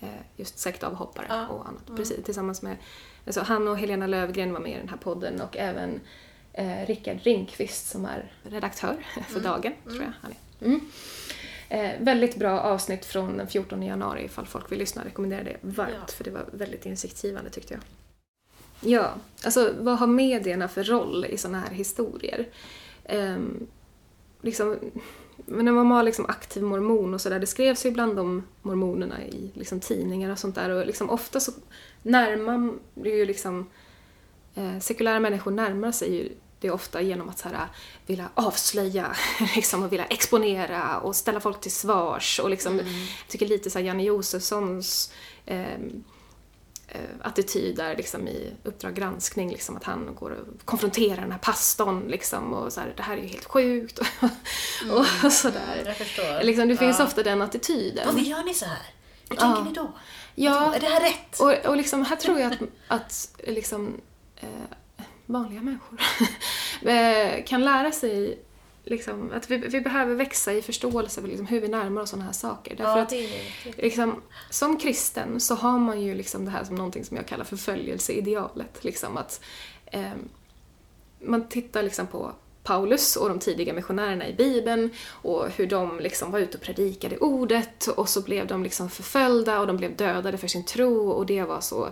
eh, 0.00 0.08
just 0.36 0.58
sektavhoppare 0.58 1.26
Ja. 1.28 1.46
och 1.48 1.68
annat. 1.68 1.96
Precis, 1.96 2.24
tillsammans 2.24 2.62
med, 2.62 2.76
alltså 3.26 3.40
han 3.40 3.68
och 3.68 3.78
Helena 3.78 4.06
Lövgren 4.06 4.52
var 4.52 4.60
med 4.60 4.72
i 4.72 4.78
den 4.78 4.88
här 4.88 4.96
podden 4.96 5.40
och 5.40 5.56
även 5.56 6.00
eh, 6.52 6.86
Rickard 6.86 7.18
Ringqvist 7.22 7.88
som 7.88 8.04
är 8.04 8.32
redaktör 8.42 8.96
för 9.28 9.40
Dagen, 9.40 9.72
tror 9.84 10.02
jag 10.02 10.12
han 10.22 10.30
är. 10.30 10.66
Mm. 10.66 10.80
Eh, 11.68 12.04
väldigt 12.04 12.36
bra 12.36 12.60
avsnitt 12.60 13.04
från 13.04 13.36
den 13.36 13.46
14 13.48 13.82
januari 13.82 14.24
ifall 14.24 14.46
folk 14.46 14.72
vill 14.72 14.78
lyssna. 14.78 15.04
Rekommenderar 15.04 15.44
det 15.44 15.56
varmt 15.60 15.92
Ja. 16.06 16.12
för 16.16 16.24
det 16.24 16.30
var 16.30 16.44
väldigt 16.52 16.86
insiktsgivande 16.86 17.50
tyckte 17.50 17.74
jag. 17.74 17.82
Ja, 18.80 19.14
alltså 19.44 19.74
vad 19.78 19.98
har 19.98 20.06
medierna 20.06 20.68
för 20.68 20.84
roll 20.84 21.24
i 21.28 21.38
sådana 21.38 21.60
här 21.60 21.70
historier? 21.70 22.48
Ehm, 23.04 23.66
liksom, 24.42 24.78
men 25.36 25.64
när 25.64 25.72
man 25.72 25.88
var 25.88 26.02
liksom 26.02 26.26
aktiv 26.26 26.62
mormon 26.62 27.14
och 27.14 27.20
sådär, 27.20 27.38
det 27.40 27.46
skrevs 27.46 27.86
ju 27.86 27.88
ibland 27.88 28.18
om 28.18 28.42
mormonerna 28.62 29.24
i 29.24 29.50
liksom 29.54 29.80
tidningar 29.80 30.30
och 30.30 30.38
sånt 30.38 30.54
där 30.54 30.70
och 30.70 30.86
liksom 30.86 31.10
ofta 31.10 31.40
så 31.40 31.52
närmar 32.02 32.72
det 32.94 33.10
ju 33.10 33.24
liksom 33.24 33.70
eh, 34.54 34.78
sekulära 34.80 35.20
människor 35.20 35.50
närmar 35.50 35.92
sig 35.92 36.14
ju 36.14 36.32
det 36.60 36.70
ofta 36.70 37.00
genom 37.00 37.28
att 37.28 37.38
så 37.38 37.48
här, 37.48 37.66
vilja 38.06 38.28
avslöja 38.34 39.16
liksom, 39.56 39.82
och 39.82 39.92
vilja 39.92 40.04
exponera 40.04 40.98
och 40.98 41.16
ställa 41.16 41.40
folk 41.40 41.60
till 41.60 41.72
svars 41.72 42.40
och 42.40 42.50
liksom, 42.50 42.76
jag 42.78 42.86
tycker 43.28 43.46
lite 43.46 43.70
så 43.70 43.78
här 43.78 43.86
Janne 43.86 44.02
Josefssons 44.02 45.12
ehm, 45.46 46.04
eh, 46.88 47.00
attityd 47.22 47.76
där 47.76 47.96
liksom 47.96 48.28
i 48.28 48.52
Uppdrag 48.64 48.94
granskning, 48.94 49.50
liksom 49.50 49.76
att 49.76 49.84
han 49.84 50.14
går 50.14 50.30
och 50.30 50.64
konfronterar 50.66 51.20
den 51.20 51.32
här 51.32 51.38
pastorn 51.38 52.04
liksom 52.08 52.52
och 52.54 52.72
så 52.72 52.80
här, 52.80 52.92
det 52.96 53.02
här 53.02 53.16
är 53.16 53.22
ju 53.22 53.28
helt 53.28 53.44
sjukt 53.44 53.98
och 55.22 55.32
sådär. 55.32 55.82
Jag 55.86 55.96
förstår. 55.96 56.42
Liksom, 56.44 56.68
det 56.68 56.76
finns 56.76 56.98
Ja. 56.98 57.04
ofta 57.04 57.22
den 57.22 57.42
attityden. 57.42 58.06
Varför 58.06 58.20
gör 58.20 58.42
ni 58.42 58.54
så 58.54 58.64
här? 58.64 58.82
Hur 59.30 59.36
Ja. 59.36 59.42
tänker 59.42 59.62
ni 59.62 59.72
då? 59.72 59.92
Ja, 60.34 60.74
Är 60.74 60.80
det 60.80 60.86
här 60.86 61.00
rätt? 61.00 61.40
och, 61.40 61.70
och 61.70 61.76
liksom, 61.76 62.04
här 62.04 62.16
tror 62.16 62.40
jag 62.40 62.52
att, 62.52 62.58
att 62.88 63.28
liksom, 63.46 64.00
eh, 64.40 65.04
vanliga 65.26 65.60
människor 65.60 65.98
eh, 66.88 67.44
kan 67.44 67.64
lära 67.64 67.92
sig 67.92 68.38
liksom, 68.84 69.32
att 69.34 69.50
vi, 69.50 69.56
vi 69.56 69.80
behöver 69.80 70.14
växa 70.14 70.52
i 70.52 70.62
förståelse 70.62 71.20
för 71.20 71.28
liksom, 71.28 71.46
hur 71.46 71.60
vi 71.60 71.68
närmar 71.68 72.02
oss 72.02 72.10
sådana 72.10 72.24
här 72.24 72.32
saker. 72.32 72.76
Därför 72.76 72.96
ja, 72.96 73.02
att 73.02 73.08
det 73.08 73.24
är 73.24 73.54
det. 73.64 73.82
liksom, 73.82 74.22
som 74.50 74.78
kristen 74.78 75.40
så 75.40 75.54
har 75.54 75.78
man 75.78 76.00
ju 76.00 76.14
liksom 76.14 76.44
det 76.44 76.50
här 76.50 76.64
som 76.64 76.74
någonting 76.74 77.04
som 77.04 77.16
jag 77.16 77.26
kallar 77.26 77.44
förföljelseidealet. 77.44 78.84
Liksom 78.84 79.16
att, 79.16 79.40
eh, 79.86 80.12
man 81.20 81.48
tittar 81.48 81.82
liksom 81.82 82.06
på 82.06 82.32
Paulus 82.62 83.16
och 83.16 83.28
de 83.28 83.38
tidiga 83.38 83.72
missionärerna 83.72 84.28
i 84.28 84.34
Bibeln 84.34 84.90
och 85.08 85.48
hur 85.50 85.66
de 85.66 86.00
liksom 86.00 86.30
var 86.30 86.38
ute 86.38 86.58
och 86.58 86.64
predikade 86.64 87.18
ordet 87.18 87.86
och 87.86 88.08
så 88.08 88.22
blev 88.22 88.46
de 88.46 88.62
liksom 88.62 88.90
förföljda 88.90 89.60
och 89.60 89.66
de 89.66 89.76
blev 89.76 89.96
dödade 89.96 90.38
för 90.38 90.48
sin 90.48 90.64
tro 90.64 91.10
och 91.10 91.26
det 91.26 91.42
var 91.42 91.60
så 91.60 91.88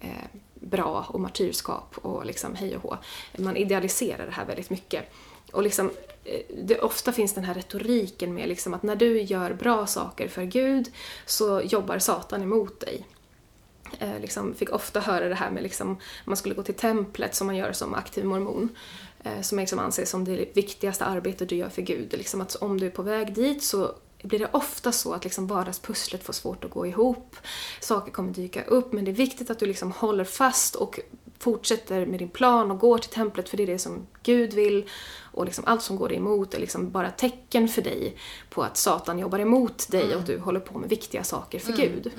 eh, 0.00 0.24
bra 0.60 1.06
och 1.08 1.20
martyrskap 1.20 1.94
och 2.02 2.26
liksom 2.26 2.54
hej 2.54 2.76
och 2.76 2.82
hå. 2.82 2.98
Man 3.38 3.56
idealiserar 3.56 4.26
det 4.26 4.32
här 4.32 4.44
väldigt 4.44 4.70
mycket. 4.70 5.04
Och 5.52 5.62
liksom, 5.62 5.90
eh, 6.24 6.40
det, 6.64 6.80
ofta 6.80 7.12
finns 7.12 7.34
den 7.34 7.44
här 7.44 7.54
retoriken 7.54 8.34
med 8.34 8.48
liksom 8.48 8.74
att 8.74 8.82
när 8.82 8.96
du 8.96 9.20
gör 9.20 9.52
bra 9.52 9.86
saker 9.86 10.28
för 10.28 10.44
Gud 10.44 10.92
så 11.26 11.60
jobbar 11.60 11.98
Satan 11.98 12.42
emot 12.42 12.80
dig. 12.80 13.06
Eh, 13.98 14.20
liksom 14.20 14.54
fick 14.54 14.70
ofta 14.70 15.00
höra 15.00 15.28
det 15.28 15.34
här 15.34 15.50
med 15.50 15.62
liksom, 15.62 15.96
man 16.24 16.36
skulle 16.36 16.54
gå 16.54 16.62
till 16.62 16.74
templet 16.74 17.34
som 17.34 17.46
man 17.46 17.56
gör 17.56 17.72
som 17.72 17.94
aktiv 17.94 18.24
mormon. 18.24 18.68
Eh, 19.24 19.40
som 19.40 19.58
liksom 19.58 19.78
anses 19.78 20.10
som 20.10 20.24
det 20.24 20.56
viktigaste 20.56 21.04
arbetet 21.04 21.48
du 21.48 21.56
gör 21.56 21.68
för 21.68 21.82
Gud. 21.82 22.12
Liksom 22.12 22.40
att 22.40 22.54
om 22.54 22.80
du 22.80 22.86
är 22.86 22.90
på 22.90 23.02
väg 23.02 23.34
dit 23.34 23.62
så 23.62 23.94
blir 24.22 24.38
det 24.38 24.48
ofta 24.52 24.92
så 24.92 25.12
att 25.12 25.24
liksom 25.24 25.46
vardagspusslet 25.46 26.24
får 26.24 26.32
svårt 26.32 26.64
att 26.64 26.70
gå 26.70 26.86
ihop. 26.86 27.36
Saker 27.80 28.12
kommer 28.12 28.32
dyka 28.32 28.64
upp 28.64 28.92
men 28.92 29.04
det 29.04 29.10
är 29.10 29.14
viktigt 29.14 29.50
att 29.50 29.58
du 29.58 29.66
liksom 29.66 29.92
håller 29.92 30.24
fast 30.24 30.74
och 30.74 31.00
fortsätter 31.38 32.06
med 32.06 32.18
din 32.18 32.28
plan 32.28 32.70
och 32.70 32.78
går 32.78 32.98
till 32.98 33.10
templet 33.10 33.48
för 33.48 33.56
det 33.56 33.62
är 33.62 33.66
det 33.66 33.78
som 33.78 34.06
Gud 34.22 34.52
vill 34.52 34.88
och 35.32 35.44
liksom 35.44 35.64
allt 35.66 35.82
som 35.82 35.96
går 35.96 36.08
dig 36.08 36.16
emot 36.16 36.54
är 36.54 36.60
liksom 36.60 36.90
bara 36.90 37.10
tecken 37.10 37.68
för 37.68 37.82
dig 37.82 38.16
på 38.50 38.62
att 38.62 38.76
Satan 38.76 39.18
jobbar 39.18 39.38
emot 39.38 39.90
dig 39.90 40.14
och 40.14 40.20
att 40.20 40.26
du 40.26 40.38
håller 40.38 40.60
på 40.60 40.78
med 40.78 40.88
viktiga 40.88 41.24
saker 41.24 41.58
för 41.58 41.72
Gud. 41.72 42.12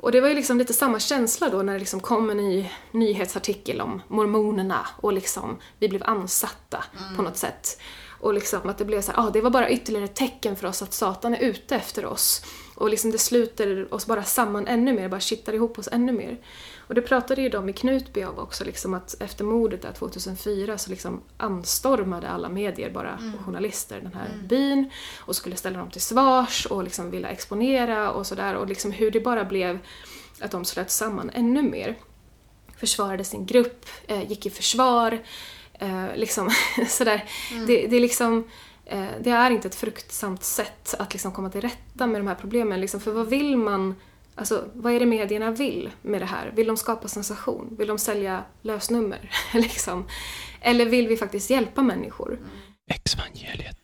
Och 0.00 0.12
det 0.12 0.20
var 0.20 0.28
ju 0.28 0.34
liksom 0.34 0.58
lite 0.58 0.72
samma 0.72 1.00
känsla 1.00 1.48
då 1.50 1.62
när 1.62 1.72
det 1.72 1.78
liksom 1.78 2.00
kom 2.00 2.30
en 2.30 2.36
ny 2.36 2.70
nyhetsartikel 2.92 3.80
om 3.80 4.02
mormonerna 4.08 4.86
och 4.96 5.12
liksom 5.12 5.56
vi 5.78 5.88
blev 5.88 6.02
ansatta 6.04 6.84
på 7.16 7.22
något 7.22 7.36
sätt. 7.36 7.80
Och 8.20 8.34
liksom 8.34 8.68
att 8.68 8.78
det 8.78 8.84
blev 8.84 9.02
så 9.02 9.12
här, 9.12 9.26
ah, 9.26 9.30
det 9.30 9.40
var 9.40 9.50
bara 9.50 9.70
ytterligare 9.70 10.04
ett 10.04 10.14
tecken 10.14 10.56
för 10.56 10.68
oss 10.68 10.82
att 10.82 10.92
Satan 10.92 11.34
är 11.34 11.38
ute 11.38 11.76
efter 11.76 12.06
oss. 12.06 12.44
Och 12.74 12.90
liksom 12.90 13.10
det 13.10 13.18
sluter 13.18 13.94
oss 13.94 14.06
bara 14.06 14.22
samman 14.22 14.66
ännu 14.66 14.92
mer, 14.92 15.08
bara 15.08 15.20
kittar 15.20 15.52
ihop 15.52 15.78
oss 15.78 15.88
ännu 15.92 16.12
mer. 16.12 16.38
Och 16.76 16.94
det 16.94 17.02
pratade 17.02 17.42
ju 17.42 17.48
de 17.48 17.68
i 17.68 17.72
Knutby 17.72 18.24
om 18.24 18.38
också, 18.38 18.64
liksom 18.64 18.94
att 18.94 19.22
efter 19.22 19.44
mordet 19.44 19.82
där 19.82 19.92
2004 19.92 20.78
så 20.78 20.90
liksom 20.90 21.20
anstormade 21.36 22.28
alla 22.28 22.48
medier 22.48 22.90
bara, 22.90 23.18
och 23.38 23.44
journalister, 23.44 24.00
den 24.00 24.14
här 24.14 24.28
byn 24.48 24.90
och 25.18 25.36
skulle 25.36 25.56
ställa 25.56 25.78
dem 25.78 25.90
till 25.90 26.00
svars 26.00 26.66
och 26.66 26.84
liksom 26.84 27.10
vilja 27.10 27.28
exponera 27.28 28.10
och 28.10 28.26
sådär. 28.26 28.54
Och 28.54 28.66
liksom 28.66 28.90
hur 28.90 29.10
det 29.10 29.20
bara 29.20 29.44
blev 29.44 29.78
att 30.40 30.50
de 30.50 30.64
slöt 30.64 30.90
samman 30.90 31.30
ännu 31.34 31.62
mer. 31.62 31.96
Försvarade 32.76 33.24
sin 33.24 33.46
grupp, 33.46 33.86
eh, 34.06 34.30
gick 34.30 34.46
i 34.46 34.50
försvar, 34.50 35.18
eh, 35.78 36.16
liksom 36.16 36.50
sådär. 36.88 37.24
Det, 37.66 37.86
det 37.86 37.96
är 37.96 38.00
liksom 38.00 38.44
eh, 38.84 39.06
det 39.20 39.30
är 39.30 39.50
inte 39.50 39.68
ett 39.68 39.74
fruktsamt 39.74 40.44
sätt 40.44 40.94
att 40.98 41.12
liksom 41.12 41.32
komma 41.32 41.50
till 41.50 41.60
rätta 41.60 42.06
med 42.06 42.20
de 42.20 42.26
här 42.26 42.34
problemen. 42.34 42.80
Liksom, 42.80 43.00
för 43.00 43.12
vad 43.12 43.28
vill 43.28 43.56
man 43.56 43.94
Alltså, 44.38 44.64
vad 44.74 44.92
är 44.92 45.00
det 45.00 45.06
medierna 45.06 45.50
vill 45.50 45.90
med 46.02 46.20
det 46.20 46.26
här? 46.26 46.52
Vill 46.56 46.66
de 46.66 46.76
skapa 46.76 47.08
sensation? 47.08 47.76
Vill 47.78 47.88
de 47.88 47.98
sälja 47.98 48.44
lösnummer? 48.62 49.30
liksom? 49.54 50.06
Eller 50.60 50.86
vill 50.86 51.08
vi 51.08 51.16
faktiskt 51.16 51.50
hjälpa 51.50 51.82
människor? 51.82 52.38
Exvangeliet. 52.90 53.78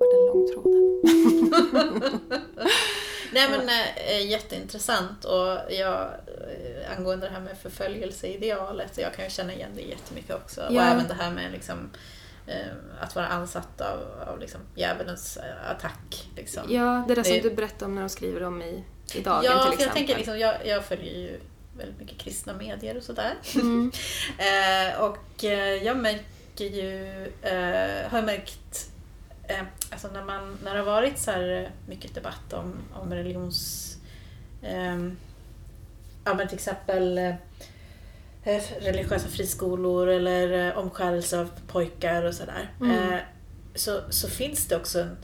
Var 0.00 0.14
den 0.14 0.26
långtråden? 0.26 2.20
Nej 3.32 3.48
men 3.50 3.68
äh, 3.68 4.26
jätteintressant 4.30 5.24
och 5.24 5.58
jag, 5.72 6.00
äh, 6.02 6.96
angående 6.96 7.26
det 7.26 7.32
här 7.32 7.40
med 7.40 7.56
förföljelseidealet, 7.62 8.98
jag 8.98 9.14
kan 9.14 9.24
ju 9.24 9.30
känna 9.30 9.52
igen 9.52 9.70
det 9.74 9.82
jättemycket 9.82 10.34
också. 10.36 10.60
Och 10.60 10.74
Ja. 10.74 10.82
även 10.82 11.08
det 11.08 11.14
här 11.14 11.30
med 11.30 11.52
liksom, 11.52 11.90
att 13.00 13.14
vara 13.14 13.26
ansatt 13.26 13.80
av, 13.80 13.98
av 14.28 14.40
liksom, 14.40 14.60
djävulens 14.74 15.38
attack. 15.70 16.28
Liksom. 16.36 16.62
Ja, 16.68 17.04
det 17.08 17.14
där 17.14 17.22
som 17.22 17.32
Det- 17.32 17.40
du 17.40 17.50
berättade 17.50 17.84
om 17.84 17.94
när 17.94 18.02
de 18.02 18.08
skriver 18.08 18.42
om 18.42 18.62
i, 18.62 18.84
i 19.14 19.20
Dagen 19.20 19.42
Ja, 19.44 19.50
till 19.50 19.72
exempel. 19.72 19.84
jag 19.86 19.92
tänker 19.92 20.16
liksom, 20.16 20.38
jag, 20.38 20.66
jag 20.66 20.84
följer 20.84 21.14
ju 21.18 21.40
väldigt 21.76 21.98
mycket 21.98 22.18
kristna 22.18 22.52
medier 22.52 22.96
och 22.96 23.02
sådär. 23.02 23.34
Mm. 23.54 23.92
eh, 24.38 25.00
och 25.00 25.44
eh, 25.44 25.84
jag 25.84 25.96
märker 25.96 26.64
ju, 26.64 27.06
eh, 27.42 28.10
har 28.10 28.22
märkt, 28.22 28.90
eh, 29.52 29.64
alltså 29.90 30.08
när, 30.08 30.24
man, 30.24 30.58
när 30.64 30.72
det 30.74 30.78
har 30.80 30.86
varit 30.86 31.18
så 31.18 31.30
här 31.30 31.70
mycket 31.86 32.14
debatt 32.14 32.52
om, 32.52 32.74
om 32.92 33.14
religions... 33.14 33.88
ehm, 34.62 35.16
ja 36.24 36.34
men 36.34 36.48
till 36.48 36.56
exempel 36.56 37.18
eh, 37.18 37.34
religiösa 38.80 39.28
friskolor 39.28 40.08
eller 40.08 40.68
eh, 40.68 40.78
omskärelse 40.78 41.40
av 41.40 41.50
pojkar 41.66 42.22
och 42.22 42.34
sådär. 42.34 42.70
Mm. 42.80 43.12
Eh, 43.12 43.18
så, 43.74 44.00
så 44.10 44.28
finns 44.28 44.66
det 44.66 44.76
också 44.76 45.00
en, 45.00 45.16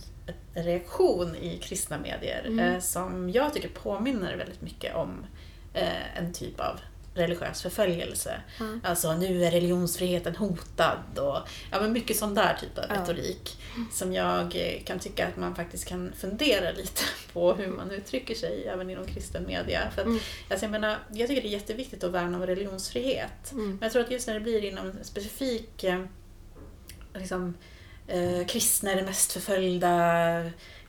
en 0.55 0.65
reaktion 0.65 1.37
i 1.37 1.59
kristna 1.59 1.99
medier 1.99 2.45
Mm. 2.47 2.59
eh, 2.59 2.81
som 2.81 3.31
jag 3.31 3.55
tycker 3.55 3.69
påminner 3.69 4.37
väldigt 4.37 4.63
mycket 4.63 4.95
om 4.95 5.27
eh, 5.75 6.19
en 6.19 6.33
typ 6.33 6.61
av 6.61 6.81
religiös 7.19 7.63
förföljelse. 7.63 8.41
Mm. 8.61 8.81
Alltså 8.85 9.15
nu 9.15 9.45
är 9.45 9.51
religionsfriheten 9.51 10.37
hotad 10.37 11.19
och 11.19 11.39
ja, 11.71 11.81
men 11.81 11.93
mycket 11.93 12.17
sån 12.17 12.35
där 12.35 12.57
typ 12.61 12.79
av 12.79 12.85
Ja. 12.89 12.95
retorik 13.03 13.57
som 13.93 14.13
jag 14.13 14.57
eh, 14.57 14.83
kan 14.85 14.99
tycka 14.99 15.27
att 15.27 15.37
man 15.37 15.55
faktiskt 15.55 15.85
kan 15.89 16.13
fundera 16.17 16.71
lite 16.71 17.03
på 17.33 17.53
hur 17.53 17.67
man 17.69 17.91
uttrycker 17.91 18.35
sig 18.35 18.65
även 18.69 18.91
inom 18.91 19.07
kristen 19.07 19.47
media. 19.47 19.91
För 19.95 20.01
att, 20.01 20.07
Mm. 20.07 20.21
alltså, 20.51 20.65
jag, 20.65 20.71
menar, 20.73 20.99
jag 21.13 21.29
tycker 21.29 21.43
det 21.43 21.49
är 21.49 21.53
jätteviktigt 21.53 22.05
att 22.05 22.11
värna 22.13 22.37
om 22.37 22.47
religionsfrihet. 22.47 23.53
Mm. 23.53 23.67
Men 23.69 23.79
jag 23.81 23.93
tror 23.93 24.03
att 24.03 24.11
just 24.11 24.27
när 24.27 24.35
det 24.35 24.41
blir 24.41 24.65
inom 24.65 24.87
en 24.87 25.05
specifik 25.05 25.85
eh, 25.85 26.05
liksom, 27.15 27.55
eh, 28.07 28.47
kristna 28.47 28.91
är 28.93 28.97
den 28.97 29.05
mest 29.05 29.33
förföljda 29.33 29.91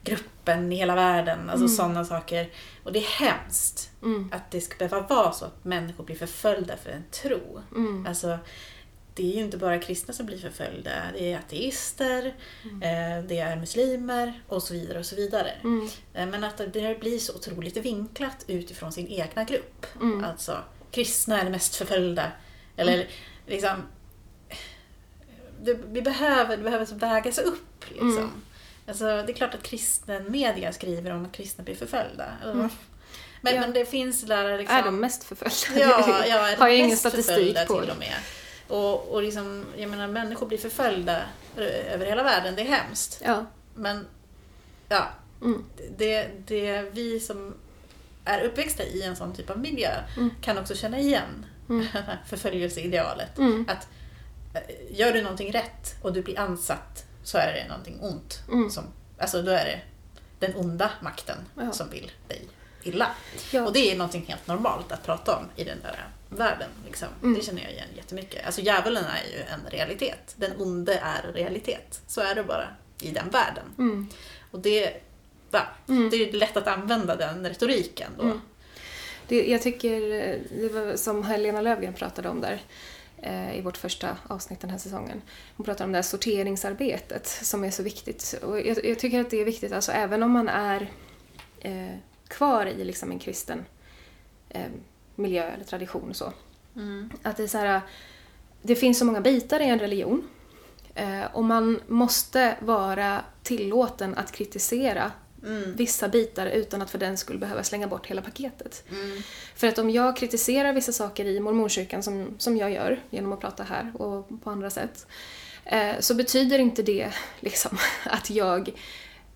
gruppen 0.09 0.71
i 0.71 0.75
hela 0.75 0.95
världen, 0.95 1.39
alltså 1.49 1.65
Mm. 1.65 1.75
sådana 1.75 2.05
saker. 2.05 2.49
Och 2.83 2.93
det 2.93 2.99
är 2.99 3.25
hemskt 3.25 3.91
Mm. 4.03 4.29
att 4.33 4.51
det 4.51 4.61
ska 4.61 4.77
behöva 4.87 5.07
vara 5.07 5.31
så 5.31 5.45
att 5.45 5.65
människor 5.65 6.03
blir 6.03 6.15
förföljda 6.15 6.77
för 6.77 6.89
en 6.89 7.03
tro. 7.11 7.61
Mm. 7.75 8.05
Alltså, 8.07 8.37
det 9.13 9.31
är 9.31 9.35
ju 9.35 9.41
inte 9.43 9.57
bara 9.57 9.79
kristna 9.79 10.13
som 10.13 10.25
blir 10.25 10.37
förföljda, 10.37 10.91
det 11.13 11.33
är 11.33 11.37
ateister, 11.37 12.25
eh, 12.65 13.23
det 13.27 13.39
är 13.39 13.55
muslimer 13.55 14.41
och 14.47 14.63
så 14.63 14.73
vidare. 14.73 14.99
och 14.99 15.05
så 15.05 15.15
vidare. 15.15 15.51
Mm. 15.63 15.87
Eh, 16.13 16.25
Men 16.27 16.43
att 16.43 16.57
det 16.57 16.99
blir 16.99 17.19
så 17.19 17.35
otroligt 17.35 17.77
vinklat 17.77 18.45
utifrån 18.47 18.91
sin 18.91 19.07
egna 19.07 19.43
grupp. 19.43 19.85
Mm. 20.01 20.23
Alltså, 20.23 20.57
kristna 20.91 21.39
är 21.39 21.43
de 21.45 21.49
mest 21.51 21.75
förföljda. 21.75 22.31
Eller 22.75 23.07
liksom... 23.47 23.83
Det, 25.61 25.73
vi 25.87 26.01
behöver, 26.01 26.57
det 26.57 26.63
behöver 26.63 26.85
vägas 26.85 27.37
upp. 27.37 27.85
Liksom. 27.89 28.31
Alltså, 28.89 29.03
det 29.05 29.31
är 29.31 29.33
klart 29.33 29.53
att 29.53 29.63
kristen 29.63 30.31
media 30.31 30.73
skriver 30.73 31.11
om 31.11 31.25
att 31.25 31.31
kristna 31.31 31.63
blir 31.63 31.75
förföljda. 31.75 32.25
Mm. 32.43 32.69
Men, 33.41 33.55
Ja. 33.55 33.61
men 33.61 33.73
det 33.73 33.85
finns 33.85 34.21
där 34.21 34.57
liksom... 34.57 34.77
Är 34.77 34.83
de 34.83 34.99
mest 34.99 35.23
förföljda? 35.23 35.85
Ja, 35.89 36.25
ja 36.27 36.47
är 36.49 36.57
har 36.57 36.67
jag 36.67 36.77
de 36.77 36.83
ingen 36.83 36.97
statistik 36.97 37.67
på. 37.67 37.81
till 37.81 37.89
och 37.89 37.97
med. 37.99 38.15
Och, 38.67 39.07
och 39.07 39.23
liksom, 39.23 39.65
jag 39.77 39.89
menar, 39.89 40.07
människor 40.07 40.47
blir 40.47 40.57
förföljda 40.57 41.21
ö- 41.57 41.93
över 41.93 42.05
hela 42.05 42.23
världen, 42.23 42.55
det 42.55 42.61
är 42.61 42.65
hemskt. 42.65 43.21
Ja. 43.25 43.45
Men 43.75 44.07
ja, 44.89 45.07
Mm. 45.41 45.65
det, 45.97 46.27
det 46.47 46.81
vi 46.81 47.19
som 47.19 47.53
är 48.25 48.41
uppväxta 48.43 48.83
i 48.83 49.01
en 49.03 49.15
sån 49.15 49.33
typ 49.35 49.49
av 49.49 49.59
miljö 49.59 49.91
Mm. 50.17 50.29
kan 50.41 50.57
också 50.57 50.75
känna 50.75 50.99
igen 50.99 51.45
Mm. 51.69 51.85
förföljelseidealet. 52.27 53.37
Mm. 53.37 53.65
Att 53.69 53.87
eh, 54.53 54.99
gör 54.99 55.11
du 55.13 55.21
någonting 55.21 55.51
rätt 55.53 55.95
och 56.01 56.13
du 56.13 56.21
blir 56.21 56.39
ansatt 56.39 57.05
så 57.29 57.37
är 57.37 57.53
det 57.53 57.67
någonting 57.67 57.99
ont. 58.01 58.39
Mm. 58.51 58.69
Som, 58.69 58.83
alltså 59.17 59.41
då 59.41 59.51
är 59.51 59.65
det 59.65 59.81
den 60.39 60.55
onda 60.55 60.91
makten 61.01 61.37
Ja. 61.55 61.71
som 61.71 61.89
vill 61.89 62.11
dig 62.27 62.47
illa. 62.83 63.07
Ja. 63.51 63.65
Och 63.65 63.73
det 63.73 63.91
är 63.91 63.97
någonting 63.97 64.25
helt 64.27 64.47
normalt 64.47 64.91
att 64.91 65.03
prata 65.05 65.37
om 65.37 65.45
i 65.55 65.63
den 65.63 65.77
där 65.81 66.07
världen. 66.29 66.69
Liksom. 66.85 67.07
Mm. 67.23 67.35
Det 67.39 67.45
känner 67.45 67.61
jag 67.61 67.71
igen 67.71 67.87
jättemycket. 67.95 68.45
Alltså 68.45 68.61
djävulen 68.61 69.03
är 69.05 69.31
ju 69.37 69.41
en 69.43 69.71
realitet. 69.71 70.33
Den 70.35 70.51
onde 70.61 70.93
är 70.95 71.31
realitet. 71.33 72.01
Så 72.07 72.21
är 72.21 72.35
det 72.35 72.43
bara 72.43 72.67
i 73.01 73.11
den 73.11 73.29
världen. 73.29 73.65
Mm. 73.77 74.07
Och 74.51 74.59
det, 74.59 74.93
va, 75.51 75.61
Mm. 75.87 76.09
det 76.09 76.17
är 76.29 76.31
lätt 76.33 76.57
att 76.57 76.67
använda 76.67 77.15
den 77.15 77.47
retoriken 77.47 78.11
då. 78.17 78.23
Mm. 78.23 78.41
Det, 79.27 79.47
jag 79.49 79.61
tycker, 79.61 80.01
eh, 80.13 80.35
det 80.51 80.69
var 80.69 80.95
som 80.95 81.23
Helena 81.23 81.61
Löfgren 81.61 81.93
pratade 81.93 82.29
om 82.29 82.41
där 82.41 82.61
i 83.53 83.61
vårt 83.61 83.77
första 83.77 84.17
avsnitt 84.27 84.59
den 84.59 84.69
här 84.69 84.77
säsongen. 84.77 85.21
Hon 85.57 85.65
pratade 85.65 85.83
om 85.83 85.91
det 85.91 85.97
här 85.97 86.03
sorteringsarbetet 86.03 87.27
som 87.27 87.63
är 87.63 87.71
så 87.71 87.83
viktigt. 87.83 88.39
Och 88.43 88.61
jag, 88.61 88.85
jag 88.85 88.99
tycker 88.99 89.21
att 89.21 89.29
det 89.29 89.41
är 89.41 89.45
viktigt, 89.45 89.71
alltså 89.71 89.91
även 89.91 90.23
om 90.23 90.31
man 90.31 90.49
är 90.49 90.91
eh, 91.59 91.95
kvar 92.27 92.65
i 92.65 92.83
liksom 92.83 93.11
en 93.11 93.19
kristen 93.19 93.65
eh, 94.49 94.65
miljö 95.15 95.43
eller 95.43 95.63
tradition 95.63 96.09
och 96.09 96.15
så. 96.15 96.33
Mm. 96.75 97.09
Att 97.23 97.37
det 97.37 97.43
är 97.43 97.47
så 97.47 97.57
här, 97.57 97.81
det 98.61 98.75
finns 98.75 98.99
så 98.99 99.05
många 99.05 99.21
bitar 99.21 99.59
i 99.59 99.65
en 99.65 99.79
religion. 99.79 100.27
Eh, 100.95 101.25
och 101.33 101.43
man 101.43 101.81
måste 101.87 102.55
vara 102.59 103.21
tillåten 103.43 104.15
att 104.15 104.31
kritisera 104.31 105.11
Mm. 105.43 105.75
vissa 105.75 106.07
bitar 106.07 106.47
utan 106.47 106.81
att 106.81 106.89
för 106.89 106.97
den 106.97 107.17
skulle 107.17 107.39
behöva 107.39 107.63
slänga 107.63 107.87
bort 107.87 108.07
hela 108.07 108.21
paketet. 108.21 108.83
Mm. 108.91 109.21
För 109.55 109.67
att 109.67 109.77
om 109.77 109.89
jag 109.89 110.17
kritiserar 110.17 110.73
vissa 110.73 110.91
saker 110.91 111.25
i 111.25 111.39
mormonkyrkan 111.39 112.03
som, 112.03 112.35
som 112.37 112.57
jag 112.57 112.71
gör 112.71 112.99
genom 113.09 113.33
att 113.33 113.41
prata 113.41 113.63
här 113.63 113.91
och 114.01 114.27
på 114.43 114.49
andra 114.49 114.69
sätt 114.69 115.07
eh, 115.65 115.99
så 115.99 116.13
betyder 116.13 116.59
inte 116.59 116.83
det 116.83 117.09
liksom 117.39 117.77
att 118.03 118.29
jag 118.29 118.71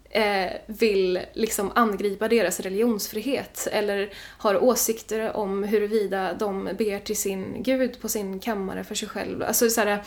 eh, 0.09 0.51
vill 0.65 1.19
liksom 1.33 1.71
angripa 1.75 2.27
deras 2.27 2.59
religionsfrihet 2.59 3.67
eller 3.71 4.13
har 4.37 4.63
åsikter 4.63 5.37
om 5.37 5.63
huruvida 5.63 6.33
de 6.33 6.63
ber 6.77 6.99
till 6.99 7.17
sin 7.17 7.63
gud 7.63 8.01
på 8.01 8.09
sin 8.09 8.39
kammare 8.39 8.83
för 8.83 8.95
sig 8.95 9.07
själv. 9.07 9.43
Alltså 9.43 9.69
så 9.69 9.81
här, 9.81 10.03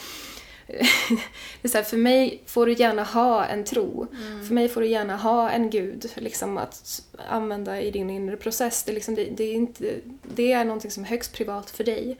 det 1.62 1.68
är 1.68 1.74
här, 1.74 1.82
för 1.82 1.96
mig 1.96 2.42
får 2.46 2.66
du 2.66 2.72
gärna 2.72 3.04
ha 3.04 3.44
en 3.44 3.64
tro. 3.64 4.06
För 4.46 4.54
mig 4.54 4.68
får 4.68 4.80
du 4.80 4.86
gärna 4.86 5.16
ha 5.16 5.50
en 5.50 5.70
gud 5.70 6.10
liksom, 6.16 6.58
att 6.58 7.02
använda 7.28 7.80
i 7.80 7.90
din 7.90 8.10
inre 8.10 8.36
process. 8.36 8.82
Det 8.82 8.92
är, 8.92 8.94
liksom, 8.94 9.14
det, 9.14 9.24
det 9.24 9.44
är, 9.44 9.54
inte, 9.54 9.94
det 10.22 10.52
är 10.52 10.64
någonting 10.64 10.90
som 10.90 11.04
är 11.04 11.08
högst 11.08 11.32
privat 11.32 11.70
för 11.70 11.84
dig. 11.84 12.16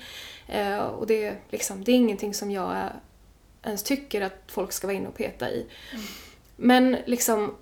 Eh, 0.48 0.78
och 0.78 1.06
det, 1.06 1.24
är 1.24 1.36
liksom, 1.50 1.84
det 1.84 1.92
är 1.92 1.96
ingenting 1.96 2.34
som 2.34 2.50
jag 2.50 2.90
ens 3.62 3.82
tycker 3.82 4.20
att 4.20 4.42
folk 4.46 4.72
ska 4.72 4.86
vara 4.86 4.96
inne 4.96 5.08
och 5.08 5.16
peta 5.16 5.50
i. 5.50 5.66
Men 6.56 6.96
liksom, 7.06 7.54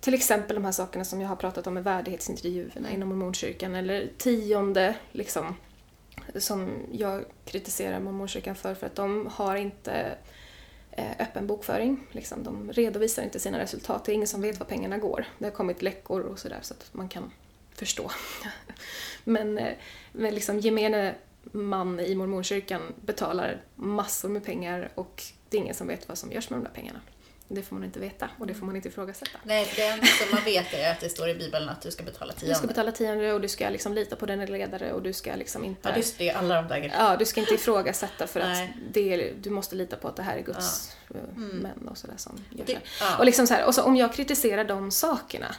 till 0.00 0.14
exempel 0.14 0.54
de 0.54 0.64
här 0.64 0.72
sakerna 0.72 1.04
som 1.04 1.20
jag 1.20 1.28
har 1.28 1.36
pratat 1.36 1.66
om 1.66 1.74
med 1.74 1.84
värdighetsintervjuerna 1.84 2.90
inom 2.90 3.08
mormonkyrkan 3.08 3.74
eller 3.74 4.10
tionde 4.18 4.94
liksom, 5.12 5.54
som 6.36 6.86
jag 6.92 7.24
kritiserar 7.44 8.00
mormonkyrkan 8.00 8.54
för, 8.54 8.74
för 8.74 8.86
att 8.86 8.94
de 8.94 9.26
har 9.26 9.56
inte 9.56 10.16
eh, 10.90 11.10
öppen 11.18 11.46
bokföring. 11.46 12.06
Liksom. 12.12 12.42
De 12.42 12.72
redovisar 12.72 13.22
inte 13.22 13.40
sina 13.40 13.58
resultat. 13.58 14.04
Det 14.04 14.12
är 14.12 14.14
ingen 14.14 14.28
som 14.28 14.40
vet 14.40 14.58
var 14.58 14.66
pengarna 14.66 14.98
går. 14.98 15.24
Det 15.38 15.44
har 15.44 15.52
kommit 15.52 15.82
läckor 15.82 16.20
och 16.20 16.38
sådär 16.38 16.58
så 16.62 16.74
att 16.74 16.94
man 16.94 17.08
kan 17.08 17.30
förstå. 17.74 18.10
men, 19.24 19.58
eh, 19.58 19.72
men 20.12 20.34
liksom 20.34 20.58
gemene 20.58 21.14
man 21.52 22.00
i 22.00 22.14
mormonkyrkan 22.14 22.82
betalar 23.00 23.62
massor 23.74 24.28
med 24.28 24.44
pengar 24.44 24.88
och 24.94 25.22
det 25.48 25.56
är 25.56 25.60
ingen 25.60 25.74
som 25.74 25.86
vet 25.86 26.08
vad 26.08 26.18
som 26.18 26.32
görs 26.32 26.50
med 26.50 26.58
de 26.58 26.64
där 26.64 26.74
pengarna. 26.74 27.00
Det 27.54 27.62
får 27.62 27.76
man 27.76 27.84
inte 27.84 27.98
veta 28.00 28.28
och 28.38 28.46
det 28.46 28.54
får 28.54 28.66
man 28.66 28.76
inte 28.76 28.88
ifrågasätta. 28.88 29.38
Nej, 29.42 29.72
det 29.76 29.82
enda 29.86 30.06
som 30.06 30.26
man 30.34 30.44
vet 30.44 30.74
är 30.74 30.92
att 30.92 31.00
det 31.00 31.08
står 31.08 31.28
i 31.28 31.34
Bibeln 31.34 31.68
att 31.68 31.82
du 31.82 31.90
ska 31.90 32.02
betala 32.02 32.32
Du 32.32 32.38
ska 32.38 32.46
tionde. 32.54 32.66
betala 32.68 32.92
tionde 32.92 33.32
och 33.32 33.40
du 33.40 33.48
ska 33.48 33.68
liksom 33.68 33.92
lita 33.94 34.16
på 34.16 34.26
den 34.26 34.46
ledare 34.46 34.92
och 34.92 35.02
du 35.02 35.12
ska 35.12 35.34
liksom 35.36 35.64
inte... 35.64 35.88
Ja, 35.88 35.96
just 35.96 36.18
det. 36.18 36.30
Alla 36.30 36.54
de 36.62 36.68
där 36.68 36.78
grejerna. 36.78 36.94
Ja, 36.98 37.16
du 37.16 37.24
ska 37.24 37.40
inte 37.40 37.54
ifrågasätta 37.54 38.26
för 38.26 38.40
att 38.40 38.58
det 38.92 39.32
du 39.40 39.50
måste 39.50 39.76
lita 39.76 39.96
på 39.96 40.08
att 40.08 40.16
det 40.16 40.22
här 40.22 40.36
är 40.36 40.42
Guds 40.42 40.96
eh, 41.14 41.20
män 41.36 41.88
och 41.88 41.98
sådär 41.98 42.16
som 42.16 42.44
gör 42.50 42.64
Det- 42.66 42.78
ja. 43.00 43.16
Och 43.18 43.24
liksom 43.24 43.46
så 43.46 43.54
här, 43.54 43.64
och 43.66 43.74
så 43.74 43.82
om 43.82 43.96
jag 43.96 44.12
kritiserar 44.14 44.64
de 44.64 44.90
sakerna 44.90 45.54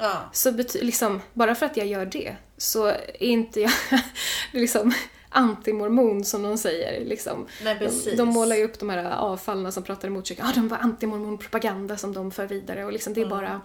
Ja. 0.00 0.30
så 0.32 0.50
liksom, 0.80 1.22
bara 1.32 1.54
för 1.54 1.66
att 1.66 1.76
jag 1.76 1.86
gör 1.86 2.06
det 2.06 2.36
så 2.56 2.86
är 2.86 3.22
inte 3.22 3.60
jag 3.60 3.72
liksom 4.52 4.94
antimormon 5.30 6.24
som 6.24 6.42
de 6.42 6.58
säger. 6.58 7.04
Liksom. 7.04 7.46
Nej, 7.64 7.76
De, 8.04 8.16
de 8.16 8.28
målar 8.28 8.56
ju 8.56 8.64
upp 8.64 8.78
de 8.78 8.88
här 8.90 9.10
avfallna 9.16 9.72
som 9.72 9.82
pratar 9.82 10.08
emot 10.08 10.26
kyrkan. 10.26 10.46
Ja, 10.46 10.52
de 10.54 10.68
var 10.68 10.78
antimormonpropaganda 10.78 11.96
som 11.96 12.12
de 12.14 12.30
för 12.30 12.46
vidare 12.46 12.84
och 12.84 12.92
liksom 12.92 13.14
det 13.14 13.20
är 13.20 13.26
bara... 13.26 13.60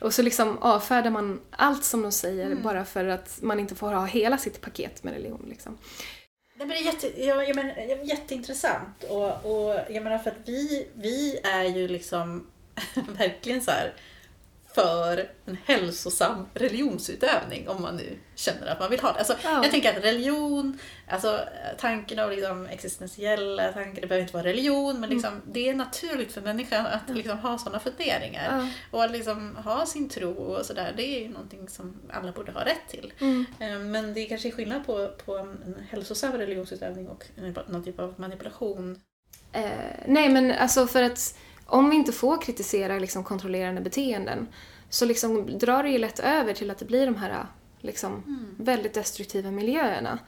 Och 0.00 0.14
så 0.14 0.22
liksom 0.22 0.58
avfärdar 0.58 1.10
man 1.10 1.40
allt 1.50 1.84
som 1.84 2.02
de 2.02 2.12
säger 2.12 2.46
Mm. 2.46 2.62
bara 2.62 2.84
för 2.84 3.04
att 3.04 3.38
man 3.42 3.60
inte 3.60 3.74
får 3.74 3.92
ha 3.92 4.04
hela 4.04 4.38
sitt 4.38 4.60
paket 4.60 5.04
med 5.04 5.14
religion. 5.14 5.46
Liksom. 5.48 5.78
Nej, 6.58 6.66
men 6.66 6.68
det 6.68 6.76
är 6.76 6.84
jätte, 6.84 7.24
jag, 7.24 7.48
jag 7.48 7.56
men, 7.56 7.70
jätteintressant. 8.06 9.04
Och, 9.08 9.26
och 9.26 9.74
jag 9.90 10.02
menar 10.04 10.18
för 10.18 10.30
att 10.30 10.36
vi, 10.44 10.88
vi 10.94 11.38
är 11.44 11.64
ju 11.64 11.88
liksom 11.88 12.46
verkligen 13.18 13.60
så 13.62 13.70
här 13.70 13.92
för 14.76 15.28
en 15.46 15.56
hälsosam 15.64 16.46
religionsutövning 16.54 17.68
om 17.68 17.82
man 17.82 17.96
nu 17.96 18.18
känner 18.34 18.66
att 18.66 18.80
man 18.80 18.90
vill 18.90 19.00
ha 19.00 19.12
det. 19.12 19.18
Alltså, 19.18 19.36
Ja. 19.44 19.62
Jag 19.62 19.70
tänker 19.70 19.96
att 19.98 20.04
religion, 20.04 20.78
alltså 21.08 21.40
tanken 21.78 22.18
av 22.18 22.30
liksom 22.30 22.66
existentiella 22.66 23.72
tankar, 23.72 24.00
det 24.00 24.06
behöver 24.06 24.22
inte 24.22 24.34
vara 24.34 24.44
religion, 24.44 25.00
men 25.00 25.10
liksom, 25.10 25.42
det 25.46 25.68
är 25.68 25.74
naturligt 25.74 26.32
för 26.32 26.40
människan 26.40 26.86
att 26.86 27.16
liksom 27.16 27.38
ha 27.38 27.58
sådana 27.58 27.80
funderingar. 27.80 28.58
Ja. 28.58 28.68
Och 28.90 29.04
att 29.04 29.10
liksom 29.10 29.56
ha 29.56 29.86
sin 29.86 30.08
tro 30.08 30.32
och 30.32 30.66
sådär, 30.66 30.94
det 30.96 31.16
är 31.16 31.20
ju 31.20 31.28
någonting 31.28 31.68
som 31.68 32.00
alla 32.10 32.32
borde 32.32 32.52
ha 32.52 32.64
rätt 32.64 32.88
till. 32.88 33.12
Mm. 33.20 33.46
Eh, 33.60 33.78
Men 33.78 34.14
det 34.14 34.20
är 34.20 34.28
kanske 34.28 34.48
är 34.48 34.52
skillnad 34.52 34.86
på, 34.86 35.08
på 35.24 35.36
en 35.36 35.76
hälsosam 35.90 36.32
religionsutövning 36.32 37.08
och 37.08 37.24
någon 37.66 37.84
typ 37.84 37.98
av 38.00 38.14
manipulation. 38.16 39.00
Eh, 39.52 39.70
nej, 40.06 40.28
men 40.28 40.52
alltså 40.52 40.86
för 40.86 41.02
att 41.02 41.38
om 41.66 41.90
vi 41.90 41.96
inte 41.96 42.12
får 42.12 42.42
kritisera 42.42 42.98
liksom, 42.98 43.24
kontrollerande 43.24 43.80
beteenden 43.80 44.48
så 44.88 45.04
liksom 45.04 45.58
drar 45.58 45.82
det 45.82 45.90
ju 45.90 45.98
lätt 45.98 46.18
över 46.18 46.54
till 46.54 46.70
att 46.70 46.78
det 46.78 46.84
blir 46.84 47.06
de 47.06 47.16
här 47.16 47.46
liksom, 47.80 48.22
väldigt 48.58 48.94
destruktiva 48.94 49.50
miljöerna. 49.50 50.18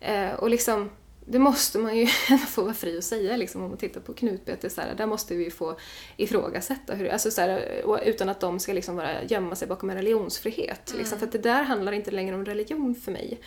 Eh, 0.00 0.32
och 0.32 0.50
liksom, 0.50 0.90
det 1.24 1.38
måste 1.38 1.78
man 1.78 1.96
ju 1.96 2.06
få 2.48 2.62
vara 2.62 2.74
fri 2.74 2.98
att 2.98 3.04
säga 3.04 3.36
liksom, 3.36 3.62
om 3.62 3.68
man 3.68 3.78
tittar 3.78 4.00
på 4.00 4.14
Knutbete, 4.14 4.70
så 4.70 4.80
här, 4.80 4.94
där 4.94 5.06
måste 5.06 5.34
vi 5.34 5.50
få 5.50 5.78
ifrågasätta 6.16 6.94
hur, 6.94 7.08
alltså, 7.08 7.30
så 7.30 7.40
här, 7.40 7.82
utan 8.04 8.28
att 8.28 8.40
de 8.40 8.58
ska 8.58 8.72
liksom 8.72 8.96
bara 8.96 9.22
gömma 9.22 9.54
sig 9.54 9.68
bakom 9.68 9.90
en 9.90 9.96
religionsfrihet. 9.96 10.94
Liksom, 10.98 11.18
för 11.18 11.26
att 11.26 11.32
det 11.32 11.38
där 11.38 11.62
handlar 11.62 11.92
inte 11.92 12.10
längre 12.10 12.36
om 12.36 12.44
religion 12.44 12.94
för 12.94 13.12
mig. 13.12 13.40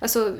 Alltså, 0.00 0.36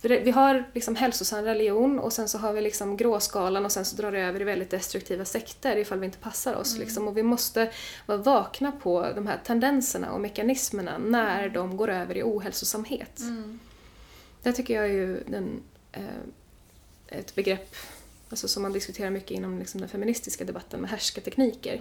för 0.00 0.08
det- 0.08 0.20
vi 0.20 0.30
har 0.30 0.64
liksom 0.74 0.96
hälsosam 0.96 1.44
religion 1.44 1.98
och 1.98 2.12
sen 2.12 2.28
så 2.28 2.38
har 2.38 2.52
vi 2.52 2.60
liksom 2.60 2.96
gråskalan 2.96 3.64
och 3.64 3.72
sen 3.72 3.84
så 3.84 3.96
drar 3.96 4.12
det 4.12 4.20
över 4.20 4.40
i 4.40 4.44
väldigt 4.44 4.70
destruktiva 4.70 5.24
sekter 5.24 5.76
ifall 5.76 5.98
vi 5.98 6.06
inte 6.06 6.18
passar 6.18 6.54
oss. 6.54 6.76
Liksom. 6.78 7.08
Och 7.08 7.16
vi 7.16 7.22
måste 7.22 7.72
vara 8.06 8.18
vakna 8.18 8.72
på 8.72 9.12
de 9.14 9.26
här 9.26 9.40
tendenserna 9.44 10.12
och 10.12 10.20
mekanismerna 10.20 10.98
när 10.98 11.48
de 11.48 11.76
går 11.76 11.90
över 11.90 12.16
i 12.16 12.22
ohälsosamhet. 12.22 13.20
Det 14.42 14.52
tycker 14.52 14.74
jag 14.74 14.84
är 14.84 14.92
ju 14.92 15.22
den, 15.26 15.60
eh, 15.92 16.02
ett 17.08 17.34
begrepp 17.34 17.76
alltså 18.30 18.48
som 18.48 18.62
man 18.62 18.72
diskuterar 18.72 19.10
mycket 19.10 19.30
inom 19.30 19.58
liksom 19.58 19.80
den 19.80 19.88
feministiska 19.90 20.44
debatten 20.44 20.80
med 20.80 20.90
härskartekniker. 20.90 21.74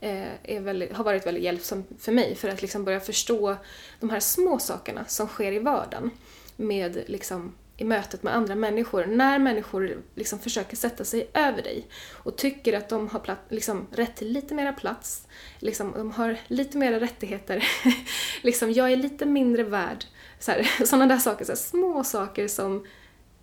Eh, 0.00 0.26
är 0.42 0.60
väldigt, 0.60 0.92
har 0.92 1.04
varit 1.04 1.26
väldigt 1.26 1.42
hjälpsamt 1.44 1.88
för 1.98 2.12
mig 2.12 2.34
för 2.34 2.48
att 2.48 2.62
liksom 2.62 2.84
börja 2.84 3.00
förstå 3.00 3.56
de 4.00 4.10
här 4.10 4.20
små 4.20 4.58
sakerna 4.58 5.04
som 5.04 5.26
sker 5.28 5.52
i 5.52 5.58
vardagen 5.58 6.10
med 6.56 7.04
liksom, 7.06 7.54
i 7.76 7.84
mötet 7.84 8.22
med 8.22 8.34
andra 8.34 8.54
människor. 8.54 9.06
När 9.06 9.38
människor 9.38 10.02
liksom 10.14 10.38
försöker 10.38 10.76
sätta 10.76 11.04
sig 11.04 11.30
över 11.34 11.62
dig 11.62 11.86
och 12.12 12.36
tycker 12.36 12.72
att 12.72 12.88
de 12.88 13.08
har 13.08 13.20
platt, 13.20 13.40
liksom, 13.48 13.86
rätt 13.90 14.16
till 14.16 14.32
lite 14.32 14.54
mera 14.54 14.72
plats, 14.72 15.26
liksom, 15.58 15.92
de 15.92 16.10
har 16.10 16.38
lite 16.46 16.78
mera 16.78 17.00
rättigheter, 17.00 17.64
liksom, 18.42 18.72
jag 18.72 18.92
är 18.92 18.96
lite 18.96 19.26
mindre 19.26 19.62
värd. 19.62 20.04
Så 20.38 20.50
här, 20.50 20.62
sådana 20.84 21.06
där 21.06 21.18
saker, 21.18 21.44
så 21.44 21.52
här, 21.52 21.56
små 21.56 22.04
saker 22.04 22.48
som 22.48 22.86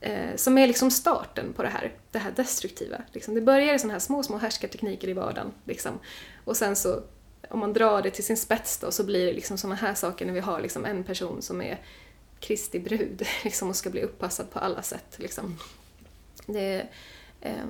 eh, 0.02 0.36
som 0.36 0.58
är 0.58 0.68
liksom 0.68 0.92
starten 0.92 1.54
på 1.54 1.64
det 1.64 1.70
här, 1.70 1.94
det 2.12 2.20
här 2.20 2.32
destruktiva. 2.32 3.02
Liksom, 3.12 3.34
det 3.34 3.42
börjar 3.42 3.74
i 3.74 3.80
sådana 3.80 3.94
här 3.94 4.00
små, 4.00 4.24
små 4.24 4.38
härskartekniker 4.38 5.10
i 5.10 5.14
vardagen. 5.14 5.52
Liksom. 5.66 6.00
Och 6.46 6.58
sen 6.58 6.76
så, 6.76 7.04
om 7.50 7.60
man 7.60 7.74
drar 7.74 8.02
det 8.02 8.12
till 8.12 8.24
sin 8.24 8.38
spets 8.38 8.78
då, 8.78 8.92
så 8.92 9.04
blir 9.04 9.26
det 9.26 9.34
liksom 9.34 9.58
sådana 9.58 9.76
här 9.76 9.94
saker 9.94 10.26
när 10.26 10.34
vi 10.34 10.40
har 10.40 10.62
liksom 10.62 10.86
en 10.86 11.04
person 11.04 11.42
som 11.42 11.62
är 11.62 11.82
Kristi 12.44 12.80
brud 12.80 13.28
liksom, 13.44 13.70
och 13.70 13.76
ska 13.76 13.90
bli 13.90 14.02
uppassad 14.02 14.52
på 14.52 14.60
alla 14.60 14.82
sätt. 14.82 15.16
Liksom. 15.18 15.58
Det 16.46 16.60
är 16.60 16.90
eh, 17.42 17.66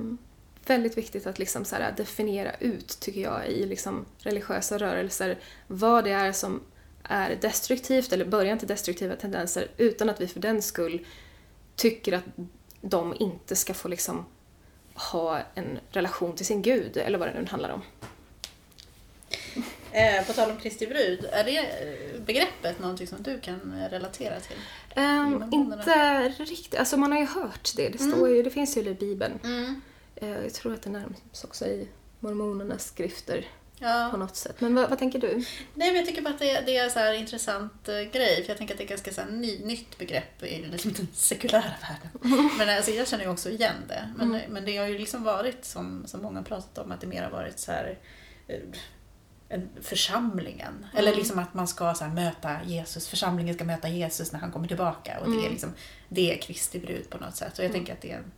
väldigt 0.66 0.98
viktigt 0.98 1.28
att 1.28 1.40
liksom, 1.40 1.66
så 1.66 1.76
här, 1.76 1.94
definiera 1.98 2.56
ut, 2.60 3.00
tycker 3.00 3.22
jag, 3.22 3.48
i 3.48 3.66
liksom, 3.66 4.06
religiösa 4.18 4.78
rörelser 4.78 5.40
vad 5.68 6.04
det 6.04 6.12
är 6.12 6.32
som 6.32 6.62
är 7.04 7.36
destruktivt 7.42 8.14
eller 8.14 8.26
början 8.26 8.60
till 8.60 8.68
destruktiva 8.68 9.16
tendenser 9.16 9.68
utan 9.78 10.10
att 10.10 10.22
vi 10.22 10.28
för 10.28 10.40
den 10.40 10.62
skull 10.62 11.06
tycker 11.76 12.14
att 12.14 12.26
de 12.82 13.16
inte 13.20 13.56
ska 13.56 13.74
få 13.74 13.88
liksom 13.88 14.26
ha 14.94 15.40
en 15.56 15.80
relation 15.92 16.36
till 16.36 16.46
sin 16.46 16.62
gud 16.62 16.98
eller 16.98 17.18
vad 17.18 17.28
det 17.28 17.40
nu 17.40 17.46
handlar 17.46 17.70
om. 17.70 17.82
Eh, 19.94 20.26
på 20.28 20.34
tal 20.34 20.52
om 20.52 20.58
Kristi 20.58 20.88
brud, 20.88 21.26
är 21.32 21.44
det 21.44 21.58
eh, 21.58 22.22
begreppet 22.22 22.80
någonting 22.80 23.08
som 23.08 23.24
du 23.24 23.40
kan 23.40 23.82
eh, 23.82 23.90
relatera 23.90 24.40
till? 24.40 24.58
Um, 24.96 25.50
inte 25.54 26.30
riktigt, 26.40 26.80
alltså 26.80 26.98
man 26.98 27.12
har 27.12 27.20
ju 27.20 27.26
hört 27.26 27.70
det, 27.76 27.90
det, 27.90 27.98
står 27.98 28.30
ju, 28.30 28.44
det 28.44 28.50
finns 28.50 28.78
ju 28.78 28.82
i 28.82 28.94
Bibeln. 28.94 29.40
Mm. 29.44 29.82
Eh, 30.16 30.30
jag 30.30 30.54
tror 30.54 30.74
att 30.74 30.82
det 30.82 30.90
nämns 30.90 31.44
också 31.44 31.66
i 31.66 31.88
mormonernas 32.20 32.86
skrifter 32.86 33.42
på 33.80 33.86
Ja. 33.86 34.18
något 34.18 34.36
sätt. 34.36 34.62
Men 34.62 34.76
vad, 34.76 34.90
vad 34.90 35.00
tänker 35.00 35.20
du? 35.20 35.28
Nej, 35.74 35.88
men 35.88 35.96
jag 35.96 36.06
tycker 36.06 36.22
bara 36.22 36.34
att 36.34 36.40
det, 36.40 36.62
det 36.62 36.78
är 36.78 36.84
en 36.84 36.92
så 36.92 37.00
här 37.00 37.14
intressant 37.14 37.90
eh, 37.90 38.02
grej, 38.02 38.44
för 38.44 38.50
jag 38.50 38.58
tänker 38.58 38.74
att 38.74 38.78
det 38.78 38.84
är 38.84 38.88
ganska 38.88 39.14
så 39.14 39.22
här 39.22 39.30
ny, 39.30 39.60
nytt 39.66 39.98
begrepp 39.98 40.44
i 40.44 40.66
liksom 40.66 40.94
den 40.94 41.08
sekulära 41.14 41.64
världen. 41.82 42.50
Men 42.58 42.70
alltså, 42.70 42.92
jag 42.92 43.08
känner 43.08 43.24
ju 43.24 43.30
också 43.30 43.50
igen 43.50 43.76
det. 43.88 44.10
Men, 44.18 44.42
men 44.50 44.66
det 44.66 44.78
har 44.78 44.88
ju 44.88 44.98
liksom 44.98 45.24
varit, 45.24 45.66
som, 45.66 46.04
som 46.08 46.22
många 46.22 46.40
har 46.40 46.46
pratat 46.46 46.78
om, 46.78 46.92
att 46.92 47.02
det 47.02 47.08
mer 47.08 47.24
har 47.24 47.32
varit 47.32 47.60
så 47.60 47.72
här 47.72 47.98
en 49.54 49.70
församlingen. 49.82 50.86
Eller 50.96 51.16
liksom 51.16 51.40
att 51.40 51.54
man 51.54 51.68
ska 51.68 51.94
så 51.94 52.04
här, 52.04 52.12
möta 52.12 52.64
Jesus, 52.66 53.08
församlingen 53.08 53.56
ska 53.56 53.64
möta 53.64 53.88
Jesus 53.88 54.32
när 54.32 54.40
han 54.40 54.52
kommer 54.52 54.68
tillbaka. 54.68 55.20
Och 55.20 55.32
det 55.32 55.46
är 55.46 55.50
liksom, 55.50 55.74
det 56.10 56.34
är 56.34 56.42
Kristi 56.42 56.80
brud 56.80 57.10
på 57.10 57.18
något 57.18 57.36
sätt. 57.36 57.60
Och 57.60 57.66
jag 57.66 57.72
tänker 57.72 57.94
att 57.94 58.02
det 58.02 58.12
är 58.12 58.18
en, 58.18 58.32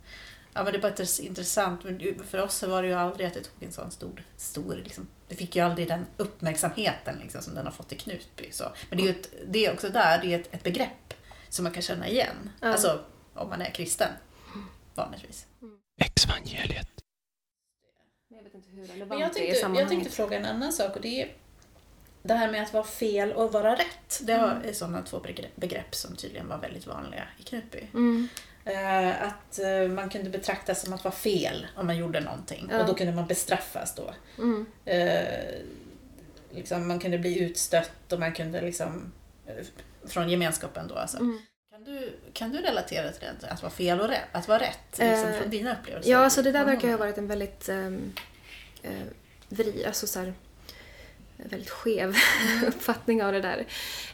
Ja 0.56 0.64
men 0.64 0.72
det 0.72 0.78
är 0.78 0.82
bara 0.82 1.26
intressant, 1.26 1.84
men 1.84 2.24
för 2.30 2.42
oss 2.42 2.54
så 2.54 2.68
var 2.68 2.82
det 2.82 2.88
ju 2.88 2.94
aldrig 2.94 3.26
att 3.26 3.34
det 3.34 3.40
tog 3.40 3.62
en 3.62 3.72
sån 3.72 3.90
stor, 3.90 4.24
stor 4.36 4.80
liksom, 4.84 5.08
det 5.28 5.34
fick 5.34 5.56
ju 5.56 5.62
aldrig 5.62 5.88
den 5.88 6.06
uppmärksamheten 6.16 7.18
liksom, 7.22 7.42
som 7.42 7.54
den 7.54 7.64
har 7.64 7.72
fått 7.72 7.92
i 7.92 7.96
Knutby. 7.96 8.48
Så. 8.52 8.64
Men 8.88 8.98
det 8.98 9.04
är 9.04 9.06
ju 9.06 9.20
ett, 9.20 9.30
det 9.48 9.66
är 9.66 9.72
också 9.72 9.88
där, 9.88 10.22
det 10.22 10.34
är 10.34 10.40
ett, 10.40 10.54
ett 10.54 10.62
begrepp 10.62 11.14
som 11.48 11.62
man 11.62 11.72
kan 11.72 11.82
känna 11.82 12.08
igen. 12.08 12.50
Alltså 12.60 13.00
om 13.34 13.48
man 13.48 13.62
är 13.62 13.70
kristen, 13.70 14.10
vanligtvis. 14.94 15.46
Exvangeliet. 16.00 16.95
Inte 18.56 18.68
hur 18.70 18.76
Men 18.80 18.86
relevant 18.88 19.20
jag 19.20 19.30
det 19.34 19.38
är 19.38 19.42
i 19.42 19.46
tänkte, 19.46 19.48
jag 19.52 19.56
sammanhanget. 19.60 19.88
tänkte 19.90 20.10
fråga 20.10 20.36
en 20.38 20.44
annan 20.46 20.72
sak 20.72 20.96
och 20.96 21.02
det 21.02 21.22
är 21.22 21.28
det 22.22 22.34
här 22.34 22.52
med 22.52 22.62
att 22.62 22.72
vara 22.72 22.84
fel 22.84 23.32
och 23.32 23.52
vara 23.52 23.72
rätt. 23.72 24.20
Det 24.22 24.32
är 24.32 24.72
sådana 24.72 25.02
två 25.02 25.20
begrepp- 25.56 25.94
som 25.94 26.16
tydligen 26.16 26.48
var 26.48 26.58
väldigt 26.58 26.86
vanliga 26.86 27.22
i 27.38 27.42
Knutby. 27.42 27.86
Mm. 27.94 28.28
Eh, 28.64 29.22
att 29.22 29.58
eh, 29.58 29.88
man 29.88 30.08
kunde 30.08 30.30
betraktas 30.30 30.82
som 30.82 30.92
att 30.92 31.04
vara 31.04 31.14
fel 31.14 31.66
om 31.76 31.86
man 31.86 31.96
gjorde 31.96 32.20
någonting 32.20 32.68
Ja. 32.70 32.80
och 32.80 32.86
då 32.86 32.94
kunde 32.94 33.12
man 33.12 33.26
bestraffas 33.26 33.94
då. 33.94 34.14
Mm. 34.38 34.66
Eh, 34.84 35.24
liksom, 36.50 36.88
man 36.88 36.98
kunde 36.98 37.18
bli 37.18 37.38
utstött 37.42 38.12
och 38.12 38.20
man 38.20 38.32
kunde 38.32 38.60
liksom 38.60 39.12
från 40.08 40.28
gemenskapen 40.30 40.88
då 40.88 40.94
alltså. 40.94 41.16
Mm. 41.18 41.40
Kan, 41.70 41.84
du, 41.84 42.12
kan 42.32 42.50
du 42.52 42.58
relatera 42.58 43.12
till 43.12 43.28
det? 43.40 43.46
Att 43.48 43.62
vara 43.62 43.72
fel 43.72 44.00
och 44.00 44.08
rätt? 44.08 44.20
Att 44.32 44.48
vara 44.48 44.58
rätt 44.58 44.98
liksom, 44.98 45.32
från 45.40 45.50
dina 45.50 45.72
upplevelser? 45.80 46.10
Ja, 46.10 46.18
alltså 46.18 46.42
det 46.42 46.52
där 46.52 46.64
verkar 46.64 46.80
ha 46.80 46.88
Mm. 46.88 46.98
varit 47.00 47.18
en 47.18 47.28
väldigt 47.28 47.68
um, 47.68 48.12
uh, 48.86 49.02
vri, 49.48 49.84
alltså 49.84 50.06
så 50.06 50.18
här, 50.18 50.34
väldigt 51.36 51.70
skev 51.70 52.16
uppfattning 52.66 53.22
av 53.24 53.32
det 53.32 53.40
där. 53.40 53.66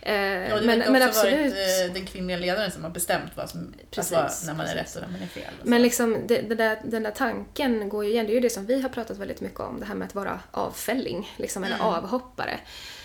Eh, 0.03 0.15
Ja, 0.15 0.57
det 0.57 0.67
men, 0.67 0.79
men 0.79 1.03
absolut. 1.03 1.53
varit 1.53 1.89
eh, 1.89 1.95
den 1.95 2.07
kvinnliga 2.07 2.37
ledaren 2.37 2.71
som 2.71 2.85
har 2.85 2.91
bestämt 2.91 3.31
vad 3.35 3.51
som, 3.51 3.75
Precis, 3.91 4.13
alltså, 4.13 4.47
när 4.47 4.55
man 4.55 4.67
är 4.67 4.75
precis. 4.75 4.97
rätt 4.97 5.03
och 5.03 5.11
när 5.11 5.19
man 5.19 5.23
är 5.23 5.31
fel. 5.31 5.55
Men 5.63 5.83
liksom, 5.83 6.17
det, 6.27 6.41
det 6.41 6.55
där, 6.55 6.79
den 6.85 7.03
där 7.03 7.11
tanken 7.11 7.89
går 7.89 8.05
ju 8.05 8.11
igen, 8.11 8.27
det 8.27 8.33
är 8.33 8.35
ju 8.35 8.41
det 8.41 8.51
som 8.51 8.67
vi 8.67 8.83
har 8.83 8.89
pratat 8.89 9.19
väldigt 9.19 9.41
mycket 9.41 9.61
om, 9.61 9.81
det 9.81 9.87
här 9.87 9.95
med 9.95 10.07
att 10.07 10.15
vara 10.15 10.41
avfälling, 10.51 11.33
liksom, 11.37 11.65
eller 11.65 11.79
avhoppare. 11.81 12.61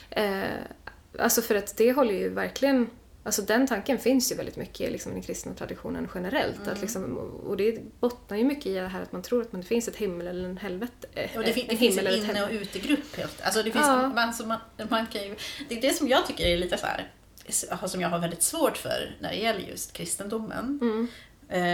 Eh, 0.09 0.41
alltså 1.19 1.41
för 1.41 1.55
att 1.55 1.77
det 1.77 1.91
håller 1.91 2.13
ju 2.13 2.29
verkligen, 2.29 2.89
alltså 3.27 3.41
den 3.41 3.67
tanken 3.67 3.97
finns 3.97 4.31
ju 4.31 4.35
väldigt 4.35 4.55
mycket 4.55 4.91
liksom, 4.91 5.11
i 5.11 5.15
den 5.15 5.23
kristna 5.23 5.53
traditionen 5.53 6.09
generellt. 6.15 6.67
Att 6.67 6.81
liksom, 6.81 7.17
och 7.47 7.57
det 7.57 7.79
bottnar 7.99 8.37
ju 8.37 8.43
mycket 8.43 8.65
i 8.65 8.73
det 8.73 8.87
här 8.87 9.01
att 9.01 9.11
man 9.11 9.21
tror 9.21 9.41
att 9.41 9.51
man, 9.51 9.61
det 9.61 9.67
finns 9.67 9.87
ett 9.87 9.95
himmel 9.95 10.27
eller 10.27 10.49
en 10.49 10.57
helvete. 10.57 11.07
eh, 11.13 11.29
Och 11.37 11.43
det, 11.43 11.53
fin- 11.53 11.65
det 11.69 11.77
finns 11.77 11.97
en 11.97 12.07
inne 12.07 12.43
och 12.43 12.51
utegrupp. 12.51 13.15
helt- 13.15 13.41
Alltså 13.41 13.63
det, 13.63 13.71
finns, 13.71 13.85
Ja. 13.85 13.95
man, 14.07 14.33
man, 14.47 14.63
man 14.89 15.07
ju, 15.13 15.35
det 15.69 15.77
är 15.77 15.81
det 15.81 15.93
som 15.93 16.07
jag 16.07 16.25
tycker 16.27 16.45
är 16.45 16.57
lite 16.57 16.77
så 16.77 16.85
här, 16.85 17.11
som 17.87 18.01
jag 18.01 18.09
har 18.09 18.19
väldigt 18.19 18.43
svårt 18.43 18.77
för 18.77 19.15
när 19.19 19.29
det 19.29 19.35
gäller 19.37 19.59
just 19.61 19.93
kristendomen. 19.93 20.79
Mm. 20.81 21.07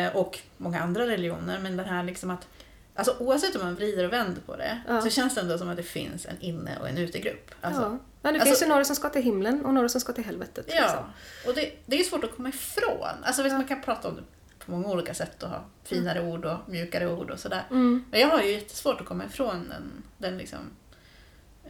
Eh, 0.08 0.16
och 0.16 0.40
många 0.58 0.80
andra 0.82 1.08
religioner. 1.08 1.60
Men 1.60 1.78
den 1.78 1.86
här 1.86 2.04
liksom 2.04 2.30
att 2.30 2.48
Alltså 2.96 3.16
oavsett 3.20 3.56
om 3.56 3.62
man 3.62 3.76
vrider 3.76 4.06
och 4.06 4.14
vänder 4.14 4.42
på 4.42 4.56
det 4.56 4.82
Ja. 4.88 5.02
så 5.02 5.10
känns 5.10 5.36
det 5.36 5.42
ändå 5.42 5.58
som 5.58 5.70
att 5.70 5.78
det 5.78 5.84
finns 5.84 6.26
en 6.26 6.40
inne 6.42 6.78
och 6.82 6.90
en 6.90 6.98
utegrupp. 6.98 7.52
Alltså, 7.62 7.82
ja. 7.82 8.00
Men 8.24 8.34
det 8.34 8.40
alltså- 8.40 8.46
finns 8.54 8.62
ju 8.62 8.68
några 8.68 8.86
som 8.86 8.96
ska 8.96 9.10
till 9.10 9.22
himlen 9.24 9.66
och 9.66 9.74
några 9.74 9.90
som 9.90 10.02
ska 10.02 10.14
till 10.14 10.24
helvetet. 10.26 10.66
liksom. 10.68 10.84
Ja, 10.86 11.10
och 11.48 11.56
det, 11.56 11.72
det 11.86 12.00
är 12.00 12.04
svårt 12.04 12.24
att 12.24 12.36
komma 12.36 12.50
ifrån. 12.50 13.24
Alltså 13.24 13.44
visst, 13.44 13.54
man 13.56 13.66
kan 13.68 13.82
prata 13.82 14.08
om 14.08 14.16
det 14.16 14.22
på 14.66 14.72
många 14.72 14.88
olika 14.88 15.14
sätt 15.14 15.44
och 15.44 15.50
ha 15.50 15.64
finare 15.84 16.22
ord 16.22 16.46
och 16.46 16.58
mjukare 16.68 17.08
ord 17.08 17.30
och 17.32 17.40
sådär. 17.40 17.64
Mm. 17.70 18.06
Men 18.12 18.20
jag 18.20 18.28
har 18.28 18.42
ju 18.42 18.52
jättesvårt 18.52 19.02
att 19.02 19.08
komma 19.08 19.26
ifrån 19.26 19.70
den, 19.70 20.04
den 20.18 20.38
liksom 20.38 20.60
eh, 21.64 21.70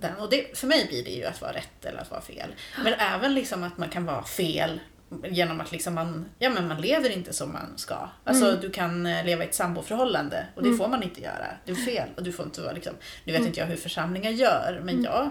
den. 0.00 0.14
Och 0.16 0.30
det, 0.30 0.58
för 0.58 0.66
mig 0.66 0.86
blir 0.88 1.04
det 1.04 1.10
ju 1.10 1.24
att 1.24 1.40
vara 1.40 1.52
rätt 1.52 1.84
eller 1.84 1.98
att 2.00 2.10
vara 2.10 2.20
fel. 2.20 2.54
Men 2.84 2.92
även 2.94 3.34
liksom 3.34 3.62
att 3.64 3.78
man 3.78 3.88
kan 3.88 4.04
vara 4.06 4.22
fel 4.24 4.80
genom 5.30 5.60
att 5.60 5.72
liksom 5.72 5.94
man, 5.94 6.24
ja, 6.38 6.50
men 6.50 6.68
man 6.68 6.80
lever 6.80 7.10
inte 7.10 7.32
som 7.32 7.52
man 7.52 7.72
ska. 7.78 8.08
Alltså 8.24 8.48
Mm. 8.48 8.60
du 8.60 8.70
kan 8.70 9.06
eh, 9.06 9.24
leva 9.24 9.44
i 9.44 9.46
ett 9.48 9.54
samboförhållande 9.54 10.46
och 10.54 10.62
det 10.62 10.74
får 10.76 10.88
man 10.88 11.02
inte 11.02 11.20
göra. 11.20 11.46
Det 11.64 11.72
är 11.72 11.76
fel 11.76 12.08
och 12.16 12.22
du 12.22 12.32
får 12.32 12.44
inte 12.44 12.60
vara 12.60 12.72
liksom, 12.72 12.94
nu 13.24 13.32
vet 13.32 13.38
Mm. 13.40 13.48
inte 13.48 13.60
jag 13.60 13.66
hur 13.66 13.76
församlingar 13.76 14.30
gör 14.30 14.80
men 14.84 15.02
jag, 15.02 15.30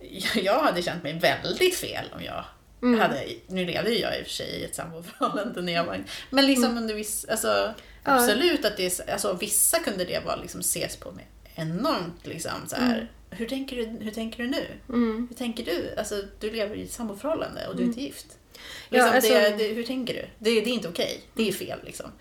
jag 0.34 0.60
hade 0.60 0.82
känt 0.82 1.02
mig 1.02 1.18
väldigt 1.18 1.74
fel 1.74 2.04
om 2.16 2.22
jag 2.24 2.44
Mm. 2.82 3.00
hade, 3.00 3.24
nu 3.46 3.64
levde 3.66 3.90
ju 3.90 3.98
jag 3.98 4.18
i 4.18 4.22
och 4.22 4.26
för 4.26 4.32
sig 4.32 4.46
i 4.48 4.64
ett 4.64 4.74
samboförhållande 4.74 5.62
när 5.62 5.72
jag 5.72 5.84
var 5.84 6.04
Men 6.30 6.46
liksom 6.46 6.64
Mm. 6.64 6.76
under 6.78 6.94
viss, 6.94 7.24
alltså 7.24 7.74
absolut 8.02 8.64
att 8.64 8.76
det 8.76 9.00
alltså 9.10 9.32
vissa 9.32 9.78
kunde 9.78 10.04
det 10.04 10.24
vara 10.24 10.36
liksom 10.36 10.60
ses 10.60 10.96
på 10.96 11.12
med 11.12 11.24
enormt 11.54 12.26
liksom 12.26 12.52
så 12.68 12.76
här. 12.76 13.10
Hur, 13.30 13.46
tänker 13.46 13.76
du, 13.76 13.84
hur 14.04 14.10
tänker 14.10 14.42
du 14.42 14.48
nu? 14.48 14.66
Mm. 14.88 15.26
Hur 15.30 15.36
tänker 15.36 15.64
du? 15.64 15.94
Alltså 15.98 16.22
du 16.40 16.50
lever 16.50 16.76
i 16.76 16.82
ett 16.82 16.92
samboförhållande 16.92 17.66
och 17.66 17.76
du 17.76 17.82
är 17.82 17.86
inte 17.86 18.00
gift. 18.00 18.26
Ja, 18.52 18.60
Liksom, 18.90 19.10
alltså- 19.14 19.32
det, 19.32 19.50
det, 19.56 19.64
hur 19.74 19.84
tänker 19.84 20.14
du? 20.14 20.20
Det, 20.38 20.60
det 20.60 20.70
är 20.70 20.74
inte 20.74 20.88
okej. 20.88 21.20
Det 21.34 21.48
är 21.48 21.52
fel 21.52 21.78
liksom. 21.84 22.12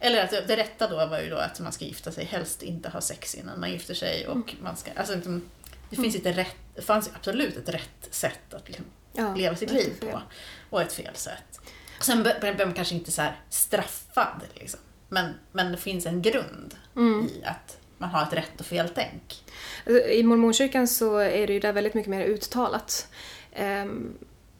Eller 0.00 0.24
att 0.24 0.30
det 0.48 0.56
rätta 0.56 0.88
då 0.88 1.06
var 1.06 1.20
ju 1.20 1.30
då 1.30 1.36
att 1.36 1.60
man 1.60 1.72
ska 1.72 1.84
gifta 1.84 2.12
sig, 2.12 2.24
helst 2.24 2.62
inte 2.62 2.88
ha 2.88 3.00
sex 3.00 3.34
innan 3.34 3.60
man 3.60 3.70
gifter 3.72 3.94
sig 3.94 4.28
och 4.28 4.54
man 4.60 4.76
ska, 4.76 4.90
alltså 4.96 5.14
liksom, 5.14 5.42
det 5.90 5.96
finns 5.96 6.14
inte 6.16 6.32
rätt, 6.32 6.56
det 6.76 6.82
fanns 6.82 7.10
absolut 7.14 7.56
ett 7.56 7.68
rätt 7.68 8.08
sätt 8.10 8.54
att 8.54 8.68
liksom 8.68 8.84
Ja, 9.12 9.34
leva 9.34 9.56
sitt 9.56 9.70
liv 9.70 9.92
på. 10.00 10.22
Och 10.70 10.82
ett 10.82 10.92
fel 10.92 11.14
sätt. 11.14 11.60
Sen 12.00 12.22
bör 12.22 12.64
man 12.66 12.74
kanske 12.74 12.94
inte 12.94 13.10
så 13.12 13.26
straffad, 13.50 14.40
liksom. 14.54 14.80
men, 15.08 15.34
men 15.52 15.72
det 15.72 15.78
finns 15.78 16.06
en 16.06 16.22
grund 16.22 16.74
Mm. 16.96 17.26
i 17.26 17.44
att 17.44 17.78
man 17.98 18.10
har 18.10 18.22
ett 18.22 18.32
rätt 18.32 18.60
och 18.60 18.66
fel 18.66 18.90
tänk. 18.94 19.44
I 20.10 20.22
mormonkyrkan 20.22 20.88
så 20.88 21.16
är 21.18 21.46
det 21.46 21.52
ju 21.52 21.60
där 21.60 21.72
väldigt 21.72 21.94
mycket 21.94 22.10
mer 22.10 22.24
uttalat. 22.24 23.08
Um, 23.60 24.18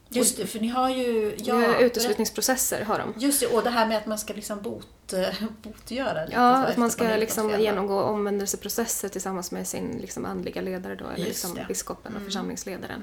Just 0.08 0.36
det, 0.36 0.46
för 0.46 0.60
ni 0.60 0.68
har 0.68 0.90
ju... 0.90 1.36
ja, 1.38 1.78
uteslutningsprocesser 1.78 2.84
har 2.84 2.98
de. 2.98 3.14
Just 3.16 3.40
det, 3.40 3.46
och 3.46 3.62
det 3.62 3.70
här 3.70 3.86
med 3.86 3.96
att 3.98 4.06
man 4.06 4.18
ska 4.18 4.34
liksom 4.34 4.62
bot, 5.10 5.62
botgöra 5.62 6.24
lite. 6.24 6.36
Ja, 6.36 6.66
att 6.66 6.76
man 6.76 6.90
ska 6.90 7.04
man 7.04 7.20
liksom 7.20 7.60
genomgå 7.60 8.00
omvändelseprocesser 8.00 9.08
tillsammans 9.08 9.52
med 9.52 9.66
sin 9.66 9.98
liksom 10.00 10.24
andliga 10.24 10.60
ledare 10.60 10.94
då, 10.94 11.04
eller 11.04 11.16
Just 11.16 11.28
liksom 11.28 11.54
det. 11.54 11.64
biskopen 11.68 12.16
och 12.16 12.22
församlingsledaren. 12.22 13.02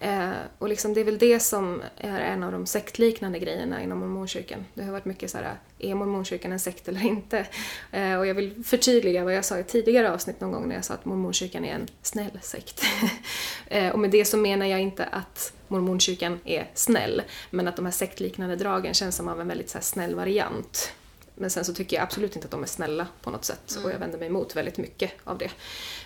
Mm. 0.00 0.30
Eh, 0.30 0.36
och 0.58 0.68
liksom 0.68 0.94
det 0.94 1.00
är 1.00 1.04
väl 1.04 1.18
det 1.18 1.40
som 1.40 1.82
är 1.96 2.20
en 2.20 2.42
av 2.42 2.52
de 2.52 2.66
sektliknande 2.66 3.38
grejerna 3.38 3.82
inom 3.82 3.98
mormonkyrkan. 3.98 4.64
Det 4.74 4.82
har 4.82 4.92
varit 4.92 5.04
mycket 5.04 5.30
så 5.30 5.38
här, 5.38 5.54
är 5.78 5.94
mormonkyrkan 5.94 6.52
en 6.52 6.60
sekt 6.60 6.88
eller 6.88 7.04
inte? 7.04 7.46
Eh, 7.92 8.14
och 8.14 8.26
jag 8.26 8.34
vill 8.34 8.64
förtydliga 8.64 9.24
vad 9.24 9.34
jag 9.34 9.44
sa 9.44 9.58
i 9.58 9.64
tidigare 9.64 10.12
avsnitt 10.12 10.40
någon 10.40 10.52
gång 10.52 10.68
när 10.68 10.74
jag 10.74 10.84
sa 10.84 10.94
att 10.94 11.04
mormonkyrkan 11.04 11.64
är 11.64 11.74
en 11.74 11.86
snäll 12.02 12.38
sekt. 12.42 12.82
eh, 13.66 13.88
och 13.88 13.98
med 13.98 14.10
det 14.10 14.24
så 14.24 14.36
menar 14.36 14.66
jag 14.66 14.80
inte 14.80 15.04
att 15.04 15.52
mormonkyrkan 15.68 16.40
är 16.44 16.70
snäll, 16.74 17.22
men 17.50 17.68
att 17.68 17.76
de 17.76 17.84
här 17.84 17.92
sektliknande 17.92 18.56
dragen 18.56 18.94
känns 18.94 19.16
som 19.16 19.28
av 19.28 19.40
en 19.40 19.48
väldigt 19.48 19.70
så 19.70 19.78
snäll 19.80 20.14
variant. 20.14 20.92
Men 21.38 21.50
sen 21.50 21.64
så 21.64 21.74
tycker 21.74 21.96
jag 21.96 22.02
absolut 22.02 22.36
inte 22.36 22.46
att 22.46 22.50
de 22.50 22.62
är 22.62 22.66
snälla 22.66 23.06
på 23.22 23.30
något 23.30 23.44
sätt 23.44 23.78
och 23.84 23.90
jag 23.90 23.98
vänder 23.98 24.18
mig 24.18 24.28
emot 24.28 24.56
väldigt 24.56 24.78
mycket 24.78 25.12
av 25.24 25.38
det. 25.38 25.50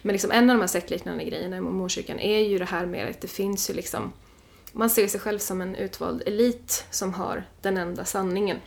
Men 0.02 0.12
liksom 0.12 0.30
en 0.30 0.50
av 0.50 0.56
de 0.56 0.60
här 0.60 0.68
sektliknande 0.68 1.24
grejerna 1.24 1.56
i 1.56 1.60
mormonkyrkan 1.60 2.18
är 2.18 2.38
ju 2.38 2.58
det 2.58 2.64
här 2.64 2.86
med 2.86 3.10
att 3.10 3.20
det 3.20 3.28
finns 3.28 3.70
ju 3.70 3.74
liksom 3.74 4.12
man 4.72 4.90
ser 4.90 5.08
sig 5.08 5.20
själv 5.20 5.38
som 5.38 5.60
en 5.60 5.74
utvald 5.74 6.22
elit 6.26 6.84
som 6.90 7.14
har 7.14 7.44
den 7.62 7.76
enda 7.76 8.04
sanningen. 8.04 8.60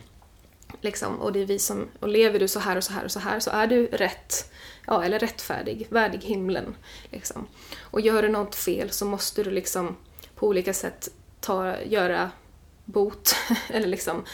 Liksom, 0.80 1.20
och 1.20 1.32
det 1.32 1.40
är 1.40 1.46
vi 1.46 1.58
som, 1.58 1.88
och 2.00 2.08
lever 2.08 2.38
du 2.38 2.48
så 2.48 2.60
här 2.60 2.76
och 2.76 2.84
så 2.84 2.92
här 2.92 3.04
och 3.04 3.12
så 3.12 3.20
här 3.20 3.40
så 3.40 3.50
är 3.50 3.66
du 3.66 3.86
rätt, 3.86 4.52
ja 4.86 5.04
eller 5.04 5.18
rättfärdig, 5.18 5.86
värdig 5.90 6.18
himlen. 6.18 6.76
Liksom. 7.10 7.46
Och 7.80 8.00
gör 8.00 8.22
du 8.22 8.28
något 8.28 8.54
fel 8.54 8.90
så 8.90 9.06
måste 9.06 9.42
du 9.42 9.50
liksom 9.50 9.96
på 10.34 10.48
olika 10.48 10.74
sätt 10.74 11.08
ta, 11.40 11.82
göra 11.82 12.30
bot, 12.84 13.36
eller 13.68 13.86
liksom 13.86 14.24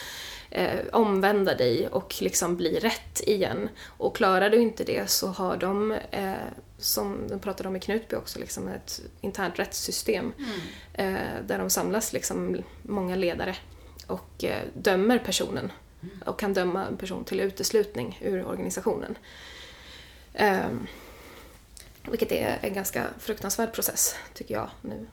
eh, 0.51 0.79
omvända 0.91 1.55
dig 1.55 1.87
och 1.87 2.15
liksom 2.21 2.55
bli 2.55 2.79
rätt 2.79 3.21
igen. 3.27 3.69
Och 3.85 4.15
klarar 4.15 4.49
du 4.49 4.57
inte 4.57 4.83
det 4.83 5.09
så 5.09 5.27
har 5.27 5.57
de, 5.57 5.91
eh, 6.11 6.33
som 6.77 7.27
de 7.29 7.39
pratade 7.39 7.69
om 7.69 7.75
i 7.75 7.79
Knutby 7.79 8.15
också, 8.15 8.39
liksom 8.39 8.67
ett 8.67 9.01
internt 9.21 9.59
rättssystem 9.59 10.33
eh, 10.93 11.15
där 11.47 11.57
de 11.57 11.69
samlas 11.69 12.13
liksom 12.13 12.63
många 12.81 13.15
ledare 13.15 13.55
och 14.07 14.43
eh, 14.43 14.63
dömer 14.73 15.19
personen 15.19 15.71
och 16.25 16.39
kan 16.39 16.53
döma 16.53 16.85
en 16.85 16.97
person 16.97 17.23
till 17.23 17.39
uteslutning 17.39 18.19
ur 18.21 18.45
organisationen. 18.45 19.17
Ehm, 20.33 20.87
vilket 22.09 22.31
är 22.31 22.59
en 22.61 22.73
ganska 22.73 23.07
fruktansvärd 23.19 23.73
process, 23.73 24.15
tycker 24.33 24.53
jag 24.53 24.69
nu. 24.81 25.07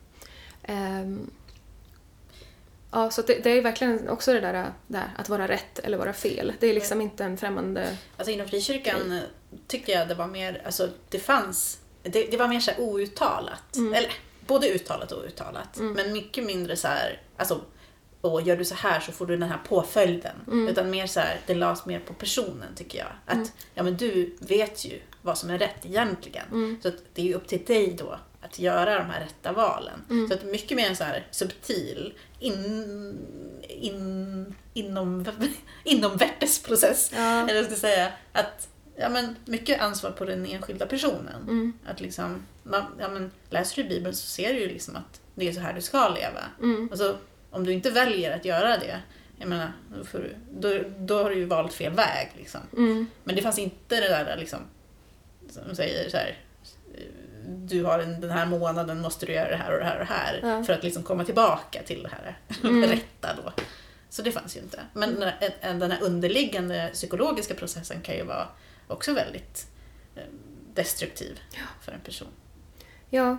Ehm, 0.62 1.30
ja, 2.90 3.10
så 3.10 3.22
det, 3.22 3.44
det 3.44 3.50
är 3.50 3.62
verkligen 3.62 4.08
också 4.08 4.32
det 4.32 4.40
där, 4.40 4.72
där 4.86 5.10
att 5.16 5.28
vara 5.28 5.48
rätt 5.48 5.78
eller 5.78 5.98
vara 5.98 6.12
fel. 6.12 6.52
Det 6.60 6.66
är 6.66 6.74
liksom 6.74 7.00
inte 7.00 7.24
en 7.24 7.36
främmande... 7.36 7.96
Alltså 8.16 8.32
inom 8.32 8.48
frikyrkan 8.48 9.12
eh, 9.12 9.22
tyckte 9.66 9.92
jag 9.92 10.08
det 10.08 10.14
var 10.14 10.26
mer, 10.26 10.62
alltså 10.64 10.88
det 11.08 11.18
fanns, 11.18 11.78
det, 12.02 12.30
det 12.30 12.36
var 12.36 12.48
mer 12.48 12.60
så 12.60 12.70
outtalat. 12.78 13.76
Mm. 13.76 13.94
Eller 13.94 14.12
både 14.46 14.68
uttalat 14.68 15.12
och 15.12 15.24
outtalat. 15.24 15.78
Men 15.78 16.12
mycket 16.12 16.44
mindre 16.44 16.76
så 16.76 16.88
här, 16.88 17.22
alltså 17.36 17.60
och 18.20 18.42
gör 18.42 18.56
du 18.56 18.64
så 18.64 18.74
här 18.74 19.00
så 19.00 19.12
får 19.12 19.26
du 19.26 19.36
den 19.36 19.48
här 19.48 19.58
påföljden. 19.68 20.36
Mm. 20.46 20.68
Utan 20.68 20.90
mer 20.90 21.06
så 21.06 21.20
här, 21.20 21.40
det 21.46 21.54
lades 21.54 21.86
mer 21.86 22.00
på 22.00 22.14
personen 22.14 22.74
tycker 22.76 22.98
jag. 22.98 23.08
Att 23.26 23.52
ja 23.74 23.82
men 23.82 23.96
du 23.96 24.36
vet 24.40 24.84
ju 24.84 25.00
vad 25.22 25.38
som 25.38 25.50
är 25.50 25.58
rätt 25.58 25.86
egentligen. 25.86 26.46
Mm. 26.50 26.78
Så 26.82 26.90
det 27.14 27.22
är 27.22 27.26
ju 27.26 27.34
upp 27.34 27.48
till 27.48 27.64
dig 27.64 27.96
då 27.98 28.18
att 28.40 28.58
göra 28.58 28.98
de 28.98 29.10
här 29.10 29.20
rätta 29.20 29.52
valen. 29.52 30.04
Mm. 30.10 30.28
Så 30.28 30.34
att 30.34 30.44
mycket 30.44 30.76
mer 30.76 30.94
så 30.94 31.04
här 31.04 31.26
subtil 31.30 32.14
in, 32.38 33.18
in, 33.68 34.54
inom, 34.74 35.24
inomvärtesprocess. 35.84 37.10
Ja. 37.14 37.48
Eller 37.48 37.54
jag 37.54 37.66
ska 37.66 37.74
säga. 37.74 38.12
Att, 38.32 38.68
ja, 38.96 39.08
men 39.08 39.36
mycket 39.44 39.80
ansvar 39.80 40.10
på 40.10 40.24
den 40.24 40.46
enskilda 40.46 40.86
personen. 40.86 41.42
Mm. 41.42 41.72
Att 41.86 42.00
liksom, 42.00 42.46
man, 42.62 42.84
ja, 42.98 43.08
men, 43.08 43.30
läser 43.50 43.82
du 43.82 43.88
Bibeln 43.88 44.14
så 44.14 44.26
ser 44.26 44.54
du 44.54 44.60
ju 44.60 44.68
liksom 44.68 44.96
att 44.96 45.20
det 45.34 45.48
är 45.48 45.52
så 45.52 45.60
här 45.60 45.74
du 45.74 45.80
ska 45.80 46.08
leva. 46.08 46.44
Mm. 46.62 46.88
Och 46.88 46.98
så, 46.98 47.16
om 47.50 47.64
du 47.64 47.72
inte 47.72 47.90
väljer 47.90 48.36
att 48.36 48.44
göra 48.44 48.76
det, 48.76 49.00
jag 49.38 49.48
menar, 49.48 49.72
då, 50.12 50.18
du, 50.18 50.36
då, 50.50 50.88
då 50.98 51.22
har 51.22 51.30
du 51.30 51.36
ju 51.36 51.44
valt 51.44 51.72
fel 51.72 51.92
väg. 51.92 52.32
Liksom. 52.36 52.60
Mm. 52.76 53.06
Men 53.24 53.36
det 53.36 53.42
fanns 53.42 53.58
inte 53.58 54.00
det 54.00 54.08
där 54.08 54.36
liksom, 54.36 54.58
som 55.50 55.76
säger 55.76 56.10
så 56.10 56.16
här, 56.16 56.38
du 57.48 57.84
har 57.84 57.98
en, 57.98 58.20
den 58.20 58.30
här 58.30 58.46
månaden 58.46 59.00
måste 59.00 59.26
du 59.26 59.32
göra 59.32 59.48
det 59.50 59.56
här 59.56 59.72
och 59.72 59.78
det 59.78 59.84
här 59.84 59.94
och 60.00 60.06
det 60.06 60.12
här 60.14 60.40
Ja. 60.42 60.64
för 60.64 60.72
att 60.72 60.82
liksom 60.82 61.02
komma 61.02 61.24
tillbaka 61.24 61.82
till 61.82 62.02
det 62.02 62.08
här 62.08 62.38
Mm. 62.64 62.90
rätta 62.90 63.28
då. 63.44 63.52
Så 64.10 64.22
det 64.22 64.32
fanns 64.32 64.56
ju 64.56 64.60
inte. 64.60 64.80
Men 64.92 65.14
den 65.14 65.22
här- 65.22 65.54
en- 65.60 65.78
den 65.78 65.90
här 65.90 66.02
underliggande 66.02 66.90
psykologiska 66.92 67.54
processen 67.54 68.00
kan 68.00 68.14
ju 68.14 68.24
vara 68.24 68.48
också 68.88 69.12
väldigt 69.14 69.66
eh, 70.16 70.22
destruktiv 70.74 71.40
för 71.80 71.92
en 71.92 72.00
person. 72.00 72.28
Ja, 73.10 73.36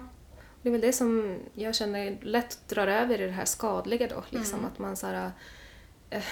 det 0.62 0.70
är 0.70 0.72
väl 0.72 0.82
det 0.82 0.94
som 0.94 1.40
jag 1.54 1.76
känner 1.76 2.18
lätt 2.22 2.60
drar 2.68 2.88
över 2.88 3.22
i 3.22 3.26
det 3.26 3.32
här 3.32 3.46
skadliga 3.46 4.08
då. 4.08 4.24
Liksom, 4.30 4.66
Att 4.66 4.80
man 4.80 4.96
så 4.98 5.08
här, 5.08 5.32
eh, 6.10 6.24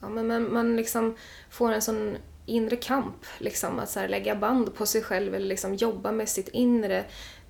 ja, 0.00 0.08
men 0.08 0.26
man, 0.26 0.52
man 0.52 0.76
liksom 0.76 1.16
får 1.50 1.72
en 1.72 1.82
sån 1.82 2.16
inre 2.48 2.76
kamp. 2.76 3.26
Liksom, 3.38 3.78
att 3.78 3.90
så 3.90 4.00
här, 4.00 4.08
lägga 4.08 4.34
band 4.34 4.74
på 4.74 4.86
sig 4.86 5.02
själv 5.02 5.34
eller 5.34 5.46
liksom 5.46 5.74
jobba 5.74 6.12
med 6.12 6.28
sitt 6.28 6.48
inre 6.48 7.04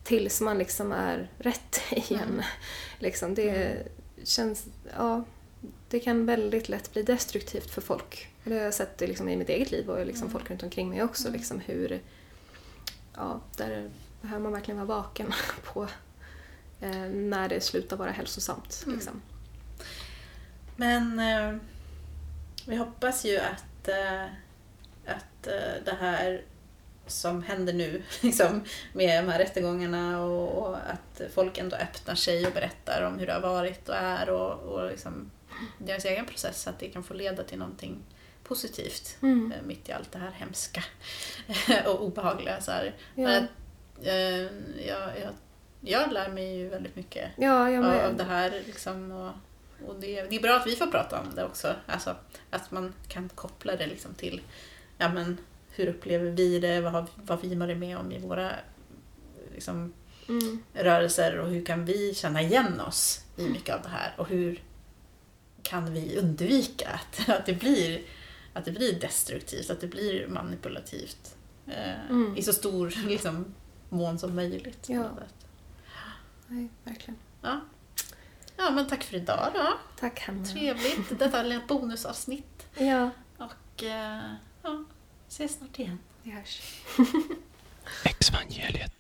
tills 0.05 0.41
man 0.41 0.59
liksom 0.59 0.93
är 0.93 1.31
rätt 1.39 1.81
igen. 1.91 2.23
Mm. 2.23 2.45
Liksom 2.99 3.35
det 3.35 3.87
känns, 4.25 4.67
ja, 4.97 5.25
det 5.89 6.01
kan 6.01 6.27
väldigt 6.27 6.69
lätt 6.69 6.93
bli 6.93 7.03
destruktivt 7.03 7.71
för 7.71 7.81
folk. 7.81 8.29
Det 8.45 8.55
har 8.55 8.61
jag 8.61 8.75
sett 8.75 9.01
liksom 9.01 9.29
i 9.29 9.37
mitt 9.37 9.49
eget 9.49 9.71
liv 9.71 9.91
och 9.91 10.07
liksom 10.07 10.27
Mm. 10.27 10.33
folk 10.33 10.51
runt 10.51 10.63
omkring 10.63 10.89
mig 10.89 11.03
också. 11.03 11.31
Liksom 11.31 11.61
hur, 11.61 12.01
ja, 13.17 13.41
där 13.57 13.91
behöver 14.21 14.43
man 14.43 14.53
verkligen 14.53 14.87
vara 14.87 15.01
vaken 15.01 15.33
på 15.73 15.89
eh, 16.81 17.09
när 17.11 17.49
det 17.49 17.61
slutar 17.61 17.97
vara 17.97 18.11
hälsosamt. 18.11 18.83
Mm. 18.87 18.95
Liksom. 18.99 19.23
Men 20.77 21.19
eh, 21.19 21.57
vi 22.67 22.77
hoppas 22.77 23.25
ju 23.25 23.39
att, 23.39 23.65
att 23.83 23.89
eh, 23.89 24.25
det 25.85 25.97
här 26.01 26.43
som 27.07 27.43
händer 27.43 27.73
nu 27.73 28.03
liksom, 28.21 28.65
med 28.93 29.25
de 29.25 29.33
här 29.33 29.39
rättegångarna 29.39 30.23
och, 30.25 30.69
och 30.69 30.77
att 30.77 31.21
folk 31.35 31.59
ändå 31.59 31.77
öppnar 31.77 32.15
sig 32.15 32.47
och 32.47 32.53
berättar 32.53 33.03
om 33.03 33.19
hur 33.19 33.27
det 33.27 33.33
har 33.33 33.41
varit 33.41 33.89
och 33.89 33.95
är 33.97 34.31
och, 34.31 34.53
och 34.53 34.91
liksom, 34.91 35.31
deras 35.79 36.05
egen 36.05 36.27
process, 36.27 36.67
att 36.67 36.79
det 36.79 36.89
kan 36.89 37.03
få 37.05 37.15
leda 37.15 37.43
till 37.43 37.59
någonting 37.59 38.03
positivt 38.45 39.17
Mm. 39.23 39.53
eh, 39.53 39.63
mitt 39.67 39.89
i 39.89 39.93
allt 39.93 40.13
det 40.13 40.19
här 40.19 40.31
hemska 40.31 40.85
och 41.87 42.03
obehagliga. 42.03 42.61
Så 42.61 42.71
här. 42.71 42.95
Ja. 43.15 43.23
Men 43.23 43.45
att, 43.45 43.51
eh, 44.07 44.87
jag, 44.87 45.19
jag, 45.21 45.31
jag 45.81 46.13
lär 46.13 46.29
mig 46.29 46.57
ju 46.57 46.69
väldigt 46.69 46.97
mycket 46.97 47.31
Ja, 47.37 47.79
av 48.07 48.17
det 48.17 48.25
här. 48.25 48.63
Liksom, 48.67 49.13
och, 49.13 49.33
och 49.89 50.01
det, 50.01 50.23
det 50.23 50.37
är 50.37 50.41
bra 50.41 50.57
att 50.57 50.67
vi 50.67 50.77
får 50.77 50.87
prata 50.87 51.21
om 51.21 51.35
det 51.35 51.45
också. 51.45 51.75
Alltså, 51.87 52.17
att 52.51 52.71
man 52.71 52.95
kan 53.09 53.29
koppla 53.29 53.77
det 53.77 53.87
liksom 53.87 54.15
till 54.15 54.41
ja, 54.99 55.09
men, 55.13 55.39
hur 55.71 55.87
upplever 55.87 56.31
vi 56.31 56.59
det, 56.59 56.81
vad 56.81 56.93
har 56.93 57.07
vad 57.17 57.41
vi 57.43 57.55
varit 57.55 57.77
med 57.79 57.99
om 57.99 58.13
i 58.13 58.19
våra 58.19 58.51
liksom, 59.55 59.93
Mm. 60.29 60.63
rörelser 60.75 61.39
och 61.39 61.49
hur 61.49 61.65
kan 61.65 61.85
vi 61.85 62.15
känna 62.15 62.43
igen 62.43 62.81
oss 62.81 63.21
i 63.37 63.49
mycket 63.49 63.75
av 63.75 63.83
det 63.83 63.89
här 63.89 64.15
och 64.19 64.29
hur 64.29 64.63
kan 65.63 65.93
vi 65.95 66.17
undvika 66.19 66.89
att, 66.89 67.29
att, 67.29 67.47
det, 67.47 67.53
blir, 67.55 68.01
att 68.53 68.65
det 68.65 68.71
blir 68.73 69.01
destruktivt, 69.01 69.71
att 69.71 69.81
det 69.81 69.87
blir 69.87 70.27
manipulativt 70.29 71.37
eh, 71.67 72.11
Mm. 72.11 72.37
i 72.37 72.43
så 72.43 72.53
stor 72.53 72.95
liksom, 73.07 73.55
mån 73.89 74.19
som 74.19 74.35
möjligt. 74.37 74.89
Ja. 74.89 75.11
Nej, 76.47 76.69
verkligen. 76.85 77.17
Ja. 77.43 77.61
ja, 78.57 78.71
men 78.71 78.87
tack 78.89 79.03
för 79.05 79.17
idag 79.17 79.51
då. 79.55 79.69
Tack 80.01 80.21
Hanna. 80.21 80.45
Trevligt. 80.45 81.19
Detta 81.19 81.43
lilla 81.43 81.61
bonusavsnitt. 81.69 82.67
Ja, 82.79 83.11
Och 83.39 83.85
eh, 83.85 84.21
ja, 84.69 84.85
ses 85.29 85.53
snart 85.53 85.79
igen. 85.79 85.99
vi 86.23 86.31
hörs. 86.31 86.61
Exvangeliet. 88.05 88.98